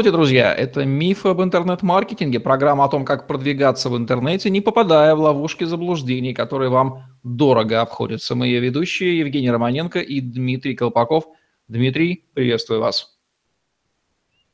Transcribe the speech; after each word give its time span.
Здравствуйте, 0.00 0.16
друзья! 0.16 0.54
Это 0.54 0.86
«Миф 0.86 1.26
об 1.26 1.42
интернет-маркетинге», 1.42 2.40
программа 2.40 2.84
о 2.84 2.88
том, 2.88 3.04
как 3.04 3.26
продвигаться 3.26 3.90
в 3.90 3.98
интернете, 3.98 4.48
не 4.48 4.62
попадая 4.62 5.14
в 5.14 5.20
ловушки 5.20 5.64
заблуждений, 5.64 6.32
которые 6.32 6.70
вам 6.70 7.02
дорого 7.22 7.82
обходятся. 7.82 8.34
Мы 8.34 8.46
ее 8.46 8.60
ведущие 8.60 9.18
Евгений 9.18 9.50
Романенко 9.50 9.98
и 9.98 10.22
Дмитрий 10.22 10.74
Колпаков. 10.74 11.26
Дмитрий, 11.68 12.24
приветствую 12.32 12.80
вас. 12.80 13.18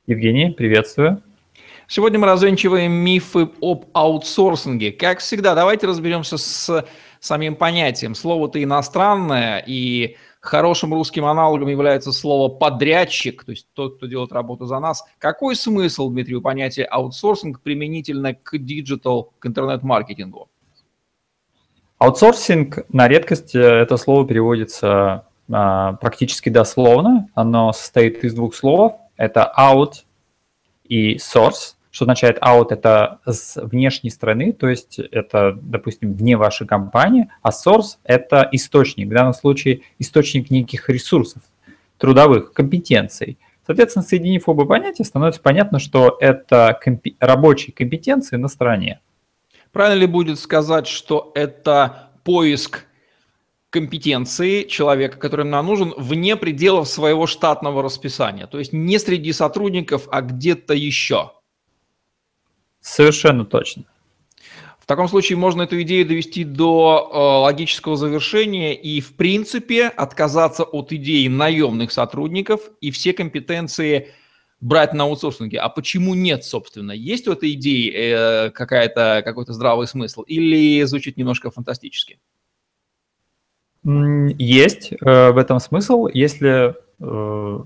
Евгений, 0.08 0.50
приветствую. 0.50 1.22
Сегодня 1.86 2.18
мы 2.18 2.26
развенчиваем 2.26 2.90
мифы 2.90 3.48
об 3.62 3.84
аутсорсинге. 3.92 4.90
Как 4.90 5.20
всегда, 5.20 5.54
давайте 5.54 5.86
разберемся 5.86 6.38
с 6.38 6.84
самим 7.20 7.54
понятием. 7.54 8.16
Слово-то 8.16 8.60
иностранное, 8.60 9.62
и 9.64 10.16
Хорошим 10.46 10.94
русским 10.94 11.24
аналогом 11.24 11.68
является 11.68 12.12
слово 12.12 12.48
«подрядчик», 12.48 13.44
то 13.44 13.50
есть 13.50 13.66
тот, 13.74 13.96
кто 13.96 14.06
делает 14.06 14.32
работу 14.32 14.66
за 14.66 14.78
нас. 14.78 15.04
Какой 15.18 15.56
смысл, 15.56 16.08
Дмитрий, 16.08 16.36
у 16.36 16.40
понятия 16.40 16.84
аутсорсинг 16.84 17.60
применительно 17.60 18.32
к 18.34 18.56
digital, 18.56 19.32
к 19.40 19.46
интернет-маркетингу? 19.46 20.48
Аутсорсинг, 21.98 22.78
на 22.92 23.08
редкость, 23.08 23.54
э, 23.56 23.60
это 23.60 23.96
слово 23.96 24.26
переводится 24.26 25.26
а, 25.50 25.94
практически 25.94 26.48
дословно. 26.48 27.28
Оно 27.34 27.72
состоит 27.72 28.22
из 28.22 28.34
двух 28.34 28.54
слов. 28.54 28.94
Это 29.16 29.52
out 29.58 30.04
и 30.84 31.16
source 31.16 31.75
что 31.96 32.04
означает 32.04 32.36
out 32.42 32.66
это 32.72 33.20
с 33.24 33.56
внешней 33.56 34.10
стороны, 34.10 34.52
то 34.52 34.68
есть 34.68 34.98
это, 34.98 35.58
допустим, 35.58 36.12
вне 36.12 36.36
вашей 36.36 36.66
компании, 36.66 37.30
а 37.40 37.48
source 37.48 37.96
это 38.04 38.46
источник, 38.52 39.06
в 39.06 39.14
данном 39.14 39.32
случае 39.32 39.80
источник 39.98 40.50
неких 40.50 40.90
ресурсов, 40.90 41.40
трудовых, 41.96 42.52
компетенций. 42.52 43.38
Соответственно, 43.66 44.02
соединив 44.02 44.46
оба 44.46 44.66
понятия, 44.66 45.04
становится 45.04 45.40
понятно, 45.40 45.78
что 45.78 46.18
это 46.20 46.78
компи- 46.84 47.16
рабочие 47.18 47.72
компетенции 47.72 48.36
на 48.36 48.48
стороне. 48.48 49.00
Правильно 49.72 50.00
ли 50.00 50.06
будет 50.06 50.38
сказать, 50.38 50.86
что 50.86 51.32
это 51.34 52.10
поиск 52.24 52.84
компетенции 53.70 54.64
человека, 54.64 55.16
который 55.16 55.46
нам 55.46 55.64
нужен, 55.64 55.94
вне 55.96 56.36
пределов 56.36 56.88
своего 56.88 57.26
штатного 57.26 57.82
расписания? 57.82 58.46
То 58.46 58.58
есть 58.58 58.74
не 58.74 58.98
среди 58.98 59.32
сотрудников, 59.32 60.08
а 60.10 60.20
где-то 60.20 60.74
еще? 60.74 61.32
Совершенно 62.86 63.44
точно. 63.44 63.82
В 64.78 64.86
таком 64.86 65.08
случае 65.08 65.36
можно 65.36 65.62
эту 65.62 65.82
идею 65.82 66.06
довести 66.06 66.44
до 66.44 67.10
э, 67.12 67.18
логического 67.42 67.96
завершения 67.96 68.76
и, 68.76 69.00
в 69.00 69.16
принципе, 69.16 69.88
отказаться 69.88 70.62
от 70.62 70.92
идеи 70.92 71.26
наемных 71.26 71.90
сотрудников 71.90 72.60
и 72.80 72.92
все 72.92 73.12
компетенции 73.12 74.12
брать 74.60 74.92
на 74.92 75.02
аутсорсинге. 75.02 75.58
А 75.58 75.68
почему 75.68 76.14
нет, 76.14 76.44
собственно? 76.44 76.92
Есть 76.92 77.26
у 77.26 77.32
этой 77.32 77.54
идеи 77.54 77.92
э, 77.92 78.50
какая-то, 78.50 79.22
какой-то 79.24 79.52
здравый 79.52 79.88
смысл 79.88 80.22
или 80.22 80.84
звучит 80.84 81.16
немножко 81.16 81.50
фантастически? 81.50 82.20
Есть 83.82 84.92
э, 84.92 85.30
в 85.32 85.38
этом 85.38 85.58
смысл. 85.58 86.06
Если 86.06 86.76
э, 87.00 87.60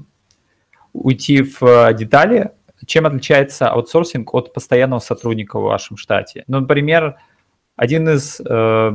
уйти 0.94 1.42
в 1.42 1.62
э, 1.62 1.94
детали, 1.94 2.52
чем 2.90 3.06
отличается 3.06 3.68
аутсорсинг 3.68 4.34
от 4.34 4.52
постоянного 4.52 4.98
сотрудника 4.98 5.60
в 5.60 5.62
вашем 5.62 5.96
штате? 5.96 6.42
Ну, 6.48 6.58
например, 6.58 7.18
один 7.76 8.08
из 8.08 8.40
э, 8.40 8.92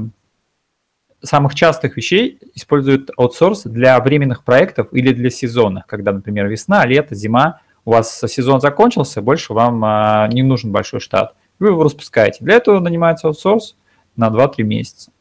самых 1.21 1.55
частых 1.55 1.95
вещей 1.95 2.37
использует 2.55 3.09
аутсорс 3.15 3.63
для 3.63 3.97
временных 4.01 4.43
проектов 4.43 4.89
или 4.91 5.13
для 5.13 5.29
сезонных, 5.29 5.87
когда, 5.87 6.11
например, 6.11 6.47
весна, 6.47 6.85
лето, 6.85 7.15
зима, 7.15 7.61
у 7.85 7.91
вас 7.91 8.19
сезон 8.27 8.59
закончился, 8.59 9.21
больше 9.21 9.53
вам 9.53 9.85
э, 9.85 10.27
не 10.33 10.43
нужен 10.43 10.73
большой 10.73 10.99
штат. 10.99 11.33
Вы 11.59 11.67
его 11.67 11.81
распускаете. 11.81 12.43
Для 12.43 12.55
этого 12.55 12.81
нанимается 12.81 13.27
аутсорс 13.27 13.77
на 14.17 14.27
2-3 14.27 14.63
месяца. 14.63 15.11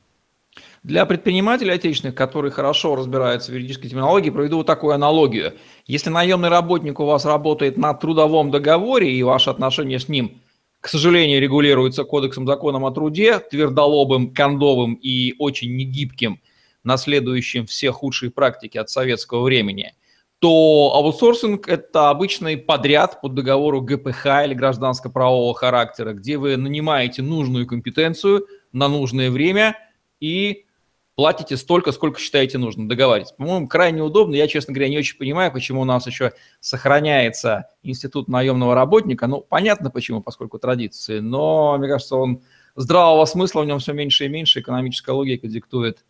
Для 0.84 1.06
предпринимателей 1.06 1.72
отечественных, 1.72 2.14
которые 2.14 2.52
хорошо 2.52 2.94
разбираются 2.94 3.50
в 3.50 3.54
юридической 3.54 3.88
терминологии, 3.88 4.28
проведу 4.28 4.58
вот 4.58 4.66
такую 4.66 4.92
аналогию. 4.92 5.54
Если 5.86 6.10
наемный 6.10 6.50
работник 6.50 7.00
у 7.00 7.06
вас 7.06 7.24
работает 7.24 7.78
на 7.78 7.94
трудовом 7.94 8.50
договоре, 8.50 9.10
и 9.10 9.22
ваши 9.22 9.48
отношения 9.48 9.98
с 9.98 10.10
ним, 10.10 10.42
к 10.80 10.88
сожалению, 10.88 11.40
регулируются 11.40 12.04
кодексом 12.04 12.46
законом 12.46 12.84
о 12.84 12.90
труде, 12.90 13.38
твердолобым, 13.38 14.34
кондовым 14.34 14.92
и 14.92 15.34
очень 15.38 15.74
негибким, 15.74 16.42
наследующим 16.82 17.64
все 17.64 17.90
худшие 17.90 18.30
практики 18.30 18.76
от 18.76 18.90
советского 18.90 19.42
времени, 19.42 19.94
то 20.38 20.92
аутсорсинг– 20.96 21.66
это 21.70 22.10
обычный 22.10 22.58
подряд 22.58 23.22
под 23.22 23.32
договору 23.32 23.80
ГПХ 23.80 24.26
или 24.44 24.52
гражданско-правового 24.52 25.54
характера, 25.54 26.12
где 26.12 26.36
вы 26.36 26.58
нанимаете 26.58 27.22
нужную 27.22 27.66
компетенцию 27.66 28.46
на 28.72 28.88
нужное 28.88 29.30
время 29.30 29.78
и 30.20 30.66
платите 31.14 31.56
столько, 31.56 31.92
сколько 31.92 32.20
считаете 32.20 32.58
нужно, 32.58 32.88
договаривайтесь. 32.88 33.34
По-моему, 33.36 33.68
крайне 33.68 34.02
удобно. 34.02 34.34
Я, 34.34 34.48
честно 34.48 34.74
говоря, 34.74 34.90
не 34.90 34.98
очень 34.98 35.16
понимаю, 35.16 35.52
почему 35.52 35.82
у 35.82 35.84
нас 35.84 36.06
еще 36.06 36.32
сохраняется 36.60 37.68
институт 37.82 38.28
наемного 38.28 38.74
работника. 38.74 39.26
Ну, 39.26 39.40
понятно 39.40 39.90
почему, 39.90 40.22
поскольку 40.22 40.58
традиции, 40.58 41.20
но, 41.20 41.76
мне 41.78 41.88
кажется, 41.88 42.16
он 42.16 42.42
здравого 42.76 43.24
смысла 43.24 43.62
в 43.62 43.66
нем 43.66 43.78
все 43.78 43.92
меньше 43.92 44.26
и 44.26 44.28
меньше, 44.28 44.60
экономическая 44.60 45.12
логика 45.12 45.46
диктует 45.46 46.04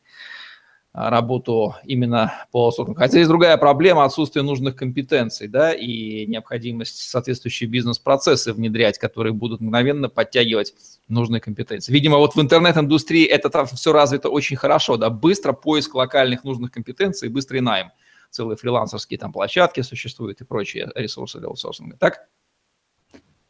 работу 0.94 1.75
именно 1.82 2.47
по 2.53 2.66
аутсорсингу. 2.66 2.97
Хотя 2.99 3.19
есть 3.19 3.28
другая 3.28 3.56
проблема– 3.56 4.05
отсутствие 4.06 4.44
нужных 4.44 4.77
компетенций, 4.77 5.49
да, 5.49 5.72
и 5.72 6.25
необходимость 6.27 7.10
соответствующие 7.10 7.69
бизнес-процессы 7.69 8.53
внедрять, 8.53 8.99
которые 8.99 9.32
будут 9.32 9.60
мгновенно 9.60 10.09
подтягивать 10.09 10.72
нужные 11.09 11.41
компетенции. 11.41 11.93
Видимо, 11.93 12.19
вот 12.19 12.37
в 12.37 12.41
интернет-индустрии 12.41 13.25
это 13.25 13.50
там 13.50 13.66
все 13.66 13.93
развито 13.93 14.28
очень 14.28 14.56
хорошо, 14.56 14.97
да, 14.97 15.10
быстро 15.10 15.53
поиск 15.53 15.97
локальных 15.97 16.44
нужных 16.44 16.71
компетенций, 16.71 17.28
быстрый 17.28 17.61
найм. 17.61 17.91
Целые 18.31 18.56
фрилансерские 18.56 19.19
там 19.19 19.32
площадки 19.32 19.81
существуют 19.81 20.41
и 20.41 20.44
прочие 20.44 20.91
ресурсы 20.94 21.41
для 21.41 21.49
аутсорсинга, 21.49 21.97
так? 21.97 22.28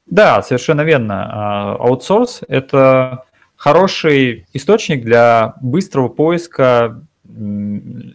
Да, 0.06 0.43
совершенно 0.43 0.81
верно. 0.81 1.28
А, 1.31 1.76
аутсорс– 1.76 2.41
это 2.49 3.25
хороший 3.55 4.47
источник 4.55 5.05
для 5.05 5.56
быстрого 5.61 6.09
поиска 6.09 7.06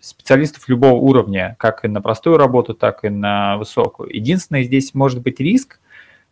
специалистов 0.02 0.68
любого 0.70 0.94
уровня, 0.94 1.56
как 1.60 1.84
и 1.86 1.88
на 1.88 2.02
простую 2.02 2.38
работу, 2.38 2.74
так 2.74 3.04
и 3.04 3.10
на 3.10 3.58
высокую. 3.58 4.16
Единственное, 4.16 4.64
здесь 4.64 4.94
может 4.94 5.22
быть 5.22 5.40
риск, 5.40 5.80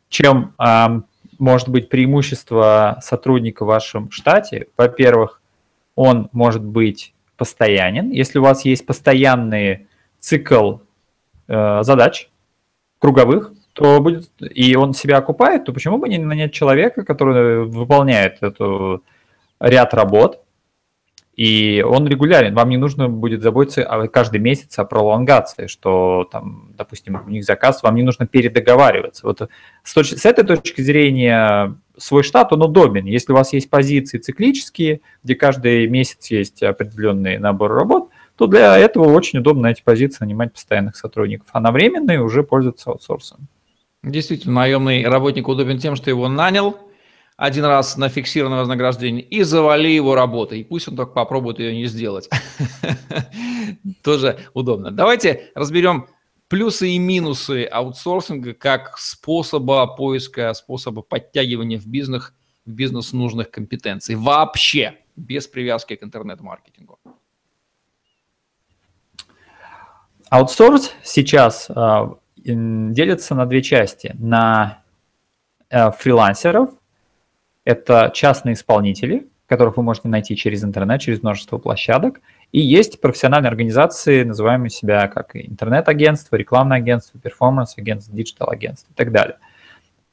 чем 0.09 0.53
э, 0.57 1.01
может 1.39 1.69
быть 1.69 1.89
преимущество 1.89 2.99
сотрудника 3.01 3.63
в 3.63 3.67
вашем 3.67 4.09
штате. 4.11 4.67
Во-первых, 4.77 5.41
он 5.95 6.29
может 6.31 6.63
быть 6.63 7.13
постоянен. 7.35 8.11
Если 8.11 8.39
у 8.39 8.43
вас 8.43 8.65
есть 8.65 8.85
постоянный 8.85 9.87
цикл 10.19 10.77
э, 11.47 11.83
задач 11.83 12.29
круговых, 12.99 13.51
то 13.73 13.99
будет, 14.01 14.29
и 14.39 14.75
он 14.75 14.93
себя 14.93 15.17
окупает, 15.17 15.65
то 15.65 15.73
почему 15.73 15.99
бы 15.99 16.09
не 16.09 16.17
нанять 16.17 16.51
человека, 16.51 17.03
который 17.03 17.65
выполняет 17.65 18.41
эту 18.41 19.03
ряд 19.59 19.93
работ, 19.93 20.43
и 21.37 21.85
он 21.87 22.07
регулярен. 22.07 22.55
Вам 22.55 22.69
не 22.69 22.77
нужно 22.77 23.07
будет 23.07 23.43
заботиться 23.43 23.83
каждый 24.11 24.39
месяц 24.39 24.77
о 24.79 24.85
пролонгации, 24.85 25.67
что 25.67 26.27
там, 26.31 26.73
допустим, 26.75 27.21
у 27.25 27.29
них 27.29 27.45
заказ, 27.45 27.83
вам 27.83 27.95
не 27.95 28.01
нужно 28.01 28.25
передоговариваться. 28.25 29.25
Вот 29.25 29.47
с, 29.83 29.95
точ- 29.95 30.17
с 30.17 30.25
этой 30.25 30.43
точки 30.43 30.81
зрения 30.81 31.77
свой 31.95 32.23
штат, 32.23 32.51
он 32.53 32.63
удобен. 32.63 33.05
Если 33.05 33.31
у 33.31 33.35
вас 33.35 33.53
есть 33.53 33.69
позиции 33.69 34.17
циклические, 34.17 35.01
где 35.23 35.35
каждый 35.35 35.87
месяц 35.87 36.31
есть 36.31 36.63
определенный 36.63 37.37
набор 37.37 37.71
работ, 37.71 38.09
то 38.35 38.47
для 38.47 38.77
этого 38.77 39.05
очень 39.13 39.39
удобно 39.39 39.67
эти 39.67 39.83
позиции 39.83 40.23
нанимать 40.23 40.53
постоянных 40.53 40.95
сотрудников, 40.95 41.47
а 41.51 41.59
на 41.59 41.71
временные 41.71 42.21
уже 42.21 42.41
пользоваться 42.41 42.89
аутсорсом. 42.89 43.47
Действительно, 44.03 44.55
наемный 44.55 45.05
работник 45.07 45.47
удобен 45.47 45.77
тем, 45.79 45.95
что 45.95 46.09
его 46.09 46.27
нанял, 46.27 46.77
один 47.37 47.65
раз 47.65 47.97
на 47.97 48.09
фиксированное 48.09 48.59
вознаграждение 48.61 49.23
и 49.23 49.43
завали 49.43 49.89
его 49.89 50.15
работой. 50.15 50.61
И 50.61 50.63
пусть 50.63 50.87
он 50.87 50.95
только 50.95 51.13
попробует 51.13 51.59
ее 51.59 51.75
не 51.75 51.85
сделать. 51.85 52.27
Тоже 54.03 54.39
удобно. 54.55 54.89
Давайте 54.89 55.51
разберем 55.53 56.07
плюсы 56.47 56.89
и 56.89 56.97
минусы 56.97 57.65
аутсорсинга 57.65 58.55
как 58.55 58.97
способа 58.97 59.85
поиска, 59.85 60.51
способа 60.55 61.03
подтягивания 61.03 61.77
в 61.77 61.85
бизнес, 61.85 62.33
в 62.65 62.71
бизнес 62.71 63.13
нужных 63.13 63.51
компетенций. 63.51 64.15
Вообще, 64.15 64.97
без 65.15 65.47
привязки 65.47 65.95
к 65.95 66.03
интернет-маркетингу. 66.03 66.99
Аутсорс 70.31 70.91
сейчас 71.03 71.69
э, 71.69 72.07
делится 72.35 73.35
на 73.35 73.45
две 73.45 73.61
части. 73.61 74.15
На 74.17 74.83
э, 75.69 75.91
фрилансеров– 75.91 76.71
это 77.67 78.11
частные 78.13 78.53
исполнители, 78.53 79.27
которых 79.45 79.75
вы 79.75 79.83
можете 79.83 80.07
найти 80.07 80.37
через 80.37 80.63
интернет, 80.63 81.01
через 81.01 81.21
множество 81.21 81.57
площадок. 81.57 82.21
И 82.53 82.61
есть 82.61 83.01
профессиональные 83.01 83.49
организации, 83.49 84.23
называемые 84.23 84.69
себя 84.69 85.09
как 85.09 85.35
интернет-агентство, 85.35 86.37
рекламное 86.37 86.77
агентство, 86.77 87.19
performance-агентство, 87.19 88.15
digital-агентство 88.15 88.89
и 88.89 88.95
так 88.95 89.11
далее. 89.11 89.35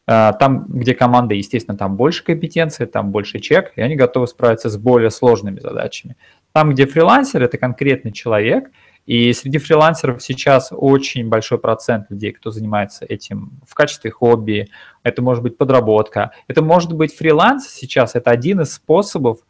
Э, 0.08 0.32
там, 0.36 0.66
где 0.66 0.96
команда, 0.96 1.36
естественно, 1.36 1.78
там 1.78 1.94
больше 1.94 2.24
компетенции, 2.24 2.86
там 2.86 3.12
больше 3.12 3.38
чек, 3.38 3.72
и 3.76 3.82
они 3.82 3.94
готовы 3.94 4.26
справиться 4.26 4.68
с 4.68 4.76
более 4.76 5.10
сложными 5.10 5.60
задачами. 5.60 6.16
Там, 6.50 6.70
где 6.70 6.86
фрилансер, 6.86 7.40
это 7.40 7.56
конкретный 7.56 8.10
человек, 8.10 8.72
и 9.06 9.32
среди 9.34 9.58
фрилансеров 9.58 10.22
сейчас 10.22 10.68
очень 10.70 11.28
большой 11.28 11.58
процент 11.58 12.10
людей, 12.10 12.32
кто 12.32 12.50
занимается 12.50 13.04
этим 13.04 13.60
в 13.66 13.74
качестве 13.74 14.10
хобби, 14.10 14.68
это 15.02 15.20
может 15.20 15.42
быть 15.42 15.58
подработка, 15.58 16.32
это 16.48 16.62
может 16.62 16.92
быть 16.92 17.14
фриланс 17.14 17.68
сейчас, 17.68 18.14
это 18.14 18.30
один 18.30 18.62
из 18.62 18.72
способов 18.72 19.40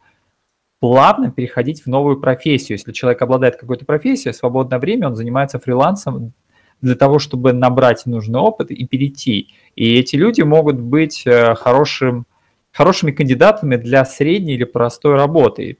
плавно 0.79 1.31
переходить 1.31 1.83
в 1.83 1.87
новую 1.87 2.19
профессию. 2.19 2.77
Если 2.77 2.91
человек 2.91 3.21
обладает 3.21 3.55
какой-то 3.55 3.85
профессией, 3.85 4.33
в 4.33 4.35
свободное 4.35 4.77
время 4.77 5.07
он 5.07 5.15
занимается 5.15 5.57
фрилансом 5.57 6.33
для 6.81 6.95
того, 6.95 7.19
чтобы 7.19 7.53
набрать 7.53 8.05
нужный 8.05 8.39
опыт 8.39 8.71
и 8.71 8.85
перейти. 8.85 9.53
И 9.75 9.95
эти 9.95 10.17
люди 10.17 10.41
могут 10.41 10.79
быть 10.79 11.25
э, 11.25 11.55
хорошим, 11.55 12.25
хорошими 12.71 13.11
кандидатами 13.11 13.77
для 13.77 14.03
средней 14.03 14.55
или 14.55 14.65
простой 14.65 15.15
работы. 15.15 15.77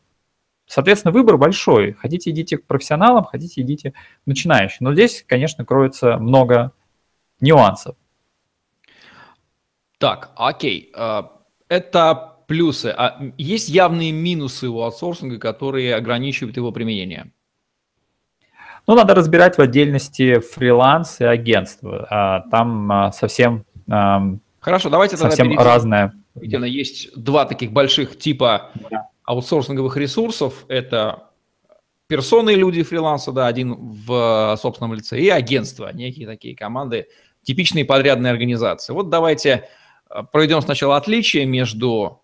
Соответственно, 0.68 1.12
выбор 1.12 1.38
большой. 1.38 1.94
Хотите, 1.94 2.32
идите 2.32 2.58
к 2.58 2.66
профессионалам, 2.66 3.24
хотите, 3.24 3.62
идите 3.62 3.92
к 3.92 3.96
начинающим. 4.26 4.78
Но 4.82 4.94
здесь, 4.94 5.24
конечно, 5.28 5.64
кроется 5.64 6.18
много 6.18 6.72
нюансов. 7.40 7.96
Так, 10.00 10.32
окей. 10.36 10.92
А, 10.96 11.32
это 11.70 12.38
плюсы. 12.48 12.94
А 12.96 13.22
есть 13.38 13.70
явные 13.70 14.12
минусы 14.12 14.68
у 14.68 14.82
аутсорсинга, 14.82 15.40
которые 15.40 15.96
ограничивают 15.96 16.58
его 16.58 16.72
применение? 16.72 17.32
Ну, 18.88 18.96
надо 18.96 19.16
разбирать 19.16 19.58
в 19.58 19.62
отдельности 19.62 20.40
фриланс 20.40 21.22
и 21.22 21.26
агентство. 21.26 22.08
А, 22.10 22.50
там 22.50 22.92
а, 22.92 23.12
совсем 23.12 23.66
Хорошо, 24.66 24.90
давайте 24.90 25.16
совсем 25.16 25.50
тогда 25.50 25.64
разное. 25.64 26.14
Есть 26.42 27.16
два 27.16 27.46
таких 27.46 27.72
больших 27.72 28.18
типа 28.18 28.72
да. 28.90 29.10
Аутсорсинговых 29.26 29.98
ресурсов. 29.98 30.66
Это 30.68 31.32
персоны 32.08 32.52
люди 32.52 32.84
фриланса, 32.84 33.32
да, 33.32 33.48
один 33.48 33.76
в 33.76 34.58
собственном 34.62 34.94
лице, 34.94 35.20
и 35.20 35.30
агентства, 35.30 35.92
некие 35.94 36.28
такие 36.28 36.56
команды, 36.56 37.08
типичные 37.44 37.86
подрядные 37.86 38.32
организации. 38.32 38.94
Вот 38.94 39.10
давайте 39.10 39.70
а, 40.08 40.24
проведем 40.24 40.62
сначала 40.62 40.98
отличие 40.98 41.46
между, 41.46 42.22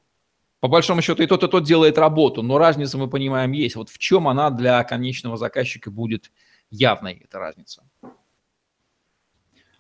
по 0.59 0.68
большому 0.68 1.01
счету, 1.01 1.24
и 1.24 1.27
тот, 1.27 1.44
и 1.44 1.48
тот 1.48 1.63
делает 1.63 1.98
работу, 1.98 2.44
но 2.44 2.57
разница, 2.57 2.98
мы 2.98 3.09
понимаем, 3.09 3.51
есть. 3.51 3.75
Вот 3.75 3.89
в 3.89 3.97
чем 3.97 4.27
она 4.27 4.50
для 4.50 4.83
конечного 4.83 5.38
заказчика 5.38 5.89
будет 5.89 6.31
явной, 6.69 7.21
эта 7.24 7.39
разница? 7.39 7.83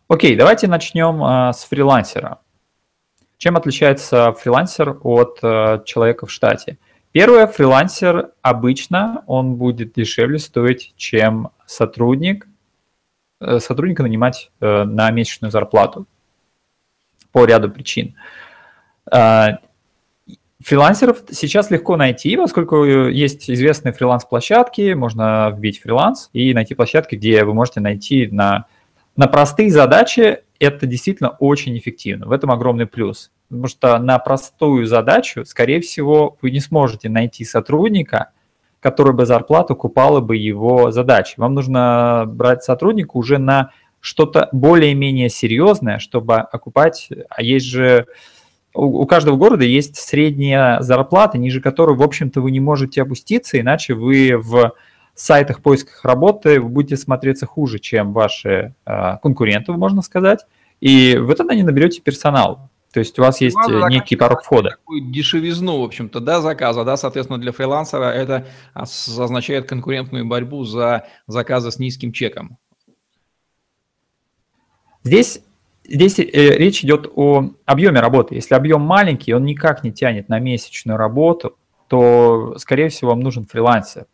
Окей, 0.07 0.35
давайте 0.35 0.67
начнем 0.67 1.23
э, 1.23 1.53
с 1.53 1.63
фрилансера. 1.63 2.41
Чем 3.37 3.55
отличается 3.55 4.33
фрилансер 4.33 4.99
от 5.03 5.39
э, 5.41 5.83
человека 5.85 6.25
в 6.25 6.31
штате? 6.31 6.79
Первое, 7.11 7.47
фрилансер 7.47 8.31
обычно 8.41 9.23
он 9.27 9.55
будет 9.55 9.93
дешевле 9.93 10.39
стоить, 10.39 10.93
чем 10.95 11.49
сотрудник, 11.65 12.47
э, 13.41 13.59
сотрудника 13.59 14.03
нанимать 14.03 14.51
э, 14.61 14.83
на 14.83 15.11
месячную 15.11 15.51
зарплату 15.51 16.05
по 17.31 17.45
ряду 17.45 17.69
причин. 17.69 18.15
Э, 19.11 19.57
фрилансеров 20.61 21.23
сейчас 21.31 21.69
легко 21.69 21.97
найти, 21.97 22.37
поскольку 22.37 22.85
есть 22.85 23.49
известные 23.49 23.91
фриланс-площадки, 23.91 24.93
можно 24.93 25.53
вбить 25.55 25.81
фриланс 25.81 26.29
и 26.31 26.53
найти 26.53 26.75
площадки, 26.75 27.15
где 27.15 27.43
вы 27.43 27.53
можете 27.53 27.81
найти 27.81 28.27
на 28.27 28.67
на 29.17 29.27
простые 29.27 29.69
задачи 29.69 30.39
это 30.59 30.85
действительно 30.85 31.29
очень 31.29 31.77
эффективно. 31.77 32.27
В 32.27 32.31
этом 32.31 32.51
огромный 32.51 32.85
плюс. 32.85 33.31
Потому 33.51 33.67
что 33.67 33.99
на 33.99 34.17
простую 34.17 34.85
задачу, 34.85 35.43
скорее 35.43 35.81
всего, 35.81 36.37
вы 36.41 36.51
не 36.51 36.61
сможете 36.61 37.09
найти 37.09 37.43
сотрудника, 37.43 38.29
который 38.79 39.11
бы 39.11 39.25
зарплату 39.25 39.75
купала 39.75 40.21
бы 40.21 40.37
его 40.37 40.91
задачи. 40.91 41.33
Вам 41.35 41.53
нужно 41.53 42.23
брать 42.27 42.63
сотрудника 42.63 43.17
уже 43.17 43.39
на 43.39 43.71
что-то 43.99 44.47
более-менее 44.53 45.27
серьезное, 45.27 45.99
чтобы 45.99 46.37
окупать, 46.37 47.09
а 47.29 47.43
есть 47.43 47.65
же 47.65 48.05
у, 48.73 49.05
каждого 49.05 49.35
города 49.35 49.65
есть 49.65 49.97
средняя 49.97 50.79
зарплата, 50.79 51.37
ниже 51.37 51.59
которой, 51.59 51.97
в 51.97 52.01
общем-то, 52.01 52.39
вы 52.39 52.51
не 52.51 52.61
можете 52.61 53.01
опуститься, 53.01 53.59
иначе 53.59 53.95
вы 53.95 54.37
в 54.37 54.71
сайтах 55.13 55.61
поисках 55.61 56.05
работы 56.05 56.61
вы 56.61 56.69
будете 56.69 56.95
смотреться 56.95 57.45
хуже, 57.45 57.79
чем 57.79 58.13
ваши 58.13 58.73
э, 58.85 59.17
конкуренты, 59.21 59.73
можно 59.73 60.01
сказать, 60.01 60.45
и 60.79 61.17
вы 61.17 61.35
тогда 61.35 61.53
не 61.53 61.63
наберете 61.63 61.99
персонал. 61.99 62.70
То 62.93 62.99
есть 62.99 63.17
у 63.19 63.21
вас 63.21 63.39
есть 63.39 63.57
некий 63.89 64.17
порог 64.17 64.43
входа. 64.43 64.71
Такую 64.71 65.01
дешевизну, 65.11 65.79
в 65.79 65.83
общем-то, 65.83 66.19
да, 66.19 66.41
заказа, 66.41 66.83
да, 66.83 66.97
соответственно, 66.97 67.39
для 67.39 67.53
фрилансера 67.53 68.11
это 68.11 68.47
означает 68.73 69.67
конкурентную 69.67 70.25
борьбу 70.25 70.65
за 70.65 71.07
заказы 71.25 71.71
с 71.71 71.79
низким 71.79 72.11
чеком. 72.11 72.57
Здесь, 75.03 75.41
здесь 75.85 76.19
э, 76.19 76.25
речь 76.25 76.83
идет 76.83 77.09
о 77.15 77.51
объеме 77.65 78.01
работы. 78.01 78.35
Если 78.35 78.53
объем 78.53 78.81
маленький, 78.81 79.33
он 79.33 79.45
никак 79.45 79.83
не 79.83 79.91
тянет 79.91 80.27
на 80.27 80.39
месячную 80.39 80.97
работу, 80.97 81.57
то, 81.87 82.55
скорее 82.57 82.89
всего, 82.89 83.11
вам 83.11 83.21
нужен 83.21 83.45
фрилансер. 83.45 84.05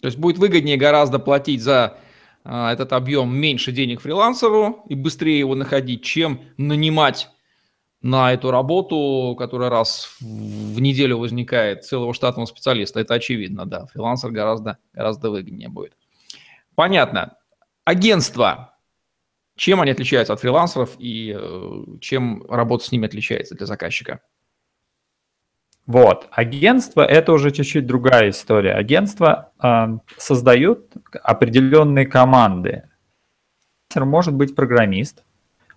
То 0.00 0.06
есть 0.06 0.18
будет 0.18 0.38
выгоднее 0.38 0.76
гораздо 0.76 1.18
платить 1.18 1.62
за 1.62 1.98
этот 2.44 2.92
объем 2.92 3.34
меньше 3.36 3.72
денег 3.72 4.00
фрилансеру 4.00 4.84
и 4.88 4.94
быстрее 4.94 5.38
его 5.38 5.54
находить, 5.54 6.02
чем 6.02 6.40
нанимать 6.56 7.28
на 8.02 8.32
эту 8.32 8.50
работу, 8.50 9.36
которая 9.38 9.68
раз 9.68 10.16
в 10.20 10.80
неделю 10.80 11.18
возникает 11.18 11.84
целого 11.84 12.14
штатного 12.14 12.46
специалиста. 12.46 13.00
Это 13.00 13.14
очевидно, 13.14 13.66
да. 13.66 13.86
Фрилансер 13.86 14.30
гораздо, 14.30 14.78
гораздо 14.92 15.30
выгоднее 15.30 15.68
будет. 15.68 15.94
Понятно. 16.74 17.36
Агентства. 17.84 18.78
Чем 19.56 19.82
они 19.82 19.90
отличаются 19.90 20.32
от 20.32 20.40
фрилансеров 20.40 20.96
и 20.98 21.36
э, 21.38 21.84
чем 22.00 22.46
работа 22.48 22.84
с 22.84 22.92
ними 22.92 23.06
отличается 23.06 23.54
для 23.54 23.66
заказчика? 23.66 24.22
Вот. 25.86 26.28
Агентство– 26.30 27.00
это 27.08 27.32
уже 27.32 27.50
чуть-чуть 27.50 27.86
другая 27.86 28.30
история. 28.30 28.74
Агентство 28.74 29.50
э, 29.62 29.98
создают 30.18 30.92
определенные 31.22 32.06
команды. 32.06 32.84
Может 33.96 34.34
быть 34.34 34.54
программист, 34.54 35.24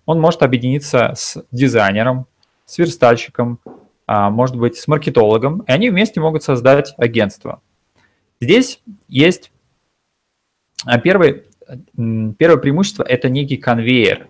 он 0.06 0.20
может 0.20 0.42
объединиться 0.42 1.14
с 1.16 1.42
дизайнером, 1.50 2.26
с 2.64 2.78
верстальщиком, 2.78 3.58
э, 4.06 4.28
может 4.28 4.56
быть 4.56 4.76
с 4.76 4.86
маркетологом, 4.86 5.60
и 5.60 5.72
они 5.72 5.90
вместе 5.90 6.20
могут 6.20 6.44
создать 6.44 6.94
агентство. 6.96 7.60
Здесь 8.40 8.80
есть 9.08 9.50
а, 10.84 10.98
первый, 10.98 11.44
первое 11.96 12.58
преимущество– 12.58 13.02
это 13.08 13.28
некий 13.28 13.56
конвейер. 13.56 14.28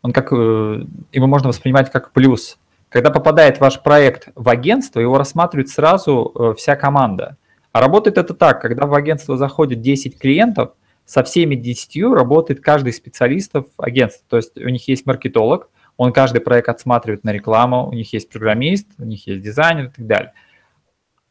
Он 0.00 0.12
как, 0.12 0.32
э, 0.32 0.84
его 1.12 1.26
можно 1.26 1.48
воспринимать 1.48 1.90
как 1.90 2.12
плюс– 2.12 2.58
когда 2.88 3.10
попадает 3.10 3.60
ваш 3.60 3.82
проект 3.82 4.28
в 4.34 4.48
агентство, 4.48 5.00
его 5.00 5.18
рассматривает 5.18 5.68
сразу 5.68 6.32
э, 6.34 6.54
вся 6.56 6.76
команда. 6.76 7.36
А 7.72 7.80
работает 7.80 8.16
это 8.16 8.32
так, 8.32 8.62
когда 8.62 8.86
в 8.86 8.94
агентство 8.94 9.36
заходит 9.36 9.80
10 9.80 10.18
клиентов, 10.18 10.72
со 11.04 11.22
всеми 11.22 11.54
10 11.54 12.02
работает 12.14 12.60
каждый 12.60 12.92
специалистов 12.92 13.66
агентства. 13.76 14.24
То 14.28 14.36
есть 14.36 14.56
у 14.56 14.68
них 14.68 14.88
есть 14.88 15.06
маркетолог, 15.06 15.68
он 15.96 16.12
каждый 16.12 16.40
проект 16.40 16.68
отсматривает 16.68 17.24
на 17.24 17.32
рекламу, 17.32 17.88
у 17.88 17.92
них 17.92 18.12
есть 18.12 18.28
программист, 18.30 18.88
у 18.98 19.04
них 19.04 19.26
есть 19.26 19.42
дизайнер 19.42 19.86
и 19.86 19.90
так 19.90 20.06
далее. 20.06 20.32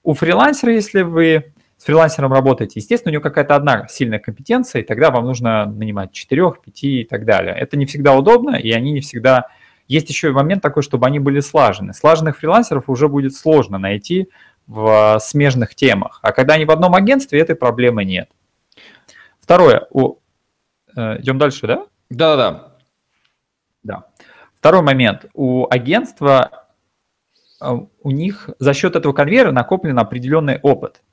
У 0.03 0.13
фрилансера, 0.13 0.71
если 0.71 1.01
вы 1.01 1.53
с 1.77 1.83
фрилансером 1.83 2.31
работаете, 2.31 2.79
естественно, 2.79 3.11
у 3.11 3.13
него 3.13 3.23
какая-то 3.23 3.55
одна 3.55 3.87
сильная 3.87 4.19
компетенция, 4.19 4.81
и 4.81 4.85
тогда 4.85 5.11
вам 5.11 5.25
нужно 5.25 5.65
нанимать 5.65 6.13
4, 6.13 6.53
5 6.63 6.83
и 6.83 7.03
так 7.03 7.25
далее. 7.25 7.55
Это 7.55 7.75
не 7.75 7.85
всегда 7.85 8.13
удобно, 8.13 8.55
и 8.55 8.71
они 8.71 8.91
не 8.91 9.01
всегда 9.01 9.47
есть 9.87 10.09
еще 10.09 10.29
и 10.29 10.31
момент 10.31 10.61
такой, 10.61 10.83
чтобы 10.83 11.05
они 11.05 11.19
были 11.19 11.39
слажены. 11.39 11.93
Слаженных 11.93 12.37
фрилансеров 12.37 12.89
уже 12.89 13.07
будет 13.07 13.35
сложно 13.35 13.77
найти 13.77 14.29
в 14.67 15.19
смежных 15.21 15.75
темах. 15.75 16.19
А 16.21 16.31
когда 16.31 16.55
они 16.55 16.65
в 16.65 16.71
одном 16.71 16.95
агентстве, 16.95 17.39
этой 17.39 17.55
проблемы 17.55 18.03
нет. 18.03 18.29
Второе. 19.39 19.87
У... 19.91 20.17
Э, 20.95 21.19
идем 21.21 21.37
дальше, 21.37 21.67
да? 21.67 21.85
Да-да-да. 22.09 22.75
Да. 23.83 24.05
Второй 24.55 24.81
момент. 24.81 25.27
У 25.35 25.67
агентства, 25.69 26.67
э, 27.61 27.77
у 28.01 28.11
них 28.11 28.49
за 28.57 28.73
счет 28.73 28.95
этого 28.95 29.13
конвейера 29.13 29.51
накоплен 29.51 29.99
определенный 29.99 30.59
опыт. 30.59 31.03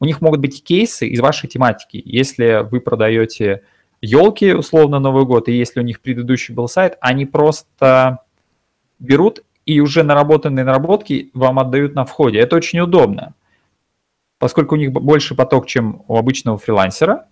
У 0.00 0.04
них 0.04 0.20
могут 0.20 0.40
быть 0.40 0.62
кейсы 0.62 1.06
из 1.08 1.20
вашей 1.20 1.48
тематики. 1.48 2.02
Если 2.04 2.68
вы 2.68 2.80
продаете 2.80 3.62
елки, 4.02 4.52
условно, 4.52 4.98
Новый 4.98 5.24
год, 5.24 5.48
и 5.48 5.52
если 5.52 5.80
у 5.80 5.84
них 5.84 6.00
предыдущий 6.00 6.54
был 6.54 6.68
сайт, 6.68 6.98
они 7.00 7.24
просто 7.24 8.18
берут 8.98 9.42
и 9.64 9.80
уже 9.80 10.02
наработанные 10.02 10.64
наработки 10.64 11.30
вам 11.34 11.58
отдают 11.58 11.94
на 11.94 12.04
входе. 12.04 12.40
Это 12.40 12.56
очень 12.56 12.80
удобно, 12.80 13.34
поскольку 14.38 14.74
у 14.74 14.78
них 14.78 14.92
больше 14.92 15.34
поток, 15.34 15.66
чем 15.66 16.04
у 16.08 16.16
обычного 16.16 16.58
фрилансера. 16.58 17.28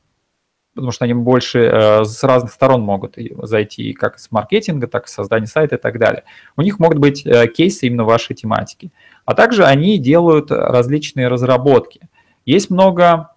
потому 0.75 0.93
что 0.93 1.05
они 1.05 1.15
больше 1.15 1.59
э, 1.59 2.05
с 2.05 2.23
разных 2.23 2.53
сторон 2.53 2.83
могут 2.83 3.17
зайти, 3.43 3.93
как 3.93 4.21
с 4.21 4.31
маркетинга, 4.31 4.87
так 4.87 5.07
и 5.07 5.09
с 5.09 5.12
создания 5.12 5.47
сайта 5.47 5.75
и 5.75 5.79
так 5.79 5.99
далее. 5.99 6.23
У 6.57 6.62
них 6.62 6.79
могут 6.79 6.99
быть 6.99 7.27
э, 7.27 7.49
кейсы 7.49 7.87
именно 7.89 8.05
вашей 8.05 8.37
тематики. 8.37 8.93
А 9.25 9.35
также 9.35 9.65
они 9.65 9.99
делают 9.99 10.53
различные 10.53 11.27
разработки. 11.27 12.09
Есть 12.47 12.71
много, 12.71 13.31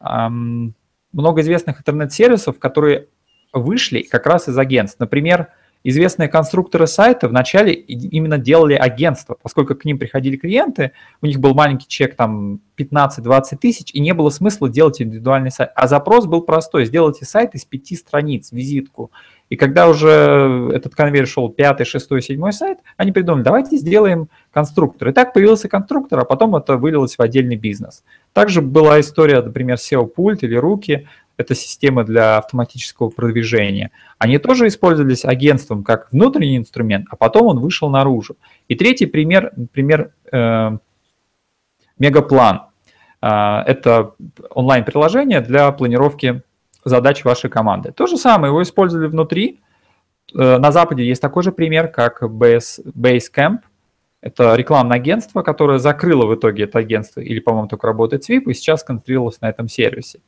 эм, 0.00 0.74
много 1.16 1.40
известных 1.40 1.80
интернет-сервисов, 1.80 2.58
которые 2.58 3.08
вышли 3.52 4.02
как 4.02 4.26
раз 4.26 4.48
из 4.48 4.58
агентств. 4.58 5.00
Например, 5.00 5.48
известные 5.88 6.28
конструкторы 6.28 6.88
сайта 6.88 7.28
вначале 7.28 7.72
именно 7.72 8.38
делали 8.38 8.74
агентство, 8.74 9.36
поскольку 9.40 9.76
к 9.76 9.84
ним 9.84 9.98
приходили 9.98 10.36
клиенты, 10.36 10.90
у 11.22 11.26
них 11.26 11.38
был 11.38 11.54
маленький 11.54 11.86
чек 11.86 12.16
там 12.16 12.60
15-20 12.76 13.56
тысяч, 13.60 13.92
и 13.94 14.00
не 14.00 14.12
было 14.12 14.30
смысла 14.30 14.68
делать 14.68 15.00
индивидуальный 15.00 15.52
сайт. 15.52 15.70
А 15.76 15.86
запрос 15.86 16.26
был 16.26 16.42
простой, 16.42 16.86
сделайте 16.86 17.24
сайт 17.24 17.54
из 17.54 17.64
пяти 17.64 17.94
страниц, 17.94 18.50
визитку. 18.50 19.12
И 19.48 19.54
когда 19.54 19.88
уже 19.88 20.72
этот 20.74 20.96
конвейер 20.96 21.28
шел 21.28 21.48
пятый, 21.50 21.84
шестой, 21.84 22.20
седьмой 22.20 22.52
сайт, 22.52 22.78
они 22.96 23.12
придумали, 23.12 23.44
давайте 23.44 23.76
сделаем 23.76 24.28
конструктор. 24.52 25.10
И 25.10 25.12
так 25.12 25.32
появился 25.32 25.68
конструктор, 25.68 26.18
а 26.18 26.24
потом 26.24 26.56
это 26.56 26.76
вылилось 26.76 27.16
в 27.16 27.22
отдельный 27.22 27.54
бизнес. 27.54 28.02
Также 28.32 28.60
была 28.60 28.98
история, 28.98 29.40
например, 29.40 29.76
SEO-пульт 29.76 30.42
или 30.42 30.56
руки 30.56 31.06
это 31.36 31.54
система 31.54 32.04
для 32.04 32.38
автоматического 32.38 33.10
продвижения, 33.10 33.90
они 34.18 34.38
тоже 34.38 34.68
использовались 34.68 35.24
агентством 35.24 35.84
как 35.84 36.10
внутренний 36.12 36.56
инструмент, 36.56 37.06
а 37.10 37.16
потом 37.16 37.46
он 37.46 37.60
вышел 37.60 37.90
наружу. 37.90 38.36
И 38.68 38.74
третий 38.74 39.06
пример, 39.06 39.52
например, 39.56 40.12
э, 40.32 40.78
Мегаплан. 41.98 42.62
Э, 43.20 43.62
это 43.66 44.14
онлайн-приложение 44.50 45.40
для 45.40 45.70
планировки 45.72 46.42
задач 46.84 47.24
вашей 47.24 47.50
команды. 47.50 47.92
То 47.92 48.06
же 48.06 48.16
самое, 48.16 48.50
его 48.50 48.62
использовали 48.62 49.08
внутри. 49.08 49.60
Э, 50.34 50.58
на 50.58 50.72
Западе 50.72 51.04
есть 51.04 51.20
такой 51.20 51.42
же 51.42 51.52
пример, 51.52 51.88
как 51.88 52.22
Base, 52.22 52.82
Basecamp. 52.84 53.58
Это 54.22 54.56
рекламное 54.56 54.96
агентство, 54.96 55.42
которое 55.42 55.78
закрыло 55.78 56.26
в 56.26 56.34
итоге 56.34 56.64
это 56.64 56.78
агентство, 56.78 57.20
или, 57.20 57.38
по-моему, 57.38 57.68
только 57.68 57.86
работает 57.86 58.24
с 58.24 58.30
VIP, 58.30 58.50
и 58.50 58.54
сейчас 58.54 58.82
концентрировалось 58.82 59.40
на 59.40 59.48
этом 59.48 59.68
сервисе. 59.68 60.20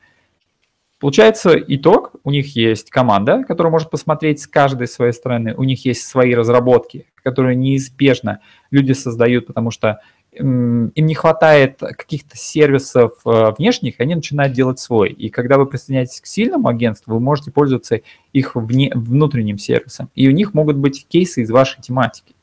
Получается 1.00 1.56
итог, 1.56 2.12
у 2.24 2.30
них 2.30 2.56
есть 2.56 2.90
команда, 2.90 3.44
которая 3.44 3.70
может 3.70 3.88
посмотреть 3.88 4.40
с 4.40 4.48
каждой 4.48 4.88
своей 4.88 5.12
стороны, 5.12 5.54
у 5.54 5.62
них 5.62 5.84
есть 5.84 6.04
свои 6.04 6.34
разработки, 6.34 7.06
которые 7.22 7.54
неизбежно 7.54 8.40
люди 8.72 8.92
создают, 8.92 9.46
потому 9.46 9.70
что 9.70 10.00
им 10.32 10.92
не 10.94 11.14
хватает 11.14 11.78
каких-то 11.78 12.36
сервисов 12.36 13.12
э, 13.24 13.52
внешних, 13.56 13.94
они 13.98 14.14
начинают 14.14 14.52
делать 14.52 14.78
свой. 14.78 15.10
И 15.10 15.30
когда 15.30 15.56
вы 15.56 15.66
присоединяетесь 15.66 16.20
к 16.20 16.26
сильному 16.26 16.68
агентству, 16.68 17.14
вы 17.14 17.20
можете 17.20 17.50
пользоваться 17.50 18.00
их 18.32 18.54
вне, 18.54 18.92
внутренним 18.94 19.58
сервисом. 19.58 20.10
И 20.14 20.28
у 20.28 20.32
них 20.32 20.52
могут 20.52 20.76
быть 20.76 21.06
кейсы 21.08 21.42
из 21.42 21.50
вашей 21.50 21.80
тематики. 21.80 22.34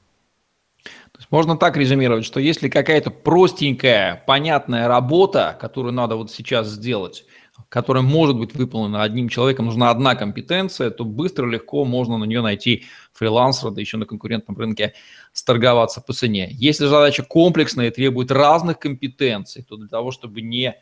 То 0.84 1.20
есть 1.20 1.32
можно 1.32 1.58
так 1.58 1.78
резюмировать, 1.78 2.26
что 2.26 2.40
если 2.40 2.68
какая-то 2.68 3.12
простенькая, 3.12 4.24
понятная 4.28 4.88
работа, 4.88 5.58
которую 5.62 5.94
надо 5.94 6.16
вот 6.16 6.32
сейчас 6.32 6.68
сделать, 6.68 7.24
которая 7.76 8.04
может 8.04 8.38
быть 8.38 8.56
выполнена 8.56 9.04
одним 9.04 9.28
человеком, 9.28 9.66
нужна 9.66 9.90
одна 9.90 10.16
компетенция, 10.16 10.92
то 10.92 11.04
быстро, 11.04 11.46
легко 11.46 11.84
можно 11.84 12.18
на 12.18 12.24
нее 12.24 12.42
найти 12.42 12.86
фрилансера, 13.12 13.70
да 13.70 13.82
еще 13.82 13.98
на 13.98 14.06
конкурентном 14.06 14.56
рынке 14.56 14.94
сторговаться 15.34 16.00
по 16.00 16.14
цене. 16.14 16.48
Если 16.52 16.86
задача 16.86 17.24
комплексная 17.24 17.88
и 17.88 17.92
требует 17.92 18.32
разных 18.32 18.80
компетенций, 18.80 19.62
то 19.62 19.76
для 19.76 19.90
того, 19.90 20.12
чтобы 20.12 20.42
не 20.42 20.76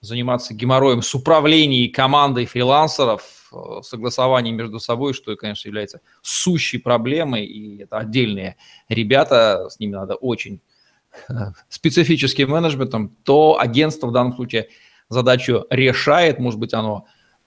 заниматься 0.00 0.52
геморроем 0.52 1.02
с 1.02 1.14
управлением 1.14 1.92
командой 1.92 2.46
фрилансеров, 2.46 3.22
э, 3.52 3.82
согласованием 3.82 4.56
между 4.56 4.80
собой, 4.80 5.14
что, 5.14 5.36
конечно, 5.36 5.68
является 5.68 6.00
сущей 6.20 6.80
проблемой, 6.80 7.46
и 7.46 7.84
это 7.84 7.98
отдельные 7.98 8.56
ребята, 8.88 9.68
с 9.70 9.78
ними 9.78 9.92
надо 9.92 10.16
очень 10.16 10.60
э, 11.28 11.32
специфическим 11.68 12.50
менеджментом, 12.50 13.16
то 13.22 13.56
агентство 13.60 14.08
в 14.08 14.12
данном 14.12 14.34
случае– 14.34 14.66
задачу 15.10 15.66
решает, 15.70 16.38
может 16.38 16.58
быть, 16.58 16.72
оно 16.72 17.06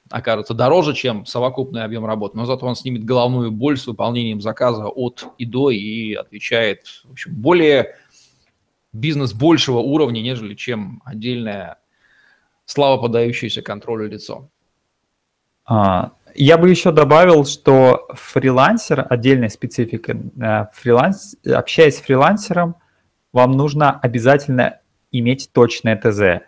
окажется 0.09 0.53
дороже, 0.53 0.93
чем 0.93 1.25
совокупный 1.25 1.83
объем 1.83 2.05
работы, 2.05 2.37
но 2.37 2.45
зато 2.45 2.65
он 2.65 2.75
снимет 2.75 3.03
головную 3.03 3.51
боль 3.51 3.77
с 3.77 3.87
выполнением 3.87 4.41
заказа 4.41 4.87
от 4.87 5.27
и 5.37 5.45
до 5.45 5.71
и 5.71 6.13
отвечает, 6.13 6.85
в 7.05 7.13
общем, 7.13 7.33
более 7.33 7.95
бизнес 8.91 9.33
большего 9.33 9.79
уровня, 9.79 10.21
нежели 10.21 10.53
чем 10.53 11.01
отдельное 11.05 11.79
слава 12.65 13.01
подающееся 13.01 13.61
контролю 13.61 14.07
лицо. 14.07 14.49
А, 15.65 16.11
я 16.35 16.57
бы 16.57 16.69
еще 16.69 16.91
добавил, 16.91 17.45
что 17.45 18.07
фрилансер, 18.13 19.05
отдельная 19.09 19.49
специфика, 19.49 20.13
э, 20.13 20.65
фриланс, 20.73 21.35
общаясь 21.45 21.97
с 21.97 22.01
фрилансером, 22.01 22.75
вам 23.31 23.53
нужно 23.53 23.99
обязательно 23.99 24.79
иметь 25.11 25.49
точное 25.53 25.95
ТЗ 25.95 26.45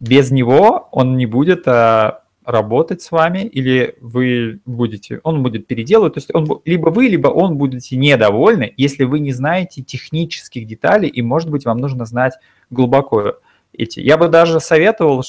без 0.00 0.30
него 0.30 0.88
он 0.92 1.16
не 1.16 1.26
будет 1.26 1.66
а, 1.68 2.24
работать 2.44 3.00
с 3.02 3.10
вами, 3.10 3.40
или 3.40 3.96
вы 4.00 4.60
будете, 4.66 5.20
он 5.22 5.42
будет 5.42 5.66
переделывать, 5.66 6.14
то 6.14 6.18
есть 6.18 6.34
он, 6.34 6.60
либо 6.64 6.90
вы, 6.90 7.06
либо 7.06 7.28
он 7.28 7.56
будете 7.56 7.96
недовольны, 7.96 8.72
если 8.76 9.04
вы 9.04 9.20
не 9.20 9.32
знаете 9.32 9.82
технических 9.82 10.66
деталей, 10.66 11.08
и, 11.08 11.22
может 11.22 11.50
быть, 11.50 11.64
вам 11.64 11.78
нужно 11.78 12.04
знать 12.04 12.34
глубоко 12.70 13.38
эти. 13.72 14.00
Я 14.00 14.18
бы 14.18 14.28
даже 14.28 14.60
советовал, 14.60 15.24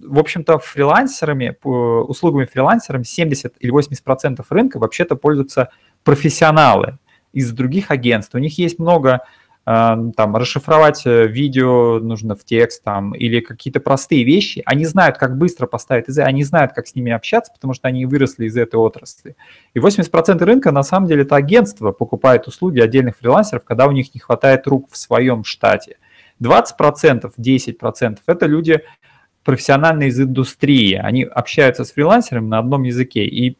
в 0.00 0.18
общем-то, 0.18 0.58
фрилансерами, 0.58 1.56
услугами 1.62 2.46
фрилансерами 2.46 3.04
70 3.04 3.54
или 3.60 3.70
80 3.70 4.02
процентов 4.02 4.50
рынка 4.50 4.78
вообще-то 4.78 5.14
пользуются 5.14 5.70
профессионалы 6.02 6.98
из 7.32 7.52
других 7.52 7.92
агентств. 7.92 8.34
У 8.34 8.38
них 8.38 8.58
есть 8.58 8.78
много 8.80 9.20
там, 9.64 10.36
расшифровать 10.36 11.02
э, 11.04 11.26
видео 11.26 12.00
нужно 12.00 12.34
в 12.34 12.44
текст 12.44 12.82
там, 12.82 13.14
или 13.14 13.40
какие-то 13.40 13.78
простые 13.80 14.24
вещи, 14.24 14.62
они 14.64 14.86
знают, 14.86 15.18
как 15.18 15.36
быстро 15.36 15.66
поставить 15.66 16.08
язык, 16.08 16.26
они 16.26 16.44
знают, 16.44 16.72
как 16.72 16.86
с 16.86 16.94
ними 16.94 17.12
общаться, 17.12 17.52
потому 17.52 17.74
что 17.74 17.86
они 17.86 18.06
выросли 18.06 18.46
из 18.46 18.56
этой 18.56 18.76
отрасли. 18.76 19.36
И 19.74 19.78
80% 19.78 20.42
рынка, 20.44 20.72
на 20.72 20.82
самом 20.82 21.06
деле, 21.06 21.22
это 21.22 21.36
агентство 21.36 21.92
покупает 21.92 22.48
услуги 22.48 22.80
отдельных 22.80 23.18
фрилансеров, 23.18 23.64
когда 23.64 23.86
у 23.86 23.92
них 23.92 24.14
не 24.14 24.20
хватает 24.20 24.66
рук 24.66 24.88
в 24.90 24.96
своем 24.96 25.44
штате. 25.44 25.98
20%, 26.42 27.32
10% 27.38 28.18
это 28.26 28.46
люди 28.46 28.82
профессиональные 29.44 30.08
из 30.08 30.20
индустрии, 30.20 30.94
они 30.94 31.24
общаются 31.24 31.84
с 31.84 31.92
фрилансерами 31.92 32.46
на 32.46 32.58
одном 32.58 32.82
языке, 32.82 33.24
и 33.24 33.58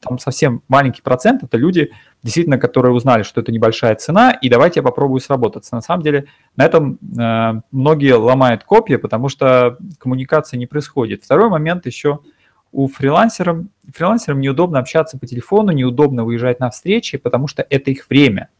там 0.00 0.18
совсем 0.18 0.62
маленький 0.68 1.02
процент, 1.02 1.42
это 1.42 1.56
люди, 1.56 1.90
действительно, 2.22 2.58
которые 2.58 2.94
узнали, 2.94 3.22
что 3.22 3.40
это 3.40 3.50
небольшая 3.50 3.94
цена, 3.96 4.30
и 4.30 4.48
давайте 4.48 4.80
я 4.80 4.84
попробую 4.84 5.20
сработаться. 5.20 5.74
На 5.74 5.80
самом 5.80 6.02
деле 6.02 6.26
на 6.56 6.64
этом 6.64 6.98
э, 7.18 7.60
многие 7.72 8.14
ломают 8.14 8.64
копья, 8.64 8.98
потому 8.98 9.28
что 9.28 9.76
коммуникация 9.98 10.58
не 10.58 10.66
происходит. 10.66 11.24
Второй 11.24 11.48
момент 11.48 11.86
еще 11.86 12.20
у 12.70 12.86
фрилансеров, 12.86 13.64
фрилансерам 13.92 14.40
неудобно 14.40 14.78
общаться 14.78 15.18
по 15.18 15.26
телефону, 15.26 15.72
неудобно 15.72 16.24
выезжать 16.24 16.60
на 16.60 16.70
встречи, 16.70 17.18
потому 17.18 17.48
что 17.48 17.66
это 17.68 17.90
их 17.90 18.08
время. 18.08 18.50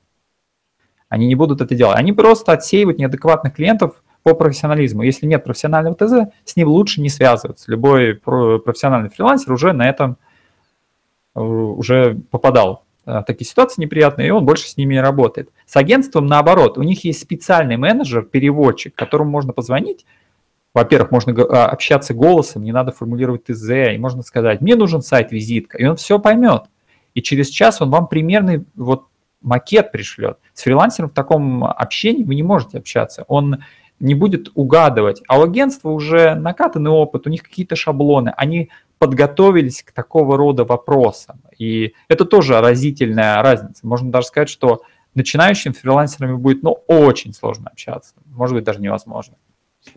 Они 1.08 1.26
не 1.26 1.34
будут 1.34 1.60
это 1.60 1.74
делать. 1.74 1.98
Они 1.98 2.12
просто 2.12 2.52
отсеивают 2.52 2.98
неадекватных 2.98 3.54
клиентов 3.54 4.02
по 4.22 4.34
профессионализму. 4.34 5.02
Если 5.02 5.26
нет 5.26 5.44
профессионального 5.44 5.94
ТЗ, 5.94 6.32
с 6.44 6.56
ним 6.56 6.68
лучше 6.68 7.00
не 7.00 7.08
связываться. 7.08 7.70
Любой 7.70 8.14
профессиональный 8.14 9.08
фрилансер 9.08 9.52
уже 9.52 9.72
на 9.72 9.88
этом 9.88 10.18
уже 11.38 12.18
попадал 12.30 12.84
в 13.04 13.22
такие 13.22 13.46
ситуации 13.46 13.80
неприятные, 13.80 14.28
и 14.28 14.30
он 14.30 14.44
больше 14.44 14.68
с 14.68 14.76
ними 14.76 14.94
не 14.94 15.00
работает. 15.00 15.50
С 15.64 15.76
агентством 15.76 16.26
наоборот, 16.26 16.76
у 16.76 16.82
них 16.82 17.04
есть 17.04 17.20
специальный 17.20 17.78
менеджер, 17.78 18.22
переводчик, 18.22 18.94
которому 18.94 19.30
можно 19.30 19.54
позвонить. 19.54 20.04
Во-первых, 20.74 21.10
можно 21.10 21.32
а, 21.32 21.66
общаться 21.66 22.12
голосом, 22.12 22.62
не 22.62 22.72
надо 22.72 22.92
формулировать 22.92 23.44
ТЗ, 23.44 23.70
и 23.94 23.98
можно 23.98 24.22
сказать, 24.22 24.60
мне 24.60 24.76
нужен 24.76 25.00
сайт-визитка, 25.00 25.78
и 25.78 25.86
он 25.86 25.96
все 25.96 26.18
поймет. 26.18 26.64
И 27.14 27.22
через 27.22 27.48
час 27.48 27.80
он 27.80 27.90
вам 27.90 28.08
примерный 28.08 28.64
вот 28.74 29.06
макет 29.40 29.90
пришлет. 29.90 30.38
С 30.52 30.62
фрилансером 30.62 31.10
в 31.10 31.14
таком 31.14 31.64
общении 31.64 32.24
вы 32.24 32.34
не 32.34 32.42
можете 32.42 32.78
общаться. 32.78 33.24
Он 33.28 33.64
не 34.00 34.14
будет 34.14 34.50
угадывать. 34.54 35.22
А 35.26 35.38
у 35.38 35.42
агентства 35.44 35.90
уже 35.90 36.34
накатанный 36.34 36.90
опыт, 36.90 37.26
у 37.26 37.30
них 37.30 37.42
какие-то 37.42 37.74
шаблоны, 37.74 38.32
они 38.36 38.70
подготовились 38.98 39.82
к 39.82 39.92
такого 39.92 40.36
рода 40.36 40.64
вопросам. 40.64 41.42
И 41.56 41.94
это 42.08 42.24
тоже 42.24 42.60
разительная 42.60 43.42
разница. 43.42 43.86
Можно 43.86 44.10
даже 44.10 44.28
сказать, 44.28 44.48
что 44.48 44.82
начинающим 45.14 45.72
фрилансерами 45.72 46.36
будет 46.36 46.62
ну, 46.62 46.72
очень 46.86 47.32
сложно 47.32 47.70
общаться, 47.70 48.14
может 48.26 48.54
быть, 48.54 48.64
даже 48.64 48.80
невозможно. 48.80 49.36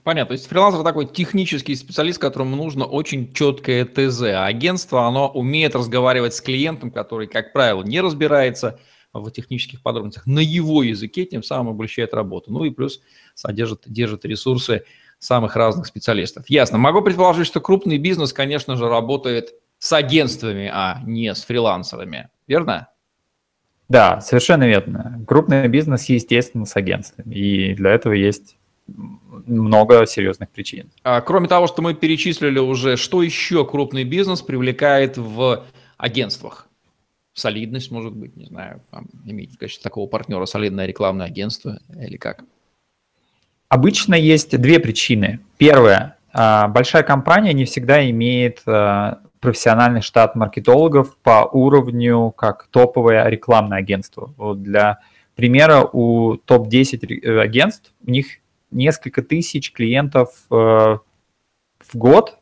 Понятно. 0.04 0.30
То 0.30 0.34
есть 0.34 0.48
фрилансер 0.48 0.84
такой 0.84 1.06
технический 1.06 1.76
специалист, 1.76 2.20
которому 2.20 2.56
нужно 2.56 2.86
очень 2.86 3.34
четкое 3.34 3.86
ТЗ. 3.86 4.22
А 4.22 4.46
агентство, 4.46 5.08
оно 5.08 5.30
умеет 5.30 5.76
разговаривать 5.76 6.34
с 6.34 6.42
клиентом, 6.42 6.92
который, 6.92 7.28
как 7.28 7.52
правило, 7.52 7.84
не 7.84 8.00
разбирается 8.00 8.80
в 9.14 9.30
технических 9.32 9.82
подробностях 9.82 10.26
на 10.26 10.40
его 10.40 10.84
языке, 10.84 11.26
тем 11.26 11.44
самым 11.44 11.74
облегчает 11.74 12.14
работу. 12.14 12.52
Ну 12.52 12.64
и 12.64 12.70
плюс 12.70 13.02
содержит, 13.34 13.82
держит 13.86 14.24
ресурсы 14.24 14.84
самых 15.22 15.56
разных 15.56 15.86
специалистов. 15.86 16.50
Ясно. 16.50 16.78
Могу 16.78 17.02
предположить, 17.02 17.48
что 17.48 17.62
крупный 17.62 18.00
бизнес, 18.00 18.34
конечно 18.34 18.76
же, 18.76 18.90
работает 18.90 19.54
с 19.78 19.94
агентствами, 19.94 20.70
а 20.74 21.00
не 21.06 21.34
с 21.34 21.44
фрилансерами. 21.44 22.30
Верно? 22.48 22.90
Да, 23.88 24.20
совершенно 24.22 24.64
верно. 24.68 25.24
Крупный 25.28 25.68
бизнес, 25.68 26.06
естественно, 26.06 26.66
с 26.66 26.76
агентствами. 26.76 27.34
И 27.36 27.76
для 27.76 27.92
этого 27.92 28.14
есть 28.14 28.58
много 28.88 30.06
серьезных 30.06 30.50
причин. 30.50 30.92
А, 31.04 31.22
кроме 31.22 31.48
того, 31.48 31.68
что 31.68 31.82
мы 31.82 31.94
перечислили 31.94 32.60
уже, 32.60 32.98
что 32.98 33.22
еще 33.22 33.66
крупный 33.66 34.04
бизнес 34.04 34.42
привлекает 34.42 35.18
в 35.18 35.66
агентствах? 35.98 36.68
Солидность, 37.34 37.92
может 37.92 38.14
быть, 38.14 38.36
не 38.36 38.46
знаю, 38.46 38.82
там, 38.90 39.08
иметь 39.26 39.54
в 39.54 39.58
качестве 39.58 39.84
такого 39.84 40.08
партнера 40.08 40.46
солидное 40.46 40.88
рекламное 40.88 41.28
агентство 41.28 41.80
или 41.96 42.18
как? 42.18 42.44
Обычно 43.72 44.16
есть 44.16 44.60
две 44.60 44.82
причины. 44.82 45.40
Первая, 45.58 46.18
большая 46.34 47.04
компания 47.04 47.54
не 47.54 47.64
всегда 47.64 48.10
имеет 48.10 48.62
а, 48.66 49.20
профессиональный 49.40 50.02
штат 50.02 50.36
маркетологов 50.36 51.16
по 51.24 51.48
уровню 51.50 52.32
как 52.32 52.68
топовое 52.70 53.26
рекламное 53.30 53.78
агентство. 53.78 54.34
Вот 54.36 54.62
для 54.62 55.00
примера, 55.36 55.88
у 55.90 56.36
топ-10 56.36 57.22
э, 57.22 57.40
агентств, 57.40 57.94
у 58.06 58.12
них 58.12 58.40
несколько 58.72 59.22
тысяч 59.22 59.72
клиентов 59.72 60.34
э, 60.52 60.54
в 60.54 61.94
год, 61.94 62.40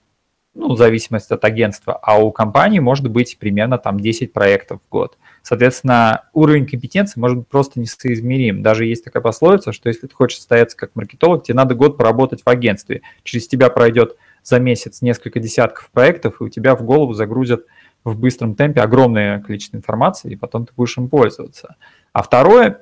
ну, 0.59 0.73
в 0.73 0.77
зависимости 0.77 1.31
от 1.31 1.45
агентства, 1.45 1.97
а 2.01 2.19
у 2.19 2.31
компании 2.31 2.79
может 2.79 3.07
быть 3.07 3.37
примерно 3.39 3.77
там 3.77 3.97
10 3.97 4.33
проектов 4.33 4.81
в 4.85 4.91
год. 4.91 5.17
Соответственно, 5.41 6.25
уровень 6.33 6.67
компетенции 6.67 7.17
может 7.17 7.37
быть 7.37 7.47
просто 7.47 7.79
несоизмерим. 7.79 8.61
Даже 8.61 8.85
есть 8.85 9.05
такая 9.05 9.23
пословица, 9.23 9.71
что 9.71 9.87
если 9.87 10.07
ты 10.07 10.13
хочешь 10.13 10.37
состояться 10.37 10.75
как 10.75 10.91
маркетолог, 10.95 11.45
тебе 11.45 11.55
надо 11.55 11.75
год 11.75 11.97
поработать 11.97 12.41
в 12.43 12.49
агентстве. 12.49 13.03
Через 13.23 13.47
тебя 13.47 13.69
пройдет 13.69 14.17
за 14.43 14.59
месяц 14.59 15.01
несколько 15.01 15.39
десятков 15.39 15.89
проектов, 15.91 16.41
и 16.41 16.43
у 16.43 16.49
тебя 16.49 16.75
в 16.75 16.83
голову 16.83 17.13
загрузят 17.13 17.61
в 18.03 18.19
быстром 18.19 18.55
темпе 18.55 18.81
огромное 18.81 19.39
количество 19.39 19.77
информации, 19.77 20.33
и 20.33 20.35
потом 20.35 20.65
ты 20.65 20.73
будешь 20.75 20.97
им 20.97 21.07
пользоваться. 21.07 21.77
А 22.11 22.21
второе, 22.21 22.81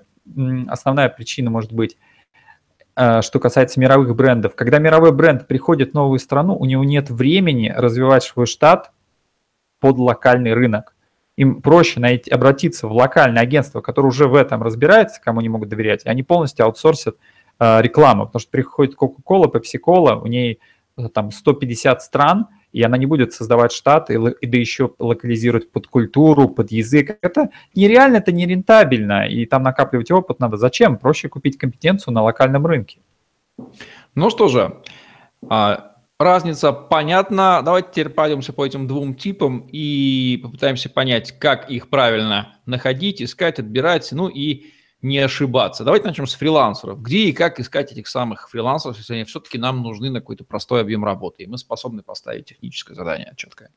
основная 0.68 1.10
причина 1.10 1.52
может 1.52 1.74
быть, 1.74 1.96
что 3.22 3.39
касается 3.39 3.80
мировых 3.80 4.16
брендов. 4.16 4.56
Когда 4.56 4.80
мировой 4.80 5.12
бренд 5.12 5.48
приходит 5.48 5.92
в 5.92 5.94
новую 5.94 6.18
страну, 6.18 6.58
у 6.58 6.66
него 6.66 6.84
нет 6.84 7.12
времени 7.12 7.72
развивать 7.75 8.24
свой 8.24 8.48
штат 8.48 8.92
под 9.80 9.98
локальный 10.00 10.54
рынок. 10.54 10.96
Им 11.36 11.62
проще 11.62 12.00
найти, 12.00 12.32
обратиться 12.32 12.88
в 12.88 12.94
локальное 12.94 13.44
агентство, 13.44 13.82
которое 13.82 14.08
уже 14.08 14.27
в 14.27 14.34
этом 14.34 14.63
разбирается, 14.63 15.22
кому 15.22 15.39
они 15.39 15.50
могут 15.50 15.70
доверять, 15.70 16.06
и 16.06 16.10
они 16.10 16.24
полностью 16.24 16.66
аутсорсят 16.66 17.18
э, 17.60 17.82
рекламу, 17.82 18.25
потому 18.25 18.39
что 18.39 18.50
приходит 18.50 18.96
Coca-Cola, 19.00 19.51
Pepsi-Cola, 19.51 20.20
у 20.20 20.25
ней 20.25 20.60
там 21.13 21.30
150 21.32 22.01
стран, 22.01 22.48
и 22.78 22.84
она 22.84 22.96
не 22.96 23.08
будет 23.08 23.34
создавать 23.34 23.72
штат, 23.72 24.12
и, 24.12 24.14
и 24.14 24.46
да 24.46 24.58
еще 24.58 24.94
локализировать 25.00 25.72
под 25.72 25.88
культуру, 25.88 26.48
под 26.48 26.72
язык. 26.72 27.18
Это 27.22 27.50
нереально, 27.74 28.18
это 28.18 28.32
нерентабельно, 28.32 29.28
и 29.28 29.48
там 29.48 29.64
накапливать 29.64 30.12
опыт 30.12 30.40
надо. 30.40 30.58
Зачем? 30.58 30.98
Проще 30.98 31.28
купить 31.28 31.58
компетенцию 31.58 32.14
на 32.14 32.22
локальном 32.22 32.68
рынке. 32.68 33.00
Ну 34.14 34.30
что 34.30 34.48
же, 34.48 34.78
а, 35.50 35.96
разница 36.20 36.72
понятна. 36.72 37.64
Давайте 37.66 37.90
теперь 37.92 38.10
пройдемся 38.10 38.54
по 38.54 38.64
этим 38.64 38.88
двум 38.88 39.16
типам 39.16 39.68
и 39.72 40.40
попытаемся 40.44 40.92
понять, 40.92 41.32
как 41.40 41.72
их 41.72 41.90
правильно 41.90 42.60
находить, 42.68 43.24
искать, 43.24 43.58
отбирать, 43.58 44.08
ну 44.12 44.28
и 44.28 44.68
не 45.01 45.20
ошибаться. 45.20 45.84
Давайте 45.84 46.08
начнем 46.08 46.27
с 46.27 46.34
фрилансеров. 46.34 47.01
Где 47.01 47.25
и 47.25 47.34
как 47.34 47.60
искать 47.60 47.92
этих 47.92 48.08
самых 48.08 48.50
фрилансеров, 48.50 48.98
если 48.98 49.13
они 49.13 49.24
все-таки 49.25 49.58
нам 49.58 49.82
нужны 49.84 50.10
на 50.10 50.20
какой-то 50.20 50.44
простой 50.44 50.82
объем 50.82 51.06
работы, 51.06 51.44
и 51.44 51.48
мы 51.48 51.58
способны 51.58 52.01
поставить 52.01 52.46
техническое 52.46 52.96
задание 52.96 53.34
четкое? 53.36 53.70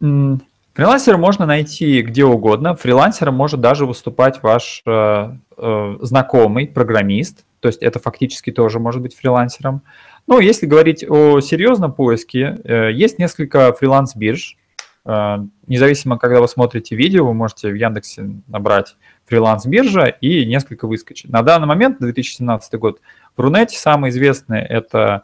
Фрилансера 0.00 1.16
можно 1.16 1.46
найти 1.46 2.00
где 2.02 2.24
угодно. 2.24 2.74
Фрилансером 2.74 3.34
может 3.34 3.60
даже 3.60 3.86
выступать 3.86 4.42
ваш 4.42 4.82
э, 4.86 5.32
э, 5.56 5.96
знакомый 6.00 6.68
программист, 6.68 7.44
то 7.60 7.68
есть 7.68 7.82
это 7.82 7.98
фактически 7.98 8.50
тоже 8.50 8.78
может 8.78 9.02
быть 9.02 9.14
фрилансером. 9.14 9.82
Ну, 10.26 10.38
если 10.38 10.66
говорить 10.66 11.04
о 11.08 11.40
серьезном 11.40 11.92
поиске, 11.92 12.56
э, 12.64 12.92
есть 12.92 13.18
несколько 13.18 13.72
фриланс-бирж. 13.72 14.56
Э, 15.04 15.38
независимо, 15.66 16.18
когда 16.18 16.40
вы 16.40 16.48
смотрите 16.48 16.96
видео, 16.96 17.26
вы 17.26 17.34
можете 17.34 17.70
в 17.70 17.74
Яндексе 17.74 18.30
набрать 18.46 18.96
фриланс-биржа 19.30 20.06
и 20.06 20.44
несколько 20.44 20.86
выскочит. 20.88 21.30
На 21.30 21.42
данный 21.42 21.66
момент, 21.66 21.98
2017 22.00 22.74
год, 22.74 23.00
в 23.36 23.40
Рунете 23.40 23.78
самые 23.78 24.10
известные 24.10 24.66
это 24.66 25.22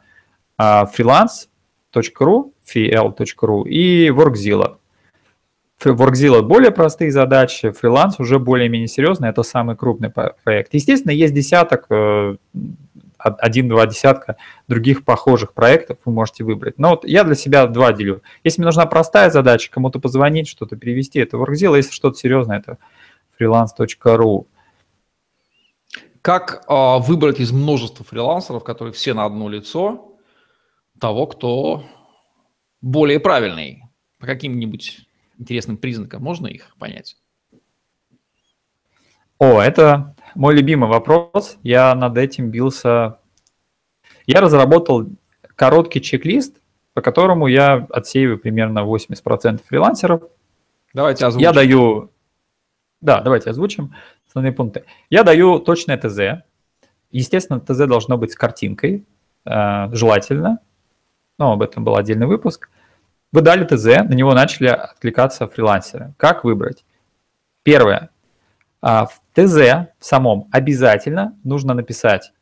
а, 0.56 0.86
freelance.ru, 0.96 2.52
fl.ru 2.64 3.68
и 3.68 4.08
Workzilla. 4.08 4.76
Workzilla 5.84 6.42
более 6.42 6.70
простые 6.70 7.10
задачи, 7.10 7.70
фриланс 7.70 8.18
уже 8.18 8.38
более-менее 8.38 8.88
серьезный, 8.88 9.28
это 9.28 9.42
самый 9.42 9.76
крупный 9.76 10.10
проект. 10.10 10.72
Естественно, 10.72 11.12
есть 11.12 11.34
десяток, 11.34 11.86
э, 11.90 12.36
один-два 13.18 13.86
десятка 13.86 14.36
других 14.68 15.04
похожих 15.04 15.52
проектов 15.52 15.98
вы 16.04 16.12
можете 16.12 16.44
выбрать. 16.44 16.78
Но 16.78 16.90
вот 16.90 17.04
я 17.04 17.24
для 17.24 17.34
себя 17.34 17.66
два 17.66 17.92
делю. 17.92 18.22
Если 18.42 18.60
мне 18.60 18.66
нужна 18.66 18.86
простая 18.86 19.30
задача, 19.30 19.70
кому-то 19.70 19.98
позвонить, 19.98 20.48
что-то 20.48 20.76
перевести, 20.76 21.18
это 21.18 21.36
Workzilla, 21.36 21.76
если 21.76 21.92
что-то 21.92 22.16
серьезное, 22.16 22.58
это 22.58 22.78
freelance.ru. 23.40 24.46
Как 26.22 26.64
э, 26.68 26.98
выбрать 27.00 27.40
из 27.40 27.52
множества 27.52 28.04
фрилансеров, 28.04 28.64
которые 28.64 28.92
все 28.92 29.14
на 29.14 29.24
одно 29.24 29.48
лицо, 29.48 30.16
того, 30.98 31.26
кто 31.26 31.84
более 32.80 33.20
правильный? 33.20 33.82
По 34.18 34.26
каким-нибудь 34.26 35.06
интересным 35.38 35.76
признакам 35.76 36.22
можно 36.22 36.46
их 36.46 36.74
понять? 36.78 37.16
О, 39.38 39.60
это 39.60 40.16
мой 40.34 40.54
любимый 40.54 40.88
вопрос. 40.88 41.58
Я 41.62 41.94
над 41.94 42.16
этим 42.16 42.50
бился. 42.50 43.18
Я 44.26 44.40
разработал 44.40 45.06
короткий 45.54 46.00
чек-лист, 46.00 46.56
по 46.94 47.02
которому 47.02 47.46
я 47.46 47.86
отсеиваю 47.90 48.38
примерно 48.38 48.80
80% 48.80 49.60
фрилансеров. 49.66 50.22
Давайте 50.94 51.26
озвучим. 51.26 51.44
Я 51.44 51.52
даю 51.52 52.10
да, 53.06 53.20
давайте 53.20 53.50
озвучим 53.50 53.94
основные 54.26 54.52
пункты. 54.52 54.84
Я 55.10 55.22
даю 55.22 55.60
точное 55.60 55.96
ТЗ. 55.96 56.42
Естественно, 57.12 57.60
ТЗ 57.60 57.86
должно 57.86 58.18
быть 58.18 58.32
с 58.32 58.34
картинкой, 58.34 59.06
э, 59.44 59.88
желательно. 59.92 60.58
Но 61.38 61.52
об 61.52 61.62
этом 61.62 61.84
был 61.84 61.96
отдельный 61.96 62.26
выпуск. 62.26 62.68
Вы 63.30 63.42
дали 63.42 63.64
ТЗ, 63.64 63.84
на 64.08 64.14
него 64.14 64.34
начали 64.34 64.66
откликаться 64.66 65.46
фрилансеры. 65.46 66.14
Как 66.16 66.42
выбрать? 66.42 66.84
Первое. 67.62 68.10
А, 68.82 69.06
в 69.06 69.20
ТЗ 69.34 69.88
в 69.98 70.04
самом 70.04 70.48
обязательно 70.50 71.38
нужно 71.44 71.74
написать, 71.74 72.32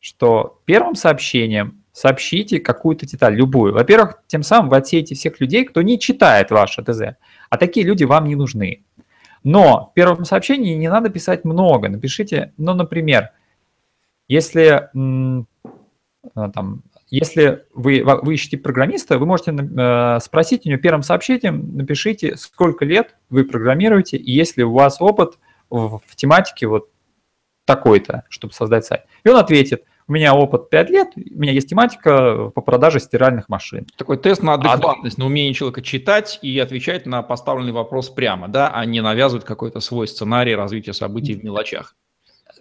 что 0.00 0.62
первым 0.64 0.94
сообщением 0.94 1.82
сообщите 1.92 2.60
какую-то 2.60 3.04
деталь, 3.04 3.34
любую. 3.34 3.74
Во-первых, 3.74 4.22
тем 4.26 4.42
самым 4.42 4.70
вы 4.70 4.76
отсеете 4.76 5.14
всех 5.14 5.38
людей, 5.40 5.66
кто 5.66 5.82
не 5.82 5.98
читает 5.98 6.50
ваше 6.50 6.82
ТЗ. 6.82 7.16
А 7.50 7.58
такие 7.58 7.84
люди 7.84 8.04
вам 8.04 8.24
не 8.24 8.36
нужны. 8.36 8.84
Но 9.44 9.90
в 9.90 9.94
первом 9.94 10.24
сообщении 10.24 10.74
не 10.74 10.88
надо 10.88 11.10
писать 11.10 11.44
много. 11.44 11.88
Напишите, 11.88 12.52
ну, 12.56 12.74
например, 12.74 13.30
если, 14.26 14.90
а, 16.34 16.50
там, 16.50 16.82
если 17.08 17.64
вы, 17.74 18.02
вы 18.04 18.34
ищете 18.34 18.58
программиста, 18.58 19.18
вы 19.18 19.26
можете 19.26 19.52
э, 19.52 20.18
спросить 20.20 20.66
у 20.66 20.68
него 20.68 20.80
первым 20.80 21.02
сообщением, 21.02 21.76
напишите, 21.76 22.36
сколько 22.36 22.84
лет 22.84 23.16
вы 23.30 23.44
программируете, 23.44 24.18
и 24.18 24.30
если 24.30 24.62
у 24.62 24.72
вас 24.72 25.00
опыт 25.00 25.38
в, 25.70 26.00
в 26.04 26.16
тематике 26.16 26.66
вот 26.66 26.90
такой-то, 27.64 28.24
чтобы 28.28 28.52
создать 28.52 28.84
сайт. 28.84 29.04
И 29.24 29.28
он 29.28 29.36
ответит, 29.36 29.84
у 30.08 30.12
меня 30.12 30.34
опыт 30.34 30.70
5 30.70 30.90
лет, 30.90 31.08
у 31.16 31.38
меня 31.38 31.52
есть 31.52 31.68
тематика 31.68 32.50
по 32.54 32.62
продаже 32.62 32.98
стиральных 32.98 33.48
машин. 33.48 33.86
Такой 33.96 34.16
тест 34.16 34.42
на 34.42 34.54
адекватность, 34.54 35.18
а, 35.18 35.20
на 35.20 35.26
умение 35.26 35.52
человека 35.52 35.82
читать 35.82 36.38
и 36.40 36.58
отвечать 36.58 37.04
на 37.04 37.22
поставленный 37.22 37.72
вопрос 37.72 38.08
прямо, 38.08 38.48
да, 38.48 38.70
а 38.72 38.84
не 38.86 39.02
навязывать 39.02 39.44
какой-то 39.44 39.80
свой 39.80 40.08
сценарий 40.08 40.54
развития 40.54 40.94
событий 40.94 41.34
в 41.34 41.44
мелочах. 41.44 41.94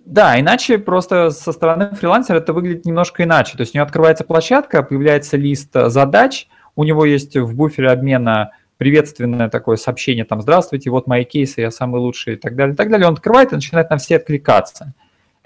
Да, 0.06 0.40
иначе 0.40 0.78
просто 0.78 1.32
со 1.32 1.52
стороны 1.54 1.90
фрилансера 1.92 2.38
это 2.38 2.54
выглядит 2.54 2.86
немножко 2.86 3.24
иначе. 3.24 3.58
То 3.58 3.62
есть 3.62 3.74
у 3.74 3.78
него 3.78 3.86
открывается 3.86 4.24
площадка, 4.24 4.84
появляется 4.84 5.38
лист 5.38 5.70
задач, 5.74 6.48
у 6.76 6.84
него 6.84 7.06
есть 7.06 7.36
в 7.36 7.56
буфере 7.56 7.90
обмена 7.90 8.52
приветственное 8.78 9.50
такое 9.50 9.76
сообщение, 9.78 10.24
там, 10.24 10.42
здравствуйте, 10.42 10.92
вот 10.92 11.08
мои 11.08 11.24
кейсы, 11.24 11.62
я 11.62 11.72
самый 11.72 12.00
лучший 12.00 12.34
и 12.34 12.38
так 12.38 12.56
далее, 12.56 12.74
и 12.74 12.78
так 12.78 12.90
далее. 12.90 13.08
Он 13.08 13.14
открывает 13.14 13.52
и 13.52 13.56
начинает 13.56 13.90
на 13.90 13.98
все 13.98 14.18
откликаться. 14.18 14.94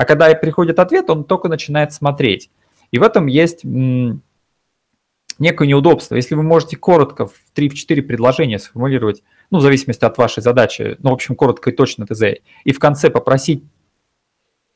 А 0.02 0.06
когда 0.06 0.34
приходит 0.34 0.80
ответ, 0.80 1.12
он 1.12 1.24
только 1.24 1.48
начинает 1.48 1.94
смотреть. 1.94 2.50
И 2.90 2.98
в 2.98 3.04
этом 3.04 3.28
есть 3.28 3.64
некое 3.64 5.68
неудобство. 5.68 6.16
Если 6.16 6.34
вы 6.34 6.42
можете 6.42 6.76
коротко 6.76 7.28
в 7.28 7.34
3-4 7.56 8.02
предложения 8.02 8.58
сформулировать, 8.58 9.22
ну, 9.52 9.60
в 9.60 9.62
зависимости 9.62 10.04
от 10.04 10.18
вашей 10.18 10.42
задачи, 10.42 10.98
ну, 11.04 11.12
в 11.12 11.14
общем, 11.14 11.36
коротко 11.36 11.70
и 11.70 11.76
точно 11.76 12.08
ТЗ, 12.08 12.42
и 12.64 12.72
в 12.72 12.80
конце 12.80 13.12
попросить 13.12 13.64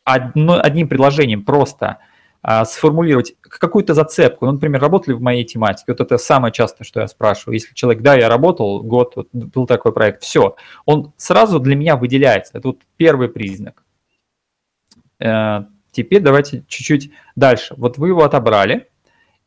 одно, 0.04 0.60
одним 0.62 0.88
предложением 0.88 1.44
просто 1.44 1.98
а, 2.44 2.64
сформулировать 2.64 3.34
какую-то 3.42 3.96
зацепку. 3.96 4.46
Ну, 4.46 4.52
например, 4.52 4.80
работали 4.80 5.16
в 5.16 5.22
моей 5.22 5.44
тематике. 5.44 5.86
Вот 5.88 6.02
это 6.02 6.20
самое 6.20 6.54
частое, 6.54 6.86
что 6.86 7.02
я 7.02 7.08
спрашиваю. 7.08 7.56
Если 7.56 7.74
человек, 7.74 8.04
да, 8.04 8.14
я 8.14 8.30
работал 8.30 8.84
год, 8.84 9.16
вот 9.16 9.30
был 9.34 9.66
такой 9.66 9.92
проект, 9.92 10.22
все, 10.22 10.56
он 10.86 11.14
сразу 11.18 11.60
для 11.60 11.76
меня 11.76 11.96
выделяется. 11.96 12.60
Это 12.60 12.68
вот 12.68 12.82
первый 12.96 13.28
признак. 13.28 13.85
Э, 15.20 15.66
теперь 15.92 16.22
давайте 16.22 16.64
чуть-чуть 16.68 17.12
дальше. 17.36 17.74
Вот 17.78 17.98
вы 17.98 18.10
его 18.10 18.24
отобрали, 18.24 18.90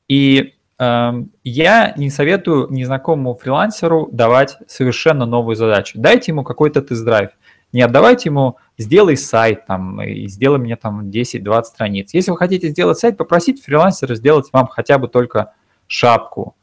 и 0.09 0.55
Эм, 0.81 1.33
я 1.43 1.93
не 1.97 2.09
советую 2.09 2.69
незнакомому 2.71 3.35
фрилансеру 3.35 4.09
давать 4.13 4.59
совершенно 4.69 5.27
новую 5.27 5.57
задачу. 5.57 5.99
Дайте 5.99 6.31
ему 6.31 6.45
какой-то 6.45 6.83
тест-драйв. 6.83 7.31
Не 7.73 7.83
отдавайте 7.83 8.29
ему, 8.29 8.59
сделай 8.79 9.17
сайт 9.17 9.67
там, 9.67 10.01
и 10.01 10.29
сделай 10.29 10.59
мне 10.59 10.77
там 10.77 11.11
10-20 11.11 11.63
страниц. 11.65 12.15
Если 12.15 12.31
вы 12.31 12.37
хотите 12.37 12.69
сделать 12.69 12.99
сайт, 12.99 13.17
попросите 13.17 13.61
фрилансера 13.61 14.15
сделать 14.15 14.49
вам 14.53 14.69
хотя 14.69 14.99
бы 14.99 15.09
только 15.09 15.53
шапку 15.89 16.57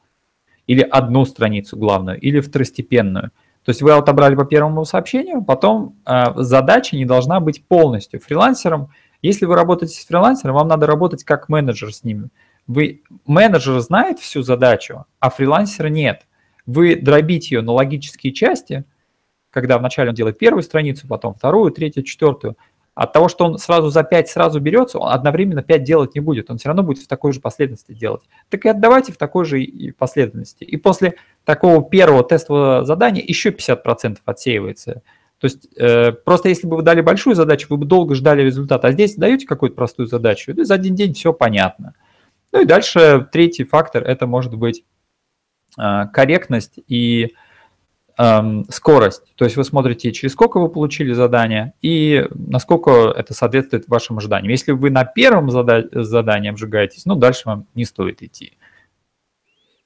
или 0.66 0.82
одну 0.82 1.26
страницу 1.26 1.78
главную, 1.78 2.20
или 2.20 2.40
второстепенную. 2.40 3.32
То 3.66 3.72
есть 3.72 3.82
вы 3.82 3.94
отобрали 3.94 4.36
по 4.36 4.46
первому 4.46 4.86
сообщению, 4.86 5.44
потом 5.44 5.96
э, 6.06 6.34
задача 6.36 6.96
не 6.96 7.06
должна 7.06 7.40
быть 7.40 7.66
полностью 7.68 8.20
фрилансером. 8.20 8.92
Если 9.24 9.46
вы 9.46 9.56
работаете 9.56 10.00
с 10.00 10.06
фрилансером, 10.06 10.54
вам 10.54 10.68
надо 10.68 10.86
работать 10.86 11.24
как 11.24 11.50
менеджер 11.50 11.92
с 11.92 12.04
ними. 12.04 12.30
Вы, 12.68 13.02
менеджер 13.26 13.80
знает 13.80 14.20
всю 14.20 14.44
задачу, 14.44 15.06
а 15.20 15.32
фрилансера 15.32 15.88
нет. 15.88 16.28
Вы 16.68 16.96
дробите 16.96 17.56
ее 17.56 17.62
на 17.64 17.72
логические 17.72 18.34
части, 18.34 18.86
когда 19.50 19.80
вначале 19.80 20.10
он 20.10 20.16
делает 20.16 20.38
первую 20.38 20.62
страницу, 20.62 21.08
потом 21.08 21.34
вторую, 21.34 21.72
третью, 21.72 22.04
четвертую. 22.04 22.58
От 22.96 23.12
того, 23.12 23.28
что 23.28 23.44
он 23.44 23.58
сразу 23.58 23.90
за 23.90 24.04
пять 24.04 24.30
сразу 24.30 24.62
берется, 24.62 25.00
он 25.00 25.12
одновременно 25.12 25.62
пять 25.62 25.84
делать 25.84 26.16
не 26.16 26.22
будет. 26.22 26.50
Он 26.50 26.58
все 26.58 26.70
равно 26.70 26.82
будет 26.82 27.04
в 27.04 27.08
такой 27.08 27.34
же 27.34 27.42
последовательности 27.42 27.92
делать. 27.92 28.22
Так 28.50 28.66
и 28.66 28.70
отдавайте 28.70 29.12
в 29.12 29.18
такой 29.18 29.44
же 29.44 29.68
последовательности. 29.98 30.64
И 30.64 30.78
после 30.78 31.16
такого 31.44 31.84
первого 31.84 32.24
тестового 32.24 32.86
задания 32.86 33.22
еще 33.22 33.50
50% 33.50 34.20
отсеивается. 34.24 35.02
То 35.40 35.46
есть 35.46 35.68
э, 35.78 36.14
просто 36.14 36.48
если 36.48 36.68
бы 36.68 36.78
вы 36.78 36.84
дали 36.84 37.02
большую 37.02 37.36
задачу, 37.36 37.68
вы 37.70 37.78
бы 37.78 37.86
долго 37.86 38.16
ждали 38.16 38.42
результата. 38.42 38.88
А 38.88 38.92
здесь 38.94 39.16
даете 39.16 39.46
какую-то 39.46 39.76
простую 39.76 40.08
задачу, 40.08 40.52
и 40.52 40.64
за 40.64 40.76
один 40.76 40.96
день 40.96 41.14
все 41.14 41.34
понятно. 41.34 41.96
Ну 42.54 42.62
и 42.62 42.66
дальше 42.66 43.28
третий 43.30 43.66
фактор– 43.66 44.04
это 44.06 44.26
может 44.26 44.56
быть 44.56 44.86
а, 45.78 46.08
корректность 46.08 46.80
и 46.88 47.36
эм, 48.18 48.66
скорость. 48.70 49.24
То 49.36 49.46
есть 49.46 49.58
вы 49.58 49.64
смотрите, 49.64 50.12
через 50.12 50.34
сколько 50.34 50.60
вы 50.60 50.70
получили 50.70 51.14
задание 51.14 51.74
и 51.82 52.26
насколько 52.34 53.14
это 53.16 53.34
соответствует 53.34 53.88
вашим 53.88 54.18
ожиданиям. 54.18 54.52
Если 54.52 54.72
вы 54.72 54.90
на 54.90 55.06
первом 55.06 55.50
зада- 55.50 55.88
задании 55.92 56.50
обжигаетесь, 56.50 57.06
ну 57.06 57.16
дальше 57.16 57.44
вам 57.46 57.68
не 57.76 57.86
стоит 57.86 58.22
идти. 58.22 58.58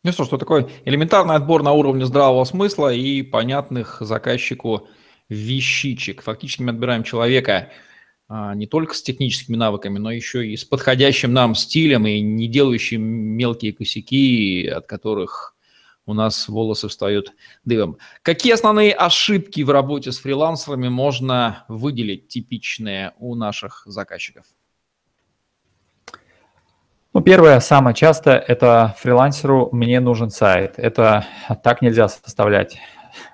Ну 0.04 0.12
что, 0.14 0.24
что 0.24 0.38
такое 0.38 0.70
элементарный 0.86 1.36
отбор 1.36 1.62
на 1.62 1.74
уровне 1.74 2.06
здравого 2.06 2.46
смысла 2.46 2.94
и 2.94 3.22
понятных 3.22 3.98
заказчику 4.00 4.88
вещичек. 5.28 6.24
Фактически 6.24 6.62
мы 6.62 6.72
отбираем 6.72 7.04
человека, 7.04 7.70
а, 8.30 8.56
не 8.56 8.66
только 8.66 8.94
с 8.94 9.02
техническими 9.02 9.56
навыками, 9.56 9.98
но 9.98 10.12
еще 10.12 10.48
и 10.48 10.56
с 10.56 10.64
подходящим 10.64 11.34
нам 11.34 11.56
стилем 11.56 12.08
и 12.08 12.22
не 12.22 12.48
делающим 12.48 13.02
мелкие 13.02 13.74
косяки, 13.74 14.68
от 14.68 14.86
которых 14.86 15.56
у 16.10 16.14
нас 16.14 16.48
волосы 16.48 16.88
встают 16.88 17.34
дыбом. 17.66 17.98
Какие 18.24 18.54
основные 18.54 18.94
ошибки 18.94 19.62
в 19.62 19.70
работе 19.70 20.12
с 20.12 20.18
фрилансерами 20.18 20.90
можно 20.90 21.66
выделить, 21.68 22.28
типичные 22.28 23.14
у 23.20 23.36
наших 23.36 23.84
заказчиков? 23.86 24.46
Ну, 27.14 27.22
первое, 27.22 27.60
самое 27.60 27.96
часто, 27.96 28.32
это 28.32 28.96
фрилансеру 29.00 29.70
«мне 29.72 30.00
нужен 30.00 30.32
сайт». 30.32 30.74
Это 30.78 31.28
так 31.64 31.82
нельзя 31.82 32.08
составлять. 32.08 32.78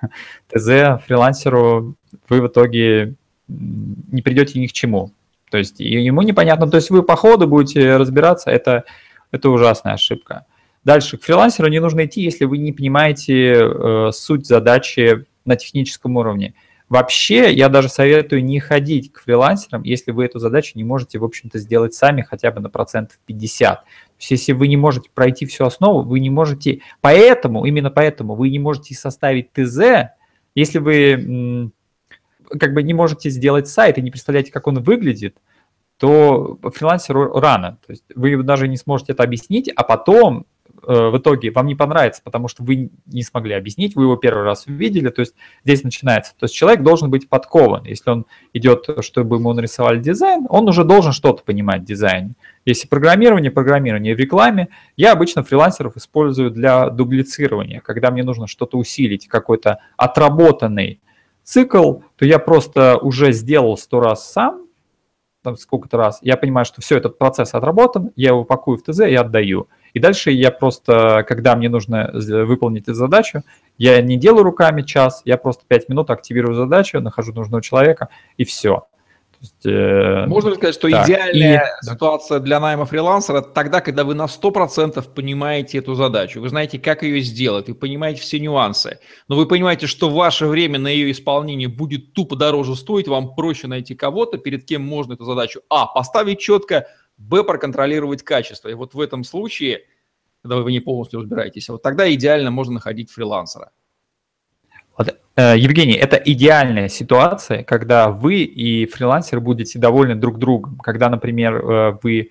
ТЗ 0.47 1.01
фрилансеру 1.05 1.95
вы 2.27 2.41
в 2.41 2.47
итоге 2.47 3.15
не 3.47 4.21
придете 4.21 4.59
ни 4.59 4.67
к 4.67 4.73
чему. 4.73 5.11
То 5.49 5.57
есть 5.57 5.79
ему 5.79 6.21
непонятно, 6.23 6.69
то 6.69 6.75
есть 6.75 6.89
вы 6.89 7.03
по 7.03 7.15
ходу 7.15 7.47
будете 7.47 7.95
разбираться, 7.95 8.49
это, 8.49 8.83
это 9.31 9.49
ужасная 9.49 9.93
ошибка. 9.93 10.45
Дальше, 10.85 11.17
к 11.17 11.23
фрилансеру 11.23 11.67
не 11.67 11.79
нужно 11.79 12.05
идти, 12.05 12.21
если 12.21 12.45
вы 12.45 12.59
не 12.59 12.71
понимаете 12.71 13.53
э, 13.55 14.11
суть 14.13 14.45
задачи 14.45 15.25
на 15.43 15.55
техническом 15.55 16.15
уровне. 16.15 16.53
Вообще, 16.89 17.51
я 17.51 17.69
даже 17.69 17.89
советую 17.89 18.45
не 18.45 18.59
ходить 18.59 19.11
к 19.11 19.21
фрилансерам, 19.21 19.81
если 19.81 20.11
вы 20.11 20.25
эту 20.25 20.37
задачу 20.37 20.73
не 20.75 20.83
можете, 20.83 21.17
в 21.17 21.23
общем-то, 21.23 21.57
сделать 21.57 21.95
сами 21.95 22.21
хотя 22.21 22.51
бы 22.51 22.61
на 22.61 22.69
процентов 22.69 23.17
50. 23.25 23.83
То 23.83 23.89
есть, 24.19 24.31
если 24.31 24.51
вы 24.53 24.67
не 24.67 24.77
можете 24.77 25.09
пройти 25.11 25.47
всю 25.47 25.65
основу, 25.65 26.07
вы 26.07 26.19
не 26.19 26.29
можете, 26.29 26.81
поэтому, 27.01 27.65
именно 27.65 27.89
поэтому 27.89 28.35
вы 28.35 28.51
не 28.51 28.59
можете 28.59 28.93
составить 28.93 29.51
ТЗ, 29.53 30.11
если 30.53 30.77
вы 30.77 31.71
как 32.59 32.75
бы 32.75 32.83
не 32.83 32.93
можете 32.93 33.31
сделать 33.31 33.67
сайт 33.67 33.97
и 33.97 34.03
не 34.03 34.11
представляете, 34.11 34.51
как 34.51 34.67
он 34.67 34.83
выглядит, 34.83 35.35
то 35.97 36.59
фрилансеру 36.61 37.39
рано. 37.39 37.79
То 37.87 37.91
есть 37.93 38.03
вы 38.13 38.43
даже 38.43 38.67
не 38.67 38.77
сможете 38.77 39.13
это 39.13 39.23
объяснить, 39.23 39.69
а 39.75 39.83
потом 39.83 40.45
в 40.87 41.17
итоге 41.17 41.51
вам 41.51 41.67
не 41.67 41.75
понравится, 41.75 42.21
потому 42.23 42.47
что 42.47 42.63
вы 42.63 42.91
не 43.05 43.23
смогли 43.23 43.53
объяснить, 43.53 43.95
вы 43.95 44.03
его 44.03 44.15
первый 44.15 44.43
раз 44.43 44.67
увидели, 44.67 45.09
то 45.09 45.21
есть 45.21 45.33
здесь 45.63 45.83
начинается. 45.83 46.33
То 46.37 46.45
есть 46.45 46.55
человек 46.55 46.83
должен 46.83 47.09
быть 47.09 47.29
подкован. 47.29 47.85
Если 47.85 48.09
он 48.09 48.25
идет, 48.53 48.87
чтобы 49.01 49.37
ему 49.37 49.53
нарисовали 49.53 49.99
дизайн, 49.99 50.45
он 50.49 50.67
уже 50.67 50.83
должен 50.83 51.11
что-то 51.11 51.43
понимать 51.43 51.81
в 51.81 51.85
дизайне. 51.85 52.35
Если 52.65 52.87
программирование, 52.87 53.51
программирование 53.51 54.15
в 54.15 54.19
рекламе, 54.19 54.69
я 54.97 55.11
обычно 55.11 55.43
фрилансеров 55.43 55.97
использую 55.97 56.51
для 56.51 56.89
дублицирования, 56.89 57.79
когда 57.79 58.11
мне 58.11 58.23
нужно 58.23 58.47
что-то 58.47 58.77
усилить, 58.77 59.27
какой-то 59.27 59.79
отработанный 59.97 60.99
цикл, 61.43 61.99
то 62.17 62.25
я 62.25 62.39
просто 62.39 62.97
уже 62.97 63.31
сделал 63.31 63.77
сто 63.77 63.99
раз 63.99 64.31
сам, 64.31 64.64
там 65.45 65.57
сколько-то 65.57 65.97
раз, 65.97 66.19
я 66.21 66.35
понимаю, 66.35 66.65
что 66.65 66.81
все, 66.81 66.97
этот 66.97 67.17
процесс 67.17 67.53
отработан, 67.53 68.11
я 68.15 68.29
его 68.29 68.43
пакую 68.43 68.77
в 68.77 68.83
ТЗ 68.83 69.01
и 69.01 69.15
отдаю. 69.15 69.67
И 69.93 69.99
дальше 69.99 70.31
я 70.31 70.51
просто, 70.51 71.23
когда 71.27 71.55
мне 71.55 71.69
нужно 71.69 72.11
выполнить 72.13 72.83
эту 72.83 72.95
задачу, 72.95 73.43
я 73.77 74.01
не 74.01 74.17
делаю 74.17 74.43
руками 74.43 74.81
час, 74.81 75.21
я 75.23 75.37
просто 75.37 75.63
5 75.67 75.89
минут 75.89 76.09
активирую 76.09 76.55
задачу, 76.55 76.99
нахожу 76.99 77.33
нужного 77.33 77.61
человека, 77.61 78.09
и 78.37 78.43
все 78.43 78.83
есть, 79.45 79.65
э, 79.65 80.25
Можно 80.27 80.49
ли 80.49 80.55
сказать, 80.55 80.75
что 80.75 80.89
да. 80.89 81.03
идеальная 81.05 81.79
и... 81.81 81.85
ситуация 81.85 82.39
для 82.39 82.59
найма 82.59 82.85
фрилансера 82.85 83.41
тогда, 83.41 83.81
когда 83.81 84.03
вы 84.03 84.13
на 84.13 84.25
100% 84.25 85.13
понимаете 85.13 85.77
эту 85.77 85.95
задачу, 85.95 86.41
вы 86.41 86.49
знаете, 86.49 86.79
как 86.79 87.03
ее 87.03 87.21
сделать, 87.21 87.67
вы 87.67 87.75
понимаете 87.75 88.21
все 88.21 88.39
нюансы, 88.39 88.99
но 89.27 89.35
вы 89.35 89.47
понимаете, 89.47 89.87
что 89.87 90.09
ваше 90.09 90.47
время 90.47 90.79
на 90.79 90.87
ее 90.87 91.11
исполнение 91.11 91.67
будет 91.67 92.13
тупо 92.13 92.35
дороже 92.35 92.75
стоить, 92.75 93.07
вам 93.07 93.35
проще 93.35 93.67
найти 93.67 93.95
кого-то, 93.95 94.37
перед 94.37 94.65
кем 94.65 94.81
можно 94.81 95.13
эту 95.13 95.25
задачу, 95.25 95.61
а, 95.69 95.85
поставить 95.85 96.39
четко, 96.39 96.87
б, 97.17 97.43
проконтролировать 97.43 98.23
качество. 98.23 98.69
И 98.69 98.73
вот 98.73 98.93
в 98.93 98.99
этом 98.99 99.23
случае, 99.23 99.81
когда 100.41 100.57
вы 100.57 100.71
не 100.71 100.79
полностью 100.79 101.21
разбираетесь, 101.21 101.69
вот 101.69 101.81
тогда 101.81 102.11
идеально 102.13 102.51
можно 102.51 102.75
находить 102.75 103.11
фрилансера. 103.11 103.71
Э, 105.37 105.55
Евгений, 105.57 105.93
это 105.93 106.15
идеальная 106.15 106.87
ситуация, 106.87 107.63
когда 107.63 108.09
вы 108.09 108.43
и 108.43 108.85
фрилансер 108.85 109.41
будете 109.41 109.79
довольны 109.79 110.15
друг 110.15 110.39
другом. 110.39 110.77
Когда, 110.77 111.09
например, 111.09 111.55
э, 111.55 111.97
вы 112.01 112.29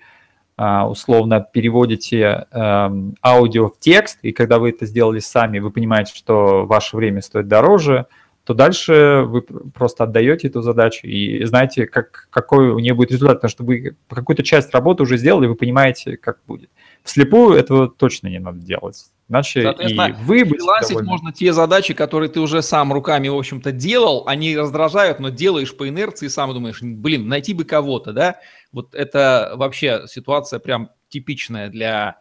а, 0.57 0.87
условно 0.87 1.41
переводите 1.41 2.47
эм, 2.51 3.15
аудио 3.21 3.67
в 3.67 3.77
текст, 3.77 4.19
и 4.21 4.31
когда 4.31 4.57
вы 4.57 4.69
это 4.69 4.85
сделали 4.85 5.19
сами, 5.19 5.59
вы 5.59 5.69
понимаете, 5.69 6.15
что 6.15 6.65
ваше 6.65 6.95
время 6.95 7.21
стоит 7.21 7.49
дороже, 7.49 8.05
то 8.45 8.53
дальше 8.53 9.25
вы 9.27 9.41
просто 9.41 10.05
отдаете 10.05 10.47
эту 10.47 10.61
задачу 10.61 11.07
и 11.07 11.43
знаете, 11.43 11.87
как, 11.87 12.29
какой 12.29 12.69
у 12.69 12.79
нее 12.79 12.93
будет 12.93 13.11
результат, 13.11 13.39
потому 13.39 13.49
что 13.49 13.65
вы 13.65 13.97
какую-то 14.07 14.43
часть 14.43 14.73
работы 14.73 15.03
уже 15.03 15.17
сделали, 15.17 15.47
вы 15.47 15.55
понимаете, 15.55 16.15
как 16.15 16.37
будет. 16.47 16.69
Вслепую 17.03 17.57
этого 17.57 17.89
точно 17.89 18.29
не 18.29 18.39
надо 18.39 18.59
делать. 18.59 19.07
Иначе 19.27 19.75
и 19.79 20.11
вы 20.23 20.45
фрилансить 20.45 21.01
можно 21.01 21.33
те 21.33 21.51
задачи, 21.51 21.95
которые 21.95 22.29
ты 22.29 22.39
уже 22.39 22.61
сам 22.61 22.93
руками, 22.93 23.27
в 23.27 23.37
общем-то, 23.37 23.71
делал, 23.71 24.23
они 24.27 24.55
раздражают, 24.55 25.19
но 25.19 25.29
делаешь 25.29 25.75
по 25.75 25.89
инерции, 25.89 26.27
сам 26.27 26.53
думаешь, 26.53 26.79
блин, 26.81 27.27
найти 27.27 27.53
бы 27.53 27.63
кого-то, 27.63 28.13
да? 28.13 28.39
Вот 28.71 28.93
это 28.93 29.53
вообще 29.55 30.03
ситуация 30.07 30.59
прям 30.59 30.91
типичная 31.09 31.69
для, 31.69 32.17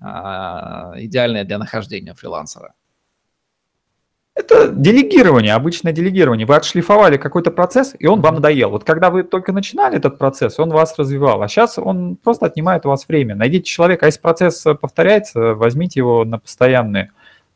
а, 0.00 0.92
идеальная 0.96 1.44
для 1.44 1.56
нахождения 1.56 2.14
фрилансера. 2.14 2.74
Это 4.34 4.68
делегирование, 4.68 5.54
обычное 5.54 5.92
делегирование. 5.92 6.44
Вы 6.44 6.56
отшлифовали 6.56 7.16
какой-то 7.18 7.52
процесс, 7.52 7.94
и 7.98 8.06
он 8.06 8.20
вам 8.20 8.36
надоел. 8.36 8.70
Вот 8.70 8.82
когда 8.82 9.10
вы 9.10 9.22
только 9.22 9.52
начинали 9.52 9.96
этот 9.96 10.18
процесс, 10.18 10.58
он 10.58 10.70
вас 10.70 10.98
развивал, 10.98 11.40
а 11.42 11.48
сейчас 11.48 11.78
он 11.78 12.16
просто 12.16 12.46
отнимает 12.46 12.84
у 12.84 12.88
вас 12.88 13.06
время. 13.06 13.36
Найдите 13.36 13.64
человека, 13.64 14.06
а 14.06 14.08
если 14.08 14.20
процесс 14.20 14.64
повторяется, 14.80 15.54
возьмите 15.54 16.00
его 16.00 16.24
на 16.24 16.40
постоянную 16.40 17.10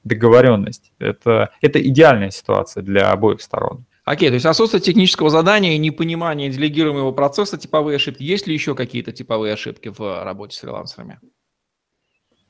договоренность. 0.05 0.93
Это, 1.01 1.51
это 1.61 1.83
идеальная 1.83 2.31
ситуация 2.31 2.85
для 2.85 3.11
обоих 3.11 3.43
сторон. 3.43 3.85
Окей, 4.05 4.29
то 4.29 4.35
есть 4.35 4.47
отсутствие 4.47 4.81
технического 4.81 5.29
задания 5.29 5.75
и 5.75 5.79
непонимание 5.79 6.49
делегируемого 6.49 7.13
процесса, 7.13 7.59
типовые 7.59 7.97
ошибки. 7.97 8.23
Есть 8.23 8.47
ли 8.47 8.55
еще 8.55 8.75
какие-то 8.75 9.13
типовые 9.13 9.53
ошибки 9.53 9.93
в 9.95 10.25
работе 10.25 10.57
с 10.57 10.61
фрилансерами? 10.61 11.19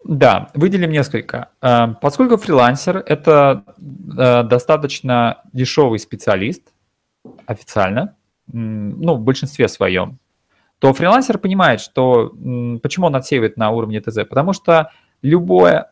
Да, 0.04 0.50
выделим 0.54 0.90
несколько. 0.90 1.50
Э, 1.60 1.94
поскольку 2.00 2.36
фрилансер– 2.36 3.02
это 3.06 3.64
э, 3.76 4.42
достаточно 4.44 5.42
дешевый 5.52 5.98
специалист, 5.98 6.62
официально, 7.46 8.14
ну, 8.46 9.14
в 9.14 9.20
большинстве 9.20 9.68
своем, 9.68 10.18
то 10.78 10.92
фрилансер 10.94 11.38
понимает, 11.38 11.80
что 11.80 12.32
почему 12.82 13.06
он 13.06 13.16
отсеивает 13.16 13.56
на 13.56 13.70
уровне 13.70 14.00
ТЗ, 14.00 14.20
потому 14.28 14.52
что 14.52 14.90
любое 15.20 15.90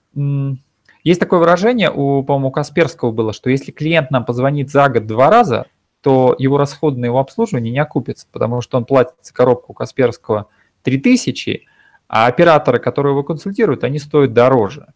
есть 1.07 1.21
такое 1.21 1.39
выражение, 1.39 1.89
у, 1.89 2.25
по-моему, 2.25 2.51
Касперского 2.51 3.13
было, 3.13 3.33
что 3.33 3.49
если 3.49 3.71
клиент 3.71 4.11
нам 4.11 4.25
позвонит 4.25 4.71
за 4.71 4.89
год 4.89 5.07
два 5.07 5.31
раза, 5.31 5.67
то 6.01 6.35
его 6.37 6.59
расходы 6.59 6.99
на 6.99 7.05
его 7.05 7.21
обслуживание 7.21 7.71
не 7.71 7.79
окупятся, 7.79 8.27
потому 8.33 8.61
что 8.61 8.77
он 8.77 8.87
платит 8.87 9.15
за 9.23 9.33
коробку 9.33 9.73
Касперского 9.73 10.49
3000, 10.83 11.67
а 12.09 12.27
операторы, 12.27 12.79
которые 12.79 13.13
его 13.13 13.23
консультируют, 13.23 13.85
они 13.85 13.99
стоят 13.99 14.33
дороже. 14.33 14.87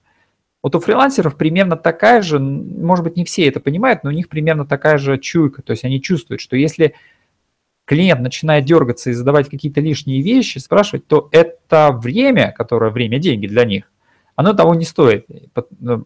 Вот 0.63 0.75
у 0.75 0.81
фрилансеров 0.81 1.37
примерно 1.37 1.77
такая 1.77 2.21
же, 2.21 2.39
может 2.39 3.05
быть, 3.05 3.17
не 3.17 3.25
все 3.25 3.47
это 3.47 3.61
понимают, 3.61 4.05
но 4.05 4.11
у 4.11 4.13
них 4.13 4.29
примерно 4.29 4.67
такая 4.67 4.99
же 4.99 5.19
чуйка. 5.19 5.63
То 5.63 5.71
есть 5.71 5.85
они 5.85 6.03
чувствуют, 6.03 6.41
что 6.41 6.57
если 6.57 6.95
клиент 7.87 8.21
начинает 8.21 8.67
дергаться 8.67 9.11
и 9.11 9.15
задавать 9.15 9.49
какие-то 9.49 9.81
лишние 9.81 10.23
вещи, 10.23 10.59
спрашивать, 10.59 11.07
то 11.07 11.29
это 11.33 11.93
время, 11.93 12.53
которое 12.57 12.91
время 12.91 13.19
деньги 13.19 13.47
для 13.47 13.65
них, 13.65 13.91
оно 14.37 14.53
того 14.53 14.75
не 14.75 14.85
стоит. 14.85 15.27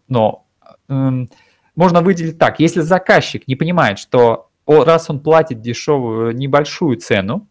Но 0.07 0.45
эм, 0.87 1.29
можно 1.75 2.01
выделить 2.01 2.39
так, 2.39 2.59
если 2.59 2.79
заказчик 2.79 3.47
не 3.47 3.55
понимает, 3.55 3.99
что 3.99 4.49
раз 4.65 5.09
он 5.09 5.19
платит 5.19 5.61
дешевую, 5.61 6.35
небольшую 6.35 6.97
цену, 6.97 7.47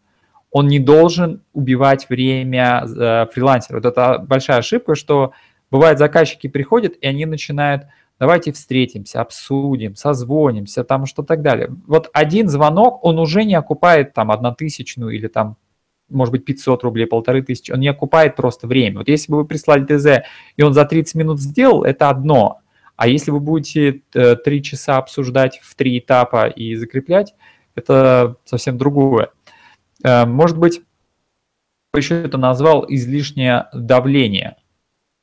он 0.55 0.67
не 0.67 0.79
должен 0.79 1.41
убивать 1.51 2.07
время 2.07 2.85
э, 2.85 3.25
фрилансера. 3.33 3.75
Вот 3.75 3.85
это 3.85 4.19
большая 4.19 4.59
ошибка, 4.59 4.95
что 4.95 5.33
бывает 5.69 5.99
заказчики 5.99 6.47
приходят, 6.47 6.93
и 7.01 7.05
они 7.05 7.25
начинают, 7.25 7.87
давайте 8.21 8.53
встретимся, 8.53 9.19
обсудим, 9.19 9.97
созвонимся, 9.97 10.85
там 10.85 11.07
что 11.07 11.23
так 11.23 11.41
далее. 11.41 11.75
Вот 11.87 12.09
один 12.13 12.47
звонок, 12.47 13.03
он 13.03 13.19
уже 13.19 13.43
не 13.43 13.53
окупает 13.53 14.13
там 14.13 14.31
однотысячную 14.31 15.11
или 15.11 15.27
там 15.27 15.57
может 16.07 16.31
быть, 16.31 16.45
500 16.45 16.83
рублей, 16.83 17.05
полторы 17.05 17.41
тысячи, 17.41 17.73
он 17.73 17.81
не 17.81 17.89
окупает 17.89 18.37
просто 18.37 18.65
время. 18.65 18.99
Вот 18.99 19.09
если 19.09 19.33
бы 19.33 19.39
вы 19.39 19.45
прислали 19.45 19.83
ТЗ, 19.83 20.25
и 20.55 20.63
он 20.63 20.73
за 20.73 20.85
30 20.85 21.15
минут 21.15 21.41
сделал, 21.41 21.83
это 21.83 22.07
одно. 22.07 22.61
А 22.95 23.09
если 23.09 23.31
вы 23.31 23.41
будете 23.41 24.03
3 24.13 24.37
э, 24.45 24.61
часа 24.61 24.99
обсуждать 24.99 25.59
в 25.61 25.75
три 25.75 25.99
этапа 25.99 26.47
и 26.47 26.75
закреплять, 26.75 27.35
это 27.75 28.37
совсем 28.45 28.77
другое. 28.77 29.31
Э, 30.03 30.25
может 30.25 30.57
быть, 30.57 30.81
еще 31.95 32.23
это 32.23 32.37
назвал 32.37 32.85
излишнее 32.87 33.67
давление. 33.73 34.57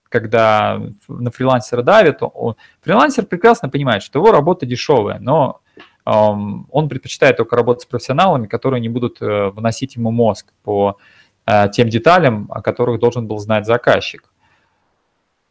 Когда 0.08 0.80
на 1.08 1.30
фрилансера 1.30 1.82
давит, 1.82 2.18
он, 2.20 2.56
фрилансер 2.82 3.24
прекрасно 3.24 3.68
понимает, 3.68 4.02
что 4.02 4.18
его 4.18 4.30
работа 4.30 4.66
дешевая, 4.66 5.18
но 5.18 5.60
он 6.04 6.88
предпочитает 6.88 7.36
только 7.36 7.54
работать 7.54 7.84
с 7.84 7.86
профессионалами, 7.86 8.48
которые 8.48 8.80
не 8.80 8.88
будут 8.88 9.22
э, 9.22 9.50
выносить 9.50 9.94
ему 9.94 10.10
мозг 10.10 10.52
по 10.64 10.98
э, 11.46 11.68
тем 11.70 11.88
деталям, 11.88 12.48
о 12.50 12.60
которых 12.60 12.98
должен 12.98 13.28
был 13.28 13.38
знать 13.38 13.66
заказчик. 13.66 14.32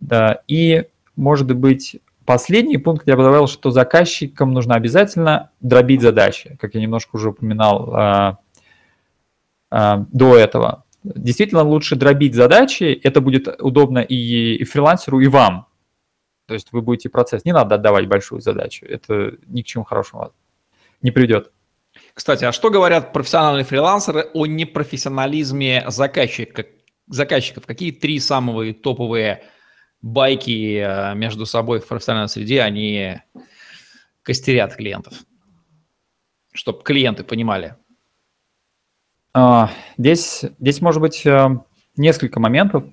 Да, 0.02 0.42
и, 0.50 0.88
может 1.16 1.56
быть, 1.56 2.02
последний 2.26 2.78
пункт 2.78 3.08
я 3.08 3.16
бы 3.16 3.24
добавил, 3.24 3.48
что 3.48 3.72
заказчикам 3.72 4.52
нужно 4.52 4.76
обязательно 4.76 5.52
дробить 5.62 6.02
задачи, 6.02 6.58
как 6.60 6.76
я 6.76 6.82
немножко 6.82 7.16
уже 7.16 7.30
упоминал 7.30 8.38
до 9.72 10.38
этого. 10.38 10.86
Действительно 11.04 11.64
лучше 11.64 11.96
дробить 11.96 12.36
задачи, 12.36 13.00
это 13.04 13.22
будет 13.22 13.48
удобно 13.60 14.00
и, 14.00 14.64
фрилансеру, 14.66 15.20
и 15.20 15.28
вам. 15.28 15.68
То 16.46 16.54
есть 16.54 16.72
вы 16.72 16.82
будете 16.82 17.10
процесс, 17.10 17.46
не 17.46 17.54
надо 17.54 17.76
отдавать 17.76 18.08
большую 18.08 18.42
задачу, 18.42 18.86
это 18.86 19.38
ни 19.48 19.62
к 19.62 19.66
чему 19.66 19.84
хорошему 19.84 20.34
не 21.02 21.12
придет. 21.12 21.52
Кстати, 22.14 22.46
а 22.46 22.52
что 22.52 22.70
говорят 22.70 23.14
профессиональные 23.14 23.64
фрилансеры 23.64 24.30
о 24.34 24.46
непрофессионализме 24.46 25.86
заказчика, 25.88 26.66
заказчиков? 27.08 27.66
Какие 27.66 27.92
три 27.92 28.20
самые 28.20 28.74
топовые 28.74 29.44
байки 30.02 30.78
э, 30.78 31.16
между 31.16 31.46
собой 31.46 31.80
в 31.80 31.88
профессиональной 31.88 32.30
среде 32.30 32.62
они 32.62 33.22
костерят 34.24 34.76
клиентов? 34.76 35.14
Чтобы 36.54 36.84
клиенты 36.84 37.24
понимали. 37.24 37.76
А, 39.34 39.70
здесь, 39.98 40.46
здесь 40.60 40.82
может 40.82 41.02
быть 41.02 41.26
э, 41.26 41.50
несколько 41.96 42.40
моментов. 42.40 42.84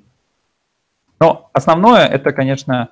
Но 1.20 1.50
основное 1.52 2.06
это, 2.06 2.32
конечно, 2.32 2.90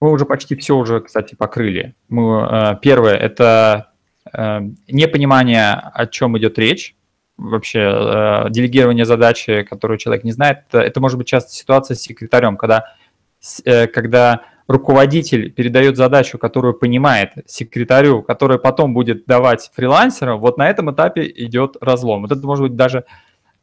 мы 0.00 0.10
уже 0.10 0.24
почти 0.24 0.56
все 0.56 0.76
уже, 0.76 1.00
кстати, 1.00 1.34
покрыли. 1.34 1.94
Мы, 2.08 2.48
э, 2.50 2.76
первое– 2.80 3.14
это 3.16 3.92
Эм, 4.32 4.78
непонимание, 4.88 5.72
о 5.72 6.06
чем 6.06 6.38
идет 6.38 6.58
речь, 6.58 6.94
вообще 7.36 7.80
э, 7.80 8.50
делегирование 8.50 9.04
задачи, 9.04 9.62
которую 9.64 9.98
человек 9.98 10.24
не 10.24 10.32
знает, 10.32 10.60
это, 10.68 10.80
это 10.80 11.00
может 11.00 11.18
быть 11.18 11.26
часто 11.26 11.52
ситуация 11.52 11.96
с 11.96 12.02
секретарем, 12.02 12.56
когда, 12.56 12.94
э, 13.64 13.88
когда 13.88 14.42
руководитель 14.72 15.52
передает 15.52 15.96
задачу, 15.96 16.38
которую 16.38 16.74
понимает 16.74 17.30
секретарю, 17.46 18.22
которая 18.22 18.58
потом 18.58 18.94
будет 18.94 19.26
давать 19.26 19.70
фрилансеру, 19.74 20.38
вот 20.38 20.58
на 20.58 20.68
этом 20.68 20.90
этапе 20.92 21.30
идет 21.36 21.76
разлом. 21.80 22.22
Вот 22.22 22.32
это 22.32 22.46
может 22.46 22.64
быть 22.64 22.76
даже 22.76 23.04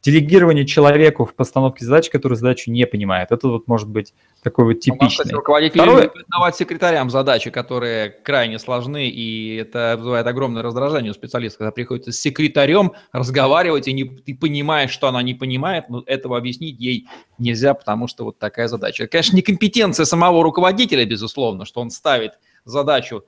делегирование 0.02 0.66
человеку 0.66 1.24
в 1.26 1.34
постановке 1.34 1.84
задач, 1.84 2.08
который 2.08 2.34
задачу 2.34 2.70
не 2.70 2.86
понимает. 2.86 3.30
Это 3.30 3.48
вот 3.48 3.68
может 3.68 3.88
быть 3.88 4.14
такой 4.42 4.64
вот 4.64 4.80
типичный. 4.80 5.08
Кстати, 5.08 5.32
руководители 5.32 5.78
Второе... 5.78 6.10
давать 6.28 6.56
секретарям 6.56 7.10
задачи, 7.10 7.50
которые 7.50 8.10
крайне 8.10 8.58
сложны, 8.58 9.08
и 9.08 9.56
это 9.56 9.96
вызывает 9.98 10.26
огромное 10.26 10.62
раздражение 10.62 11.10
у 11.10 11.14
специалиста, 11.14 11.58
когда 11.58 11.72
приходится 11.72 12.12
с 12.12 12.18
секретарем 12.18 12.92
разговаривать, 13.12 13.88
и 13.88 13.92
не, 13.92 14.04
ты 14.04 14.34
понимаешь, 14.34 14.90
что 14.90 15.08
она 15.08 15.22
не 15.22 15.34
понимает, 15.34 15.90
но 15.90 16.02
этого 16.06 16.38
объяснить 16.38 16.80
ей 16.80 17.06
нельзя, 17.38 17.74
потому 17.74 18.08
что 18.08 18.24
вот 18.24 18.38
такая 18.38 18.68
задача. 18.68 19.04
Это, 19.04 19.12
конечно, 19.12 19.36
некомпетенция 19.36 20.06
самого 20.06 20.42
руководителя, 20.42 21.04
безусловно, 21.04 21.66
что 21.66 21.80
он 21.80 21.90
ставит 21.90 22.32
задачу 22.64 23.24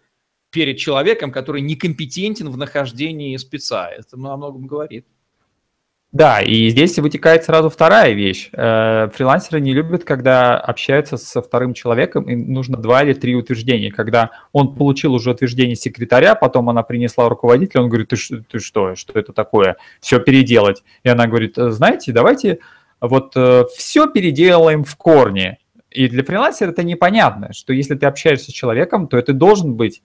перед 0.50 0.78
человеком, 0.78 1.32
который 1.32 1.60
некомпетентен 1.62 2.50
в 2.50 2.56
нахождении 2.56 3.36
спеца. 3.36 3.90
Это 3.90 4.16
о 4.16 4.36
многом 4.36 4.66
говорит. 4.66 5.06
Да, 6.12 6.42
и 6.42 6.68
здесь 6.68 6.98
вытекает 6.98 7.44
сразу 7.44 7.70
вторая 7.70 8.12
вещь. 8.12 8.50
Э, 8.52 9.08
фрилансеры 9.14 9.62
не 9.62 9.72
любят, 9.72 10.04
когда 10.04 10.58
общаются 10.58 11.16
со 11.16 11.40
вторым 11.40 11.72
человеком, 11.72 12.24
и 12.24 12.36
нужно 12.36 12.76
два 12.76 13.02
или 13.02 13.14
три 13.14 13.34
утверждения. 13.34 13.90
Когда 13.90 14.30
он 14.52 14.74
получил 14.74 15.14
уже 15.14 15.30
утверждение 15.30 15.74
секретаря, 15.74 16.34
потом 16.34 16.68
она 16.68 16.82
принесла 16.82 17.30
руководителя, 17.30 17.80
он 17.80 17.88
говорит, 17.88 18.08
ты, 18.08 18.16
ты 18.16 18.58
что, 18.58 18.94
что 18.94 19.18
это 19.18 19.32
такое, 19.32 19.76
все 20.00 20.20
переделать. 20.20 20.82
И 21.02 21.08
она 21.08 21.26
говорит, 21.26 21.54
знаете, 21.56 22.12
давайте 22.12 22.58
вот 23.00 23.32
э, 23.34 23.64
все 23.74 24.06
переделаем 24.06 24.84
в 24.84 24.94
корне. 24.96 25.56
И 25.90 26.08
для 26.08 26.24
фрилансера 26.24 26.72
это 26.72 26.82
непонятно, 26.82 27.54
что 27.54 27.72
если 27.72 27.94
ты 27.94 28.04
общаешься 28.04 28.50
с 28.50 28.54
человеком, 28.54 29.08
то 29.08 29.16
это 29.16 29.32
должен 29.32 29.76
быть 29.76 30.02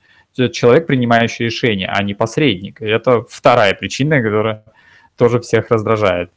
человек, 0.54 0.88
принимающий 0.88 1.46
решение, 1.46 1.90
а 1.90 2.02
не 2.02 2.14
посредник. 2.14 2.82
И 2.82 2.86
это 2.86 3.26
вторая 3.28 3.74
причина, 3.74 4.22
которая 4.22 4.64
тоже 5.18 5.40
всех 5.42 5.70
раздражает. 5.72 6.32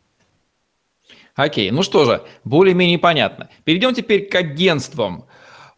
Окей, 1.34 1.70
ну 1.70 1.82
что 1.82 2.04
же, 2.04 2.22
более-менее 2.44 2.98
понятно. 2.98 3.48
Перейдем 3.64 3.94
теперь 3.94 4.28
к 4.28 4.34
агентствам. 4.34 5.26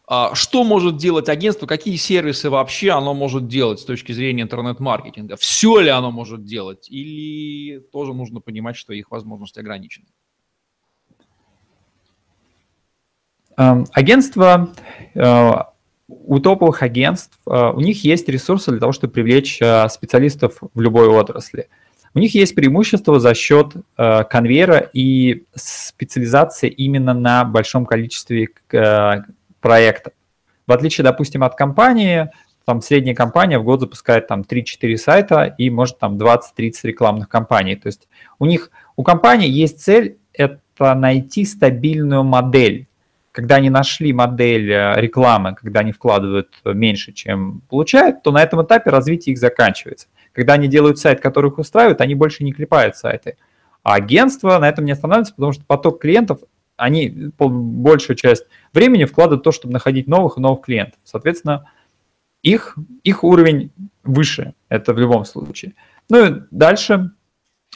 А, 0.05 0.35
что 0.35 0.63
может 0.63 0.97
делать 0.97 1.29
агентство, 1.29 1.67
какие 1.67 1.95
сервисы 1.95 2.49
вообще 2.49 2.91
оно 2.91 3.13
может 3.13 3.47
делать 3.47 3.79
с 3.79 3.85
точки 3.85 4.11
зрения 4.11 4.43
интернет-маркетинга? 4.43 5.37
Все 5.37 5.79
ли 5.79 5.89
оно 5.89 6.11
может 6.11 6.43
делать? 6.43 6.89
Или 6.89 7.79
тоже 7.79 8.13
нужно 8.13 8.41
понимать, 8.41 8.75
что 8.75 8.93
их 8.93 9.11
возможности 9.11 9.59
ограничены? 9.59 10.07
Эм, 13.55 13.85
агентство, 13.93 14.73
э, 15.13 15.51
у 16.07 16.39
топовых 16.39 16.81
агентств, 16.81 17.39
э, 17.45 17.71
у 17.71 17.79
них 17.79 18.03
есть 18.03 18.27
ресурсы 18.27 18.71
для 18.71 18.79
того, 18.79 18.91
чтобы 18.91 19.13
привлечь 19.13 19.61
э, 19.61 19.87
специалистов 19.89 20.57
в 20.73 20.81
любой 20.81 21.07
отрасли– 21.07 21.69
у 22.15 22.19
них 22.19 22.35
есть 22.35 22.53
преимущество 22.53 23.19
за 23.19 23.33
счет 23.33 23.73
э, 23.97 24.23
конвейера 24.25 24.77
и 24.93 25.45
специализации 25.55 26.69
именно 26.69 27.13
на 27.13 27.43
большом 27.43 27.85
количестве 27.85 28.49
э, 28.71 29.13
проектов. 29.61 30.13
В 30.67 30.71
отличие, 30.71 31.03
допустим, 31.03 31.43
от 31.43 31.55
компании, 31.55 32.29
там 32.65 32.81
средняя 32.81 33.15
компания 33.15 33.57
в 33.57 33.63
год 33.63 33.81
запускает 33.81 34.27
там 34.27 34.41
3-4 34.41 34.95
сайта 34.97 35.55
и 35.57 35.69
может 35.69 35.97
там 35.97 36.17
20-30 36.17 36.39
рекламных 36.83 37.29
кампаний. 37.29 37.75
То 37.75 37.87
есть 37.87 38.07
у 38.39 38.45
них, 38.45 38.69
у 38.95 39.03
компании 39.03 39.49
есть 39.49 39.81
цель 39.81 40.17
это 40.33 40.93
найти 40.93 41.45
стабильную 41.45 42.23
модель. 42.23 42.87
Когда 43.31 43.55
они 43.55 43.71
нашли 43.71 44.13
модель 44.13 44.71
э, 44.71 44.93
рекламы, 44.97 45.55
когда 45.55 45.79
они 45.79 45.91
вкладывают 45.91 46.53
меньше, 46.63 47.11
чем 47.11 47.61
получают, 47.67 48.21
то 48.21 48.31
на 48.31 48.43
этом 48.43 48.63
этапе 48.63 48.91
развитие 48.91 49.33
их 49.33 49.39
заканчивается. 49.39 50.07
Когда 50.33 50.53
они 50.53 50.67
делают 50.67 50.99
сайт, 50.99 51.21
который 51.21 51.51
их 51.51 51.57
устраивает, 51.57 52.01
они 52.01 52.15
больше 52.15 52.43
не 52.43 52.51
клепают 52.51 52.97
сайты. 52.97 53.37
А 53.83 53.95
агентство 53.95 54.57
на 54.59 54.67
этом 54.67 54.85
не 54.85 54.91
останавливается, 54.91 55.35
потому 55.35 55.53
что 55.53 55.63
поток 55.65 56.01
клиентов, 56.01 56.39
они 56.75 57.31
большую 57.37 58.17
часть 58.17 58.45
времени 58.73 59.05
вкладывают 59.05 59.41
в 59.41 59.43
то, 59.43 59.51
чтобы 59.51 59.73
находить 59.73 60.07
новых 60.07 60.37
и 60.37 60.41
новых 60.41 60.65
клиентов. 60.65 60.99
Соответственно, 61.03 61.69
их, 62.41 62.77
их 63.03 63.23
уровень 63.23 63.71
выше, 64.03 64.53
это 64.69 64.93
в 64.93 64.99
любом 64.99 65.23
случае. 65.25 65.73
Ну 66.09 66.25
и 66.25 66.41
дальше, 66.51 67.11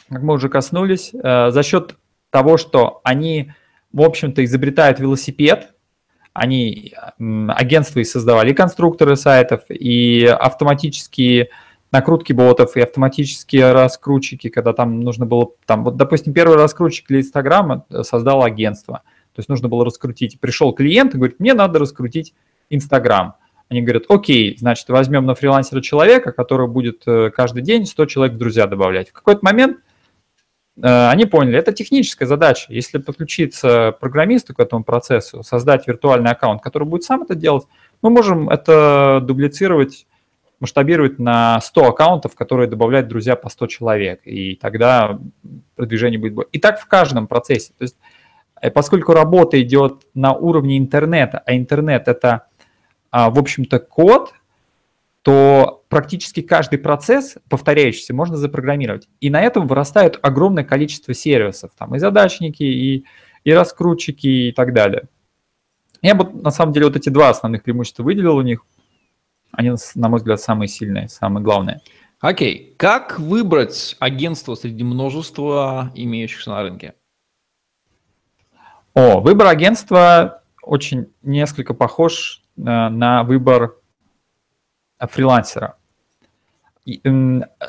как 0.08 0.22
мы 0.22 0.34
уже 0.34 0.48
коснулись, 0.48 1.12
э, 1.14 1.50
за 1.50 1.62
счет 1.62 1.96
того, 2.30 2.56
что 2.56 3.00
они, 3.04 3.52
в 3.92 4.02
общем-то, 4.02 4.44
изобретают 4.44 4.98
велосипед, 4.98 5.74
они 6.32 6.94
агентства 7.18 8.00
и 8.00 8.04
создавали, 8.04 8.52
конструкторы 8.52 9.16
сайтов, 9.16 9.62
и 9.70 10.24
автоматические 10.24 11.48
накрутки 11.90 12.32
ботов, 12.32 12.76
и 12.76 12.80
автоматические 12.80 13.72
раскрутчики, 13.72 14.48
когда 14.48 14.72
там 14.72 15.00
нужно 15.00 15.26
было, 15.26 15.50
там, 15.66 15.84
вот, 15.84 15.96
допустим, 15.96 16.32
первый 16.32 16.56
раскрутчик 16.56 17.08
для 17.08 17.20
Инстаграма 17.20 17.86
создало 18.02 18.44
агентство, 18.44 19.02
то 19.34 19.40
есть 19.40 19.48
нужно 19.48 19.68
было 19.68 19.84
раскрутить. 19.84 20.40
Пришел 20.40 20.72
клиент 20.72 21.14
и 21.14 21.18
говорит, 21.18 21.40
мне 21.40 21.54
надо 21.54 21.78
раскрутить 21.78 22.34
Инстаграм. 22.70 23.34
Они 23.68 23.82
говорят, 23.82 24.04
окей, 24.08 24.56
значит, 24.58 24.88
возьмем 24.88 25.26
на 25.26 25.34
фрилансера 25.34 25.80
человека, 25.80 26.32
который 26.32 26.66
будет 26.66 27.02
э, 27.06 27.30
каждый 27.30 27.62
день 27.62 27.84
100 27.84 28.06
человек 28.06 28.34
в 28.34 28.38
друзья 28.38 28.66
добавлять. 28.66 29.10
В 29.10 29.12
какой-то 29.12 29.40
момент 29.42 29.78
Э, 30.82 31.08
они 31.10 31.26
поняли, 31.26 31.58
это 31.58 31.72
техническая 31.72 32.28
задача. 32.28 32.66
Если 32.68 32.98
подключиться 32.98 33.92
программисту 34.00 34.54
к 34.54 34.60
этому 34.60 34.84
процессу, 34.84 35.42
создать 35.42 35.86
виртуальный 35.86 36.30
аккаунт, 36.30 36.62
который 36.62 36.86
будет 36.86 37.04
сам 37.04 37.22
это 37.22 37.34
делать, 37.34 37.64
мы 38.02 38.10
можем 38.10 38.48
это 38.48 39.20
дублицировать, 39.22 40.06
масштабировать 40.60 41.18
на 41.18 41.60
100 41.60 41.88
аккаунтов, 41.88 42.34
которые 42.34 42.68
добавляют 42.68 43.08
друзья 43.08 43.36
по 43.36 43.48
100 43.48 43.66
человек, 43.68 44.20
и 44.24 44.56
тогда 44.56 45.18
продвижение 45.76 46.18
будет 46.18 46.34
больше. 46.34 46.50
И 46.52 46.58
так 46.58 46.80
в 46.80 46.86
каждом 46.86 47.26
процессе. 47.26 47.72
То 47.78 47.82
есть, 47.82 47.96
э, 48.60 48.70
поскольку 48.70 49.12
работа 49.12 49.60
идет 49.62 50.02
на 50.14 50.32
уровне 50.32 50.78
интернета, 50.78 51.42
а 51.46 51.54
интернет 51.54 52.08
это, 52.08 52.46
а, 53.10 53.30
в 53.30 53.38
общем-то, 53.38 53.78
код, 53.78 54.34
то 55.22 55.84
практически 55.88 56.42
каждый 56.42 56.78
процесс, 56.78 57.36
повторяющийся, 57.48 58.14
можно 58.14 58.36
запрограммировать. 58.36 59.08
И 59.20 59.30
на 59.30 59.42
этом 59.42 59.66
вырастает 59.66 60.18
огромное 60.22 60.64
количество 60.64 61.12
сервисов, 61.14 61.70
там 61.76 61.94
и 61.94 61.98
задачники, 61.98 62.62
и, 62.62 63.04
и 63.44 63.52
раскрутчики, 63.52 64.26
и 64.26 64.52
так 64.52 64.72
далее. 64.72 65.04
Я 66.02 66.14
бы, 66.14 66.30
на 66.40 66.50
самом 66.50 66.72
деле, 66.72 66.86
вот 66.86 66.96
эти 66.96 67.08
два 67.08 67.30
основных 67.30 67.62
преимущества 67.62 68.04
выделил 68.04 68.36
у 68.36 68.42
них. 68.42 68.64
Они, 69.58 69.72
на 69.96 70.08
мой 70.08 70.18
взгляд, 70.18 70.40
самые 70.40 70.68
сильные, 70.68 71.08
самые 71.08 71.42
главные. 71.42 71.80
Окей. 72.20 72.76
Как 72.76 73.18
выбрать 73.18 73.96
агентство 73.98 74.54
среди 74.54 74.84
множества 74.84 75.90
имеющихся 75.96 76.50
на 76.50 76.62
рынке? 76.62 76.94
О, 78.94 79.18
выбор 79.18 79.48
агентства 79.48 80.44
очень 80.62 81.08
несколько 81.22 81.74
похож 81.74 82.44
на, 82.54 82.88
на 82.88 83.24
выбор 83.24 83.74
фрилансера. 85.00 85.74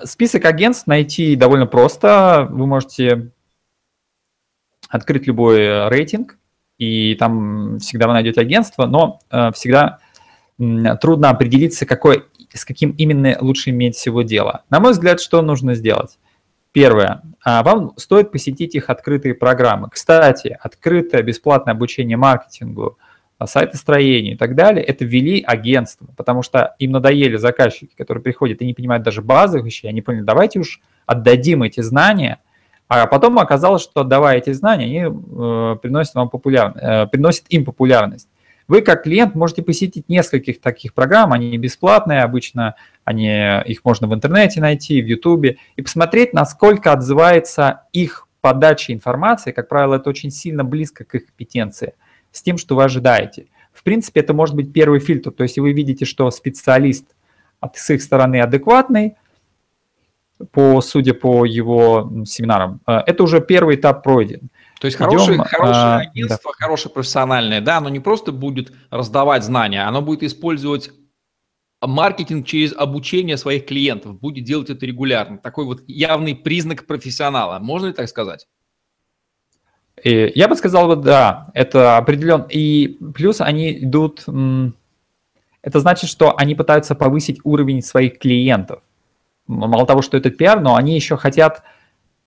Список 0.03 0.45
агентств 0.45 0.85
найти 0.85 1.35
довольно 1.35 1.65
просто. 1.65 2.47
Вы 2.51 2.67
можете 2.67 3.31
открыть 4.89 5.25
любой 5.25 5.89
рейтинг, 5.89 6.37
и 6.77 7.15
там 7.15 7.79
всегда 7.79 8.05
вы 8.05 8.13
найдете 8.13 8.41
агентство, 8.41 8.85
но 8.85 9.21
э, 9.31 9.51
всегда 9.53 9.97
трудно 11.01 11.29
определиться, 11.29 11.85
какой, 11.85 12.25
с 12.53 12.65
каким 12.65 12.91
именно 12.91 13.37
лучше 13.39 13.69
иметь 13.71 13.95
всего 13.95 14.21
дело. 14.21 14.63
На 14.69 14.79
мой 14.79 14.91
взгляд, 14.91 15.21
что 15.21 15.41
нужно 15.41 15.73
сделать? 15.73 16.19
Первое. 16.71 17.23
А, 17.43 17.63
вам 17.63 17.93
стоит 17.97 18.31
посетить 18.31 18.75
их 18.75 18.89
открытые 18.89 19.33
программы. 19.33 19.89
Кстати, 19.89 20.57
открытое 20.61 21.23
бесплатное 21.23 21.73
обучение 21.73 22.17
маркетингу– 22.17 22.97
а 23.39 23.47
сайтостроению 23.47 24.33
и 24.33 24.37
так 24.37 24.53
далее, 24.53 24.83
это 24.83 25.05
ввели 25.05 25.41
агентство, 25.41 26.07
потому 26.17 26.43
что 26.43 26.75
им 26.77 26.91
надоели 26.91 27.37
заказчики, 27.37 27.95
которые 27.97 28.21
приходят 28.21 28.61
и 28.61 28.65
не 28.65 28.73
понимают 28.73 29.03
даже 29.03 29.21
базовых 29.21 29.65
вещей, 29.65 29.87
они 29.87 30.01
поняли, 30.01 30.23
давайте 30.23 30.59
уж 30.59 30.81
отдадим 31.05 31.63
эти 31.63 31.79
знания, 31.79 32.39
а 32.89 33.07
потом 33.07 33.39
оказалось, 33.39 33.81
что 33.81 34.01
отдавая 34.01 34.39
эти 34.39 34.51
знания, 34.51 34.85
они 34.85 34.99
э, 34.99 35.75
приносят, 35.81 36.15
вам 36.15 36.29
популяр... 36.29 36.75
э, 36.75 37.07
приносят 37.07 37.45
им 37.47 37.63
популярность. 37.63 38.27
Вы 38.69 38.81
как 38.81 39.03
клиент 39.03 39.35
можете 39.35 39.61
посетить 39.61 40.07
нескольких 40.07 40.61
таких 40.61 40.93
программ, 40.93 41.33
они 41.33 41.57
бесплатные, 41.57 42.21
обычно 42.21 42.75
они, 43.03 43.27
их 43.65 43.83
можно 43.83 44.07
в 44.07 44.13
интернете 44.13 44.61
найти, 44.61 45.01
в 45.01 45.07
Ютубе, 45.07 45.57
и 45.75 45.81
посмотреть, 45.81 46.31
насколько 46.31 46.93
отзывается 46.93 47.81
их 47.91 48.27
подача 48.39 48.93
информации, 48.93 49.51
как 49.51 49.67
правило, 49.67 49.95
это 49.95 50.09
очень 50.09 50.31
сильно 50.31 50.63
близко 50.63 51.03
к 51.03 51.15
их 51.15 51.25
компетенции– 51.25 51.95
с 52.31 52.41
тем, 52.41 52.57
что 52.57 52.75
вы 52.75 52.83
ожидаете. 52.83 53.47
В 53.73 53.83
принципе, 53.83 54.21
это 54.21 54.33
может 54.33 54.55
быть 54.55 54.73
первый 54.73 54.99
фильтр. 54.99 55.31
То 55.31 55.43
есть, 55.43 55.57
вы 55.57 55.73
видите, 55.73 56.05
что 56.05 56.29
специалист 56.31 57.05
с 57.73 57.89
их 57.89 58.01
стороны 58.01 58.41
адекватный, 58.41 59.15
по, 60.51 60.79
судя 60.81 61.13
по 61.13 61.45
его 61.45 62.23
семинарам, 62.25 62.79
э, 62.87 62.99
это 63.05 63.23
уже 63.23 63.41
первый 63.41 63.75
этап 63.75 64.03
пройден. 64.03 64.49
То 64.79 64.85
есть 64.85 64.97
хорошее, 64.97 65.35
Идем, 65.35 65.43
хорошее 65.43 65.75
а, 65.75 65.97
агентство, 65.97 66.51
да. 66.51 66.65
хорошее 66.65 66.93
профессиональное, 66.93 67.59
да, 67.59 67.77
оно 67.77 67.89
не 67.89 67.99
просто 67.99 68.31
будет 68.31 68.71
раздавать 68.89 69.43
знания, 69.43 69.85
оно 69.85 70.01
будет 70.01 70.23
использовать 70.23 70.91
маркетинг 71.81 72.45
через 72.45 72.73
обучение 72.73 73.37
своих 73.37 73.65
клиентов, 73.65 74.19
будет 74.19 74.45
делать 74.45 74.69
это 74.69 74.85
регулярно. 74.85 75.37
Такой 75.37 75.65
вот 75.65 75.83
явный 75.87 76.33
признак 76.33 76.85
профессионала. 76.87 77.59
Можно 77.59 77.87
ли 77.87 77.93
так 77.93 78.07
сказать? 78.07 78.47
И 80.03 80.31
я 80.35 80.47
бы 80.47 80.55
сказал, 80.55 80.87
вот 80.87 81.01
да, 81.01 81.51
это 81.53 81.97
определенно. 81.97 82.47
И 82.49 82.97
плюс 83.13 83.41
они 83.41 83.83
идут, 83.83 84.25
это 85.61 85.79
значит, 85.79 86.09
что 86.09 86.37
они 86.37 86.55
пытаются 86.55 86.95
повысить 86.95 87.39
уровень 87.43 87.81
своих 87.81 88.17
клиентов. 88.17 88.81
Мало 89.47 89.85
того, 89.85 90.01
что 90.01 90.15
это 90.15 90.29
пиар, 90.29 90.61
но 90.61 90.75
они 90.75 90.95
еще 90.95 91.17
хотят 91.17 91.63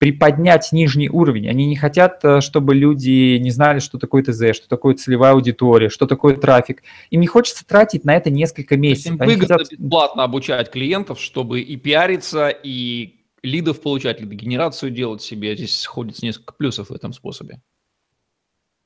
приподнять 0.03 0.73
нижний 0.73 1.07
уровень. 1.07 1.47
Они 1.47 1.65
не 1.65 1.77
хотят, 1.77 2.19
э, 2.25 2.41
чтобы 2.41 2.75
люди 2.75 3.37
не 3.37 3.51
знали, 3.51 3.79
что 3.79 3.97
такое 3.97 4.21
ТЗ, 4.21 4.53
что 4.53 4.67
такое 4.67 4.95
целевая 4.95 5.31
аудитория, 5.31 5.87
что 5.87 6.07
такое 6.07 6.35
трафик. 6.35 6.83
Им 7.09 7.21
не 7.21 7.27
хочется 7.27 7.65
тратить 7.65 8.03
на 8.03 8.13
это 8.13 8.29
несколько 8.29 8.75
месяцев. 8.75 9.13
им 9.13 9.17
выгодно 9.17 9.59
хотят... 9.59 9.79
бесплатно 9.79 10.23
обучать 10.25 10.69
клиентов, 10.69 11.21
чтобы 11.21 11.61
и 11.61 11.77
пиариться, 11.77 12.49
и 12.49 13.21
лидов 13.43 13.79
получать, 13.79 14.19
лидогенерацию 14.19 14.91
делать 14.91 15.21
себе. 15.21 15.55
Здесь 15.55 15.79
сходится 15.79 16.25
несколько 16.25 16.53
плюсов 16.53 16.89
в 16.89 16.93
этом 16.93 17.13
способе. 17.13 17.61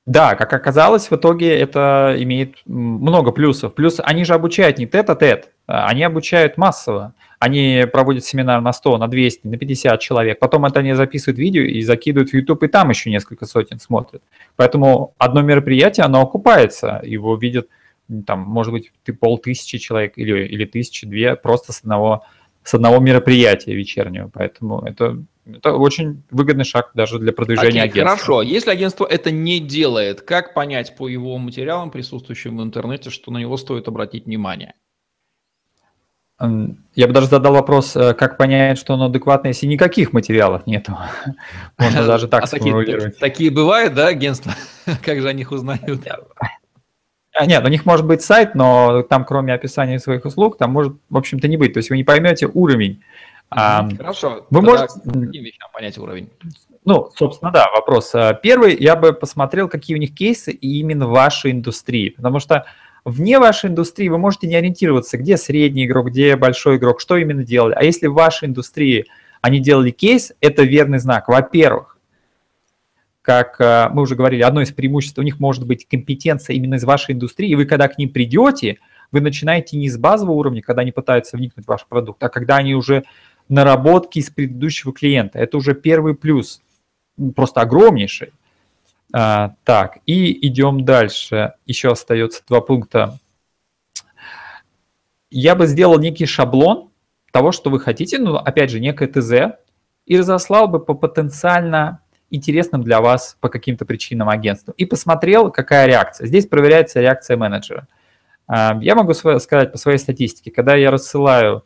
Да, 0.07 0.35
как 0.35 0.53
оказалось, 0.53 1.11
в 1.11 1.15
итоге 1.17 1.53
это 1.59 2.15
имеет 2.17 2.55
много 2.65 3.33
плюсов. 3.33 3.75
Плюс 3.75 3.99
они 4.01 4.23
же 4.23 4.35
обучают 4.35 4.77
не 4.77 4.87
тет-а-тет, 4.87 5.51
а 5.67 5.87
они 5.87 6.01
обучают 6.01 6.55
массово. 6.55 7.13
Они 7.39 7.85
проводят 7.91 8.23
семинар 8.23 8.61
на 8.61 8.71
100, 8.71 8.99
на 8.99 9.09
200, 9.09 9.47
на 9.47 9.57
50 9.57 9.99
человек. 9.99 10.39
Потом 10.39 10.65
это 10.65 10.79
они 10.79 10.93
записывают 10.93 11.37
видео 11.37 11.61
и 11.63 11.81
закидывают 11.81 12.29
в 12.29 12.33
YouTube, 12.33 12.63
и 12.63 12.67
там 12.69 12.89
еще 12.89 13.11
несколько 13.11 13.45
сотен 13.45 13.81
смотрят. 13.81 14.23
Поэтому 14.55 15.13
одно 15.17 15.41
мероприятие, 15.41 16.05
оно 16.05 16.21
окупается. 16.21 17.01
Его 17.03 17.35
видят, 17.35 17.67
там, 18.25 18.39
может 18.39 18.71
быть, 18.71 18.93
ты 19.03 19.11
полтысячи 19.11 19.77
человек 19.77 20.13
или, 20.15 20.45
или 20.45 20.63
тысячи, 20.63 21.05
две 21.05 21.35
просто 21.35 21.73
с 21.73 21.81
одного 21.81 22.23
с 22.63 22.73
одного 22.73 22.99
мероприятия 22.99 23.73
вечернего. 23.73 24.29
Поэтому 24.33 24.79
это, 24.81 25.23
это 25.55 25.73
очень 25.73 26.23
выгодный 26.31 26.65
шаг 26.65 26.91
даже 26.93 27.19
для 27.19 27.33
продвижения 27.33 27.81
okay, 27.81 27.91
агентства. 27.91 28.03
Хорошо, 28.03 28.41
если 28.41 28.71
агентство 28.71 29.05
это 29.05 29.31
не 29.31 29.59
делает, 29.59 30.21
как 30.21 30.53
понять 30.53 30.95
по 30.95 31.07
его 31.07 31.37
материалам, 31.37 31.91
присутствующим 31.91 32.57
в 32.57 32.63
интернете, 32.63 33.09
что 33.09 33.31
на 33.31 33.37
него 33.37 33.57
стоит 33.57 33.87
обратить 33.87 34.25
внимание? 34.25 34.73
Я 36.39 37.07
бы 37.07 37.13
даже 37.13 37.27
задал 37.27 37.53
вопрос, 37.53 37.95
э, 37.95 38.13
как 38.13 38.37
понять, 38.37 38.77
что 38.77 38.93
оно 38.93 39.05
адекватно, 39.05 39.47
если 39.47 39.65
никаких 39.65 40.13
материалов 40.13 40.67
нету. 40.67 40.95
Можно 41.79 42.05
даже 42.07 42.27
так 42.27 42.43
а 42.43 42.47
сформулировать. 42.47 43.17
Такие, 43.17 43.19
такие 43.19 43.51
бывают, 43.51 43.95
да, 43.95 44.07
агентства? 44.07 44.53
Как 45.03 45.19
же 45.19 45.27
о 45.27 45.33
них 45.33 45.51
узнают? 45.51 46.01
А, 47.33 47.45
нет, 47.45 47.63
у 47.63 47.67
них 47.67 47.85
может 47.85 48.05
быть 48.05 48.21
сайт, 48.23 48.55
но 48.55 49.03
там 49.03 49.23
кроме 49.23 49.53
описания 49.53 49.99
своих 49.99 50.25
услуг, 50.25 50.57
там 50.57 50.71
может, 50.71 50.95
в 51.09 51.17
общем-то, 51.17 51.47
не 51.47 51.57
быть. 51.57 51.73
То 51.73 51.77
есть 51.77 51.89
вы 51.89 51.97
не 51.97 52.03
поймете 52.03 52.49
уровень. 52.51 53.03
Хорошо. 53.49 54.45
Вы 54.49 54.61
можете... 54.61 54.99
Каким 55.03 55.43
вещам 55.43 55.69
понять 55.73 55.97
уровень? 55.97 56.29
Ну, 56.85 57.11
собственно, 57.15 57.51
да, 57.51 57.67
вопрос. 57.73 58.13
А, 58.15 58.33
первый, 58.33 58.77
я 58.77 58.95
бы 58.95 59.13
посмотрел, 59.13 59.67
какие 59.67 59.95
у 59.95 59.99
них 59.99 60.13
кейсы 60.13 60.51
и 60.51 60.79
именно 60.79 61.07
в 61.07 61.11
вашей 61.11 61.51
индустрии. 61.51 62.09
Потому 62.09 62.39
что 62.39 62.65
вне 63.03 63.39
вашей 63.39 63.69
индустрии 63.69 64.07
вы 64.09 64.17
можете 64.17 64.47
не 64.47 64.55
ориентироваться, 64.55 65.17
где 65.17 65.37
средний 65.37 65.85
игрок, 65.85 66.07
где 66.07 66.35
большой 66.35 66.77
игрок, 66.77 67.01
что 67.01 67.17
именно 67.17 67.43
делали. 67.43 67.73
А 67.73 67.83
если 67.83 68.07
в 68.07 68.13
вашей 68.13 68.47
индустрии 68.47 69.05
они 69.41 69.59
делали 69.59 69.91
кейс, 69.91 70.33
это 70.41 70.63
верный 70.63 70.99
знак. 70.99 71.27
Во-первых, 71.27 71.97
как 73.21 73.59
э, 73.59 73.89
мы 73.91 74.03
уже 74.03 74.15
говорили, 74.15 74.41
одно 74.41 74.61
из 74.61 74.71
преимуществ 74.71 75.19
у 75.19 75.21
них 75.21 75.41
может 75.41 75.67
быть 75.67 75.85
компетенция 75.85 76.55
именно 76.55 76.75
из 76.75 76.85
вашей 76.85 77.13
индустрии, 77.13 77.49
и 77.49 77.55
вы 77.55 77.65
когда 77.65 77.89
к 77.89 77.97
ним 77.97 78.09
придете, 78.09 78.77
вы 79.11 79.19
начинаете 79.19 79.75
не 79.75 79.89
с 79.89 79.97
базового 79.97 80.35
уровня, 80.35 80.61
когда 80.61 80.83
они 80.83 80.93
пытаются 80.93 81.35
вникнуть 81.35 81.65
в 81.65 81.67
ваш 81.67 81.85
продукт, 81.85 82.23
а 82.23 82.29
когда 82.29 82.55
они 82.55 82.75
уже 82.75 83.03
наработки 83.49 84.19
из 84.19 84.29
предыдущего 84.29 84.93
клиента. 84.93 85.39
Это 85.39 85.57
уже 85.57 85.73
первый 85.73 86.15
плюс, 86.15 86.61
просто 87.35 87.61
огромнейший. 87.61 88.33
А, 89.13 89.55
так, 89.63 89.99
и 90.05 90.47
идем 90.47 90.83
дальше. 90.83 91.53
Еще 91.65 91.91
остается 91.91 92.43
два 92.47 92.61
пункта. 92.61 93.17
Я 95.29 95.55
бы 95.55 95.67
сделал 95.67 95.99
некий 95.99 96.25
шаблон 96.25 96.89
того, 97.31 97.51
что 97.51 97.69
вы 97.69 97.79
хотите, 97.79 98.19
ну, 98.19 98.35
опять 98.35 98.69
же, 98.69 98.79
некое 98.79 99.07
ТЗ, 99.07 99.57
и 100.05 100.17
разослал 100.17 100.67
бы 100.67 100.79
по 100.79 100.93
потенциально 100.93 102.01
интересным 102.29 102.83
для 102.83 103.01
вас 103.01 103.37
по 103.39 103.49
каким-то 103.49 103.85
причинам 103.85 104.29
агентству. 104.29 104.73
И 104.77 104.85
посмотрел, 104.85 105.51
какая 105.51 105.87
реакция. 105.87 106.27
Здесь 106.27 106.47
проверяется 106.47 106.99
реакция 106.99 107.37
менеджера. 107.37 107.87
А, 108.47 108.77
я 108.81 108.95
могу 108.95 109.13
сказать 109.13 109.71
по 109.71 109.77
своей 109.77 109.97
статистике, 109.97 110.51
когда 110.51 110.75
я 110.75 110.91
рассылаю 110.91 111.63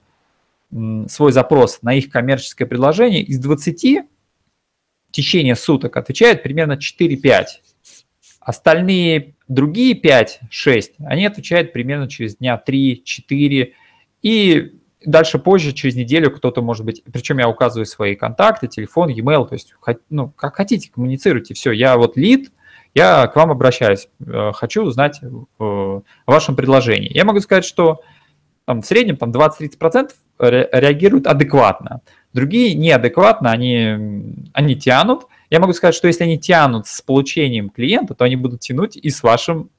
свой 1.07 1.31
запрос 1.31 1.79
на 1.81 1.93
их 1.93 2.09
коммерческое 2.09 2.67
предложение, 2.67 3.21
из 3.21 3.39
20 3.39 3.83
в 5.09 5.11
течение 5.11 5.55
суток 5.55 5.97
отвечает 5.97 6.41
примерно 6.43 6.77
4-5. 6.77 7.45
Остальные 8.39 9.35
другие 9.47 9.99
5-6, 9.99 10.83
они 11.05 11.25
отвечают 11.25 11.73
примерно 11.73 12.07
через 12.07 12.37
дня 12.37 12.61
3-4. 12.65 13.73
И 14.21 14.79
дальше 15.05 15.39
позже, 15.39 15.73
через 15.73 15.95
неделю 15.95 16.31
кто-то 16.31 16.61
может 16.61 16.85
быть, 16.85 17.03
причем 17.11 17.39
я 17.39 17.49
указываю 17.49 17.85
свои 17.85 18.15
контакты, 18.15 18.67
телефон, 18.67 19.09
e-mail, 19.09 19.47
то 19.47 19.53
есть 19.53 19.73
ну, 20.09 20.29
как 20.29 20.55
хотите, 20.55 20.89
коммуницируйте, 20.91 21.53
все, 21.53 21.71
я 21.71 21.97
вот 21.97 22.17
лид, 22.17 22.51
я 22.93 23.27
к 23.27 23.35
вам 23.35 23.51
обращаюсь, 23.51 24.09
э, 24.25 24.51
хочу 24.53 24.83
узнать 24.83 25.19
э, 25.21 25.27
о 25.27 26.01
вашем 26.25 26.55
предложении. 26.55 27.11
Я 27.13 27.25
могу 27.25 27.39
сказать, 27.39 27.65
что 27.65 28.01
там, 28.71 28.81
в 28.81 28.85
среднем 28.85 29.17
там, 29.17 29.31
20-30% 29.31 30.11
реагируют 30.39 31.27
адекватно. 31.27 31.99
Другие 32.31 32.73
неадекватно, 32.73 33.51
они, 33.51 34.47
они 34.53 34.77
тянут. 34.77 35.23
Я 35.49 35.59
могу 35.59 35.73
сказать, 35.73 35.93
что 35.93 36.07
если 36.07 36.23
они 36.23 36.39
тянут 36.39 36.87
с 36.87 37.01
получением 37.01 37.69
клиента, 37.69 38.13
то 38.13 38.23
они 38.23 38.37
будут 38.37 38.61
тянуть 38.61 38.95
и 38.95 39.09
с 39.09 39.23
вашим 39.23 39.69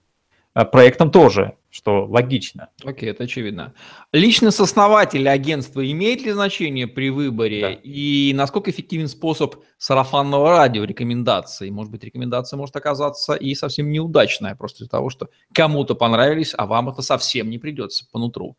э, 0.55 0.67
проектом 0.67 1.11
тоже, 1.11 1.55
что 1.71 2.05
логично. 2.05 2.69
Окей, 2.85 3.09
okay, 3.09 3.13
это 3.13 3.25
очевидно. 3.25 3.73
Личность 4.13 4.61
основателя 4.61 5.31
агентства 5.31 5.91
имеет 5.91 6.21
ли 6.21 6.33
значение 6.33 6.87
при 6.87 7.09
выборе? 7.09 7.61
Да. 7.63 7.71
И 7.83 8.33
насколько 8.35 8.71
эффективен 8.71 9.09
способ 9.09 9.55
сарафанного 9.79 10.51
радио 10.51 10.85
рекомендаций? 10.85 11.71
Может 11.71 11.91
быть, 11.91 12.05
рекомендация 12.05 12.59
может 12.59 12.77
оказаться 12.77 13.33
и 13.33 13.55
совсем 13.55 13.91
неудачная, 13.91 14.55
просто 14.55 14.85
из-за 14.85 14.91
того, 14.91 15.09
что 15.09 15.31
кому-то 15.55 15.95
понравились, 15.95 16.53
а 16.55 16.67
вам 16.67 16.91
это 16.91 17.01
совсем 17.01 17.49
не 17.49 17.57
придется 17.57 18.05
по 18.13 18.19
нутру. 18.19 18.59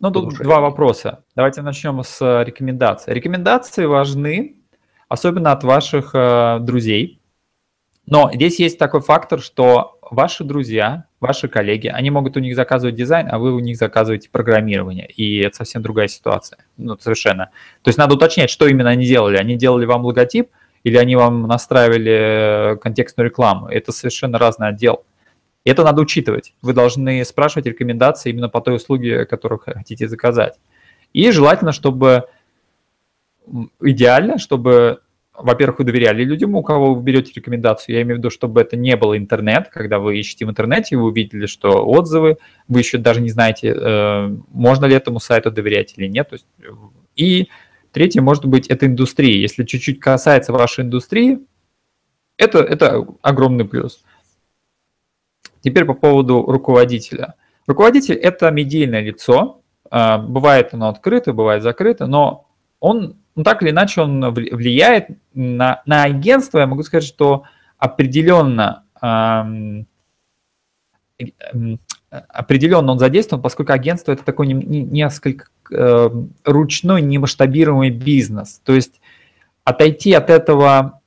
Ну, 0.00 0.10
тут 0.10 0.24
Слушай. 0.30 0.42
два 0.42 0.60
вопроса. 0.60 1.24
Давайте 1.36 1.62
начнем 1.62 2.02
с 2.02 2.20
э, 2.20 2.44
рекомендаций. 2.44 3.14
Рекомендации 3.14 3.86
важны, 3.86 4.56
особенно 5.08 5.52
от 5.52 5.62
ваших 5.64 6.10
э, 6.14 6.58
друзей. 6.60 7.20
Но 8.06 8.30
здесь 8.34 8.58
есть 8.58 8.78
такой 8.78 9.00
фактор, 9.00 9.40
что 9.40 9.98
ваши 10.02 10.44
друзья, 10.44 11.04
ваши 11.20 11.48
коллеги, 11.48 11.88
они 11.88 12.10
могут 12.10 12.36
у 12.36 12.40
них 12.40 12.54
заказывать 12.54 12.96
дизайн, 12.96 13.28
а 13.30 13.38
вы 13.38 13.54
у 13.54 13.60
них 13.60 13.76
заказываете 13.76 14.28
программирование. 14.30 15.06
И 15.06 15.38
это 15.38 15.56
совсем 15.56 15.80
другая 15.82 16.08
ситуация. 16.08 16.58
Ну, 16.76 16.98
совершенно. 16.98 17.50
То 17.82 17.88
есть 17.88 17.98
надо 17.98 18.14
уточнять, 18.14 18.50
что 18.50 18.66
именно 18.66 18.90
они 18.90 19.06
делали. 19.06 19.36
Они 19.36 19.56
делали 19.56 19.86
вам 19.86 20.04
логотип 20.04 20.50
или 20.82 20.98
они 20.98 21.16
вам 21.16 21.42
настраивали 21.42 22.72
э, 22.72 22.76
контекстную 22.76 23.30
рекламу. 23.30 23.68
Это 23.68 23.90
совершенно 23.92 24.38
разный 24.38 24.68
отдел. 24.68 25.04
Это 25.64 25.82
надо 25.82 26.02
учитывать. 26.02 26.54
Вы 26.60 26.74
должны 26.74 27.24
спрашивать 27.24 27.66
рекомендации 27.66 28.30
именно 28.30 28.48
по 28.48 28.60
той 28.60 28.76
услуге, 28.76 29.24
которую 29.24 29.58
хотите 29.58 30.08
заказать. 30.08 30.58
И 31.14 31.30
желательно, 31.30 31.72
чтобы 31.72 32.24
идеально, 33.80 34.38
чтобы, 34.38 35.00
во-первых, 35.32 35.78
вы 35.78 35.84
доверяли 35.86 36.22
людям, 36.22 36.54
у 36.54 36.62
кого 36.62 36.94
вы 36.94 37.02
берете 37.02 37.32
рекомендацию. 37.34 37.94
Я 37.94 38.02
имею 38.02 38.16
в 38.16 38.18
виду, 38.18 38.30
чтобы 38.30 38.60
это 38.60 38.76
не 38.76 38.96
было 38.96 39.16
интернет, 39.16 39.68
когда 39.68 39.98
вы 39.98 40.18
ищете 40.18 40.44
в 40.44 40.50
интернете, 40.50 40.96
вы 40.96 41.04
увидели, 41.04 41.46
что 41.46 41.86
отзывы, 41.86 42.36
вы 42.68 42.80
еще 42.80 42.98
даже 42.98 43.20
не 43.22 43.30
знаете, 43.30 43.74
э, 43.74 44.36
можно 44.50 44.84
ли 44.84 44.94
этому 44.94 45.18
сайту 45.18 45.50
доверять 45.50 45.94
или 45.96 46.08
нет. 46.08 46.28
Есть, 46.32 46.46
и 47.16 47.48
третье, 47.92 48.20
может 48.20 48.44
быть, 48.44 48.66
это 48.68 48.86
индустрия. 48.86 49.38
Если 49.38 49.64
чуть-чуть 49.64 50.00
касается 50.00 50.52
вашей 50.52 50.84
индустрии, 50.84 51.38
это, 52.36 52.58
это 52.58 53.06
огромный 53.22 53.64
плюс. 53.64 54.02
Теперь 55.64 55.86
по 55.86 55.94
поводу 55.94 56.42
руководителя. 56.42 57.34
Руководитель– 57.66 58.14
это 58.16 58.50
медийное 58.50 59.00
лицо. 59.00 59.62
А, 59.90 60.18
бывает 60.18 60.74
оно 60.74 60.88
открыто, 60.88 61.32
бывает 61.32 61.62
закрыто, 61.62 62.06
но 62.06 62.50
он, 62.80 63.16
ну, 63.34 63.42
так 63.44 63.62
или 63.62 63.70
иначе, 63.70 64.02
он 64.02 64.30
влияет 64.30 65.06
на, 65.32 65.80
на 65.86 66.02
агентство. 66.02 66.58
Я 66.58 66.66
могу 66.66 66.82
сказать, 66.82 67.04
что 67.04 67.44
определенно, 67.78 68.84
определенно 72.10 72.92
он 72.92 72.98
задействован, 72.98 73.42
поскольку 73.42 73.72
агентство– 73.72 74.12
это 74.12 74.22
такой 74.22 74.48
несколько 74.48 75.46
э, 75.70 76.10
ручной, 76.44 77.00
немасштабируемый 77.00 77.88
бизнес. 77.88 78.60
То 78.64 78.74
есть 78.74 79.00
отойти 79.64 80.12
от 80.12 80.28
этого 80.28 81.00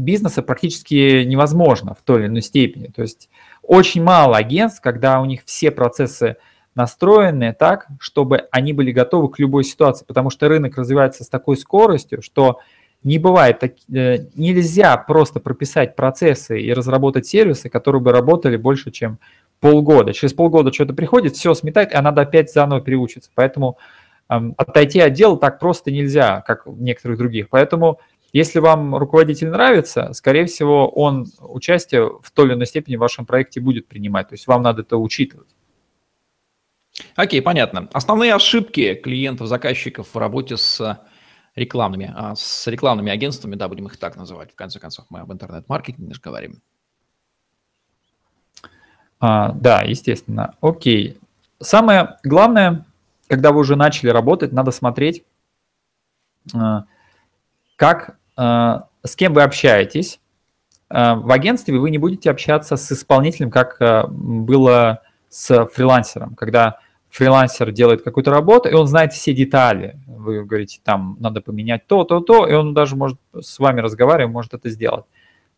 бизнеса 0.00 0.42
практически 0.42 1.24
невозможно 1.24 1.94
в 1.94 2.02
той 2.02 2.20
или 2.20 2.26
иной 2.26 2.42
степени. 2.42 2.88
То 2.88 3.02
есть 3.02 3.28
очень 3.62 4.02
мало 4.02 4.36
агентств, 4.36 4.80
когда 4.80 5.20
у 5.20 5.24
них 5.24 5.42
все 5.44 5.70
процессы 5.70 6.36
настроены 6.74 7.54
так, 7.58 7.86
чтобы 7.98 8.48
они 8.50 8.72
были 8.72 8.92
готовы 8.92 9.28
к 9.30 9.38
любой 9.38 9.64
ситуации, 9.64 10.04
потому 10.04 10.30
что 10.30 10.48
рынок 10.48 10.76
развивается 10.76 11.24
с 11.24 11.28
такой 11.28 11.56
скоростью, 11.56 12.22
что 12.22 12.60
не 13.02 13.18
бывает, 13.18 13.58
так, 13.58 13.72
э, 13.92 14.26
нельзя 14.34 14.96
просто 14.96 15.40
прописать 15.40 15.96
процессы 15.96 16.60
и 16.60 16.72
разработать 16.72 17.26
сервисы, 17.26 17.68
которые 17.70 18.02
бы 18.02 18.12
работали 18.12 18.56
больше, 18.56 18.90
чем 18.90 19.18
полгода. 19.58 20.12
Через 20.12 20.34
полгода 20.34 20.72
что-то 20.72 20.92
приходит, 20.92 21.34
все 21.34 21.54
сметает, 21.54 21.94
а 21.94 22.02
надо 22.02 22.22
опять 22.22 22.52
заново 22.52 22.80
переучиться. 22.80 23.30
Поэтому 23.34 23.78
эм, 24.28 24.54
отойти 24.56 25.00
от 25.00 25.12
дела 25.14 25.38
так 25.38 25.58
просто 25.58 25.90
нельзя, 25.90 26.42
как 26.46 26.66
в 26.66 26.80
некоторых 26.82 27.18
других. 27.18 27.48
Поэтому 27.48 28.00
если 28.32 28.60
вам 28.60 28.94
руководитель 28.94 29.48
нравится, 29.48 30.12
скорее 30.12 30.46
всего, 30.46 30.88
он 30.88 31.26
участие 31.40 32.18
в 32.22 32.30
той 32.30 32.46
или 32.46 32.54
иной 32.54 32.66
степени 32.66 32.96
в 32.96 33.00
вашем 33.00 33.26
проекте 33.26 33.60
будет 33.60 33.88
принимать. 33.88 34.28
То 34.28 34.34
есть 34.34 34.46
вам 34.46 34.62
надо 34.62 34.82
это 34.82 34.96
учитывать. 34.96 35.48
Окей, 37.16 37.42
понятно. 37.42 37.88
Основные 37.92 38.34
ошибки 38.34 38.94
клиентов, 38.94 39.48
заказчиков 39.48 40.08
в 40.12 40.18
работе 40.18 40.56
с 40.56 41.00
рекламными, 41.56 42.12
а, 42.14 42.34
с 42.36 42.66
рекламными 42.66 43.10
агентствами, 43.10 43.56
да, 43.56 43.68
будем 43.68 43.86
их 43.86 43.96
так 43.96 44.16
называть. 44.16 44.52
В 44.52 44.54
конце 44.54 44.78
концов, 44.78 45.06
мы 45.10 45.20
об 45.20 45.32
интернет-маркетинге 45.32 46.14
же 46.14 46.20
говорим. 46.20 46.62
А, 49.18 49.52
да, 49.52 49.82
естественно. 49.82 50.54
Окей. 50.60 51.18
Самое 51.60 52.18
главное, 52.22 52.86
когда 53.28 53.52
вы 53.52 53.60
уже 53.60 53.76
начали 53.76 54.10
работать, 54.10 54.52
надо 54.52 54.70
смотреть, 54.70 55.24
а, 56.54 56.84
как 57.76 58.19
с 58.40 59.16
кем 59.16 59.34
вы 59.34 59.42
общаетесь. 59.42 60.20
Э, 60.90 61.14
в 61.14 61.30
агентстве 61.30 61.78
вы 61.78 61.90
не 61.90 61.98
будете 61.98 62.30
общаться 62.30 62.76
с 62.76 62.92
исполнителем, 62.92 63.50
как 63.50 63.76
э, 63.80 64.06
было 64.08 65.02
с 65.28 65.66
фрилансером, 65.66 66.34
когда 66.34 66.78
фрилансер 67.08 67.70
делает 67.72 68.02
какую-то 68.02 68.30
работу, 68.30 68.68
и 68.68 68.74
он 68.74 68.86
знает 68.86 69.12
все 69.12 69.32
детали. 69.32 69.98
Вы 70.06 70.44
говорите, 70.44 70.80
там 70.84 71.16
надо 71.20 71.40
поменять 71.40 71.86
то, 71.86 72.04
то, 72.04 72.20
то, 72.20 72.46
и 72.46 72.52
он 72.52 72.74
даже 72.74 72.96
может 72.96 73.18
с 73.38 73.58
вами 73.58 73.80
разговаривать, 73.80 74.32
может 74.32 74.54
это 74.54 74.68
сделать. 74.68 75.04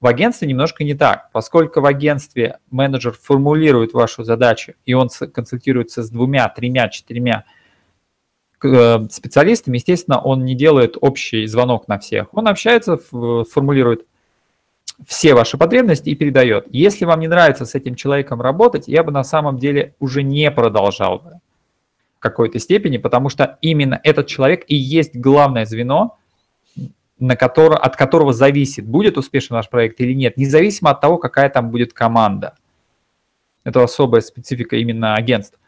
В 0.00 0.06
агентстве 0.06 0.48
немножко 0.48 0.82
не 0.82 0.94
так, 0.94 1.30
поскольку 1.32 1.80
в 1.80 1.86
агентстве 1.86 2.58
менеджер 2.70 3.12
формулирует 3.12 3.92
вашу 3.92 4.24
задачу, 4.24 4.74
и 4.84 4.94
он 4.94 5.08
консультируется 5.32 6.02
с 6.02 6.10
двумя, 6.10 6.48
тремя, 6.48 6.88
четырьмя 6.88 7.44
Э, 8.64 9.04
специалистами, 9.10 9.76
естественно, 9.76 10.20
он 10.20 10.44
не 10.44 10.54
делает 10.54 10.96
общий 11.00 11.46
звонок 11.46 11.88
на 11.88 11.98
всех. 11.98 12.32
Он 12.32 12.48
общается, 12.48 12.96
формулирует 12.96 14.06
все 15.06 15.34
ваши 15.34 15.58
потребности 15.58 16.10
и 16.10 16.14
передает. 16.14 16.66
Если 16.70 17.04
вам 17.04 17.20
не 17.20 17.28
нравится 17.28 17.64
с 17.64 17.74
этим 17.74 17.94
человеком 17.94 18.40
работать, 18.40 18.86
я 18.86 19.02
бы 19.02 19.10
на 19.10 19.24
самом 19.24 19.58
деле 19.58 19.94
уже 19.98 20.22
не 20.22 20.50
продолжал 20.50 21.18
бы 21.18 21.40
в 22.16 22.20
какой-то 22.20 22.60
степени, 22.60 22.98
потому 22.98 23.28
что 23.28 23.58
именно 23.62 24.00
этот 24.04 24.28
человек 24.28 24.64
и 24.68 24.76
есть 24.76 25.16
главное 25.16 25.64
звено, 25.64 26.18
на 27.18 27.36
которое, 27.36 27.78
от 27.78 27.96
которого 27.96 28.32
зависит, 28.32 28.86
будет 28.86 29.18
успешен 29.18 29.56
ваш 29.56 29.68
проект 29.68 30.00
или 30.00 30.12
нет, 30.12 30.36
независимо 30.36 30.90
от 30.90 31.00
того, 31.00 31.18
какая 31.18 31.48
там 31.48 31.70
будет 31.70 31.92
команда. 31.92 32.54
Это 33.64 33.82
особая 33.82 34.20
специфика 34.20 34.76
именно 34.76 35.14
агентств. 35.14 35.58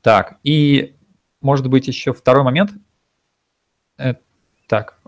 Так, 0.00 0.38
и 0.42 0.94
может 1.40 1.68
быть, 1.68 1.86
еще 1.88 2.12
второй 2.12 2.44
момент. 2.44 2.72
Э, 3.98 4.14
так, 4.66 4.98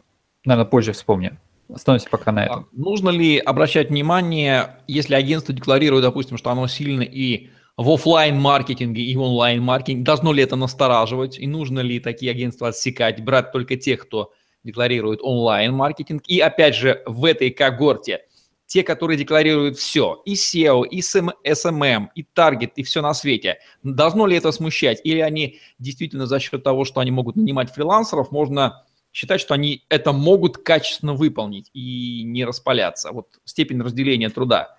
наверное, 0.45 0.69
позже 0.69 0.93
вспомню. 0.93 1.39
Остановимся 1.73 2.09
пока 2.11 2.33
на 2.33 2.45
этом. 2.45 2.69
Нужно 2.73 3.11
ли 3.11 3.39
обращать 3.39 3.91
внимание, 3.91 4.79
если 4.89 5.15
агентство 5.15 5.55
декларирует, 5.55 6.03
допустим, 6.03 6.37
что 6.37 6.51
оно 6.51 6.67
сильно 6.67 7.03
и 7.03 7.51
в 7.77 7.89
офлайн 7.91 8.39
маркетинге 8.41 9.03
и 9.03 9.17
в 9.17 9.21
онлайн-маркетинге? 9.21 10.05
Должно 10.05 10.33
ли 10.33 10.43
это 10.43 10.57
настораживать? 10.57 11.39
И 11.39 11.47
нужно 11.47 11.81
ли 11.81 12.01
такие 12.01 12.33
агентства 12.33 12.69
отсекать, 12.69 13.23
брать 13.23 13.53
только 13.53 13.77
тех, 13.77 14.01
кто 14.01 14.33
декларирует 14.65 15.21
онлайн-маркетинг? 15.23 16.23
И 16.27 16.41
опять 16.41 16.75
же, 16.75 17.03
в 17.07 17.25
этой 17.25 17.51
когорте 17.51 18.23
те, 18.71 18.85
которые 18.85 19.19
декларируют 19.19 19.79
все, 19.79 20.23
и 20.25 20.35
SEO, 20.35 20.87
и 20.87 21.01
SMM, 21.01 22.07
и 22.15 22.23
таргет, 22.23 22.75
и 22.77 22.85
все 22.85 23.03
на 23.03 23.15
свете. 23.15 23.59
Должно 23.83 24.29
ли 24.29 24.37
это 24.37 24.53
смущать? 24.53 25.01
Или 25.03 25.19
они 25.19 25.59
действительно 25.81 26.27
за 26.27 26.39
счет 26.39 26.63
того, 26.63 26.85
что 26.85 27.01
они 27.01 27.11
могут 27.11 27.35
нанимать 27.35 27.75
фрилансеров, 27.75 28.31
можно 28.31 28.85
считать, 29.13 29.41
что 29.41 29.55
они 29.55 29.85
это 29.89 30.13
могут 30.13 30.59
качественно 30.59 31.15
выполнить 31.15 31.69
и 31.75 32.23
не 32.25 32.45
распаляться. 32.45 33.11
Вот 33.11 33.41
степень 33.45 33.83
разделения 33.83 34.29
труда, 34.29 34.77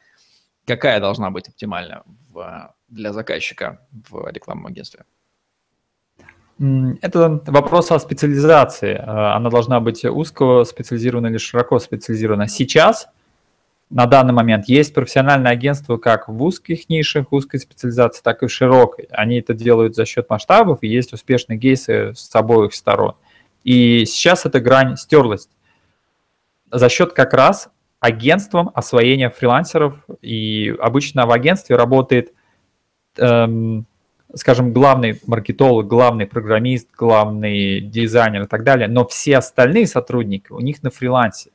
какая 0.65 1.01
должна 1.01 1.29
быть 1.29 1.49
оптимальна 1.49 2.03
в, 2.29 2.73
для 2.87 3.11
заказчика 3.11 3.85
в 3.91 4.25
рекламном 4.31 4.67
агентстве? 4.67 5.03
Это 6.59 7.41
вопрос 7.45 7.91
о 7.91 7.99
специализации. 7.99 8.93
Э, 8.93 9.35
она 9.35 9.49
должна 9.49 9.81
быть 9.81 10.05
узко 10.05 10.63
специализирована 10.63 11.27
или 11.27 11.37
широко 11.37 11.77
специализирована. 11.79 12.47
Сейчас, 12.47 13.09
на 13.91 14.05
данный 14.05 14.33
момент, 14.33 14.69
есть 14.69 14.93
профессиональное 14.93 15.51
агентство 15.51 15.97
как 15.97 16.29
в 16.29 16.41
узких 16.41 16.87
нишах, 16.87 17.31
узкой 17.31 17.59
специализации, 17.59 18.21
так 18.23 18.41
и 18.41 18.47
в 18.47 18.51
широкой. 18.51 19.07
Они 19.11 19.39
это 19.39 19.53
делают 19.53 19.95
за 19.95 20.05
счет 20.05 20.29
масштабов, 20.29 20.79
и 20.81 20.87
есть 20.87 21.11
успешные 21.11 21.59
кейсы 21.59 22.13
с 22.15 22.33
обоих 22.33 22.73
сторон. 22.73 23.15
И 23.65 24.05
сейчас 24.05 24.45
эта 24.45 24.61
грань 24.61 24.95
стерлась 24.95 25.49
за 26.71 26.87
счет 26.87 27.11
как 27.11 27.33
раз 27.33 27.69
агентством 27.99 28.71
освоения 28.73 29.29
фрилансеров. 29.29 29.95
И 30.21 30.73
обычно 30.79 31.25
в 31.25 31.31
агентстве 31.31 31.75
работает, 31.75 32.33
эм, 33.17 33.85
скажем, 34.33 34.71
главный 34.71 35.19
маркетолог, 35.27 35.87
главный 35.87 36.27
программист, 36.27 36.87
главный 36.97 37.81
дизайнер 37.81 38.43
и 38.43 38.47
так 38.47 38.63
далее. 38.63 38.87
Но 38.87 39.05
все 39.05 39.37
остальные 39.37 39.87
сотрудники 39.87 40.49
у 40.49 40.61
них 40.61 40.81
на 40.81 40.89
фрилансе, 40.91 41.51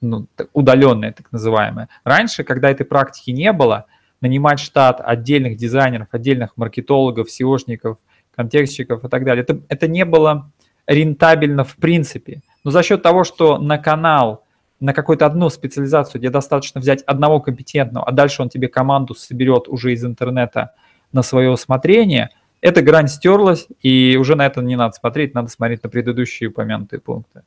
ну, 0.00 0.26
удаленные 0.52 1.12
так 1.12 1.30
называемые. 1.32 1.88
Раньше, 2.04 2.44
когда 2.44 2.70
этой 2.70 2.84
практики 2.84 3.30
не 3.30 3.52
было, 3.52 3.86
нанимать 4.20 4.60
штат 4.60 5.00
отдельных 5.04 5.56
дизайнеров, 5.56 6.08
отдельных 6.12 6.56
маркетологов, 6.56 7.28
SEOшников, 7.28 7.98
контекстчиков 8.34 9.04
и 9.04 9.08
так 9.08 9.24
далее, 9.24 9.42
это, 9.42 9.60
это 9.68 9.88
не 9.88 10.04
было 10.04 10.50
рентабельно 10.86 11.64
в 11.64 11.76
принципе. 11.76 12.42
Но 12.64 12.70
за 12.70 12.82
счет 12.82 13.02
того, 13.02 13.24
что 13.24 13.58
на 13.58 13.78
канал, 13.78 14.44
на 14.80 14.92
какую-то 14.92 15.26
одну 15.26 15.50
специализацию, 15.50 16.20
где 16.20 16.30
достаточно 16.30 16.80
взять 16.80 17.02
одного 17.02 17.40
компетентного, 17.40 18.06
а 18.06 18.12
дальше 18.12 18.42
он 18.42 18.48
тебе 18.48 18.68
команду 18.68 19.14
соберет 19.14 19.68
уже 19.68 19.92
из 19.92 20.04
интернета 20.04 20.74
на 21.12 21.22
свое 21.22 21.50
усмотрение, 21.50 22.30
эта 22.60 22.82
грань 22.82 23.08
стерлась, 23.08 23.68
и 23.82 24.16
уже 24.18 24.34
на 24.34 24.44
это 24.46 24.60
не 24.62 24.76
надо 24.76 24.94
смотреть, 24.94 25.34
надо 25.34 25.48
смотреть 25.48 25.84
на 25.84 25.88
предыдущие 25.88 26.50
упомянутые 26.50 27.00
пункты. 27.00 27.42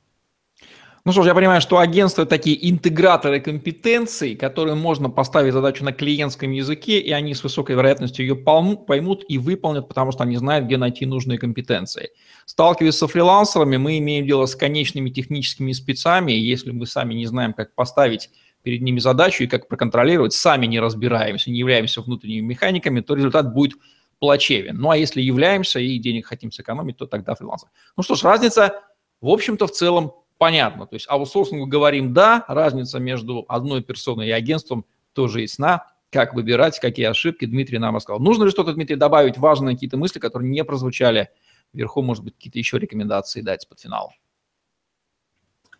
Ну 1.03 1.11
что 1.11 1.23
ж, 1.23 1.27
я 1.27 1.33
понимаю, 1.33 1.61
что 1.61 1.79
агентства 1.79 2.27
такие 2.27 2.69
интеграторы 2.69 3.39
компетенций, 3.39 4.35
которые 4.35 4.75
можно 4.75 5.09
поставить 5.09 5.51
задачу 5.51 5.83
на 5.83 5.93
клиентском 5.93 6.51
языке, 6.51 6.99
и 6.99 7.11
они 7.11 7.33
с 7.33 7.43
высокой 7.43 7.75
вероятностью 7.75 8.23
ее 8.23 8.35
поймут 8.35 9.23
и 9.27 9.39
выполнят, 9.39 9.87
потому 9.87 10.11
что 10.11 10.23
они 10.23 10.37
знают, 10.37 10.67
где 10.67 10.77
найти 10.77 11.07
нужные 11.07 11.39
компетенции. 11.39 12.11
Сталкиваясь 12.45 12.93
со 12.95 13.07
фрилансерами, 13.07 13.77
мы 13.77 13.97
имеем 13.97 14.27
дело 14.27 14.45
с 14.45 14.55
конечными 14.55 15.09
техническими 15.09 15.71
спецами, 15.71 16.33
если 16.33 16.69
мы 16.69 16.85
сами 16.85 17.15
не 17.15 17.25
знаем, 17.25 17.53
как 17.53 17.73
поставить 17.73 18.29
перед 18.61 18.81
ними 18.81 18.99
задачу 18.99 19.43
и 19.43 19.47
как 19.47 19.67
проконтролировать, 19.67 20.33
сами 20.33 20.67
не 20.67 20.79
разбираемся, 20.79 21.49
не 21.49 21.57
являемся 21.57 22.01
внутренними 22.01 22.45
механиками, 22.45 23.01
то 23.01 23.15
результат 23.15 23.55
будет 23.55 23.73
плачевен. 24.19 24.77
Ну 24.77 24.91
а 24.91 24.97
если 24.97 25.19
являемся 25.19 25.79
и 25.79 25.97
денег 25.97 26.27
хотим 26.27 26.51
сэкономить, 26.51 26.97
то 26.97 27.07
тогда 27.07 27.33
фрилансер. 27.33 27.69
Ну 27.97 28.03
что 28.03 28.13
ж, 28.13 28.21
разница, 28.21 28.83
в 29.19 29.29
общем-то, 29.29 29.65
в 29.65 29.71
целом 29.71 30.13
понятно. 30.41 30.87
То 30.87 30.95
есть 30.95 31.05
аутсорсингу 31.07 31.67
говорим 31.67 32.15
«да», 32.15 32.45
разница 32.47 32.97
между 32.97 33.45
одной 33.47 33.83
персоной 33.83 34.29
и 34.29 34.31
агентством 34.31 34.85
тоже 35.13 35.41
ясна. 35.41 35.85
Как 36.09 36.33
выбирать, 36.33 36.79
какие 36.79 37.05
ошибки, 37.05 37.45
Дмитрий 37.45 37.77
нам 37.77 37.95
рассказал. 37.95 38.19
Нужно 38.19 38.45
ли 38.45 38.49
что-то, 38.49 38.73
Дмитрий, 38.73 38.95
добавить, 38.95 39.37
важные 39.37 39.75
какие-то 39.75 39.97
мысли, 39.97 40.17
которые 40.17 40.49
не 40.49 40.63
прозвучали 40.63 41.29
вверху, 41.73 42.01
может 42.01 42.23
быть, 42.23 42.33
какие-то 42.33 42.57
еще 42.57 42.79
рекомендации 42.79 43.41
дать 43.41 43.69
под 43.69 43.81
финал? 43.81 44.13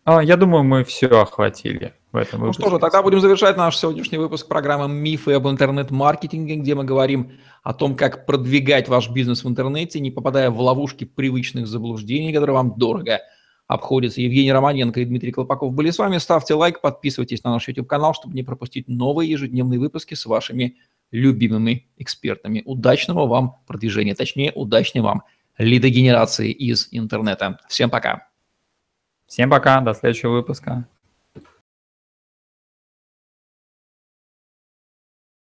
А, 0.04 0.22
я 0.22 0.36
думаю, 0.36 0.62
мы 0.62 0.84
все 0.84 1.08
охватили 1.08 1.94
в 2.12 2.16
этом 2.16 2.42
выпуске. 2.42 2.62
Ну 2.62 2.68
что 2.68 2.76
же, 2.76 2.80
тогда 2.80 3.02
будем 3.02 3.18
завершать 3.18 3.56
наш 3.56 3.76
сегодняшний 3.76 4.18
выпуск 4.18 4.46
программы 4.46 4.88
«Мифы 4.88 5.32
об 5.32 5.48
интернет-маркетинге», 5.48 6.54
где 6.54 6.76
мы 6.76 6.84
говорим 6.84 7.32
о 7.64 7.74
том, 7.74 7.96
как 7.96 8.26
продвигать 8.26 8.88
ваш 8.88 9.10
бизнес 9.10 9.42
в 9.42 9.48
интернете, 9.48 9.98
не 9.98 10.12
попадая 10.12 10.50
в 10.50 10.60
ловушки 10.60 11.02
привычных 11.04 11.66
заблуждений, 11.66 12.32
которые 12.32 12.54
вам 12.54 12.78
дорого– 12.78 13.18
обходится. 13.72 14.20
Евгений 14.20 14.52
Романенко 14.52 15.00
и 15.00 15.04
Дмитрий 15.04 15.32
Колпаков 15.32 15.72
были 15.72 15.90
с 15.90 15.98
вами. 15.98 16.18
Ставьте 16.18 16.54
лайк, 16.54 16.80
подписывайтесь 16.80 17.42
на 17.44 17.52
наш 17.52 17.68
YouTube-канал, 17.68 18.14
чтобы 18.14 18.34
не 18.34 18.42
пропустить 18.42 18.88
новые 18.88 19.30
ежедневные 19.30 19.80
выпуски 19.80 20.14
с 20.14 20.26
вашими 20.26 20.76
любимыми 21.10 21.86
экспертами. 21.98 22.62
Удачного 22.64 23.26
вам 23.26 23.56
продвижения, 23.66 24.14
точнее, 24.14 24.52
удачной 24.54 25.02
вам 25.02 25.22
лидогенерации 25.58 26.50
из 26.50 26.88
интернета. 26.90 27.58
Всем 27.68 27.90
пока. 27.90 28.28
Всем 29.26 29.50
пока, 29.50 29.80
до 29.80 29.94
следующего 29.94 30.32
выпуска. 30.32 30.86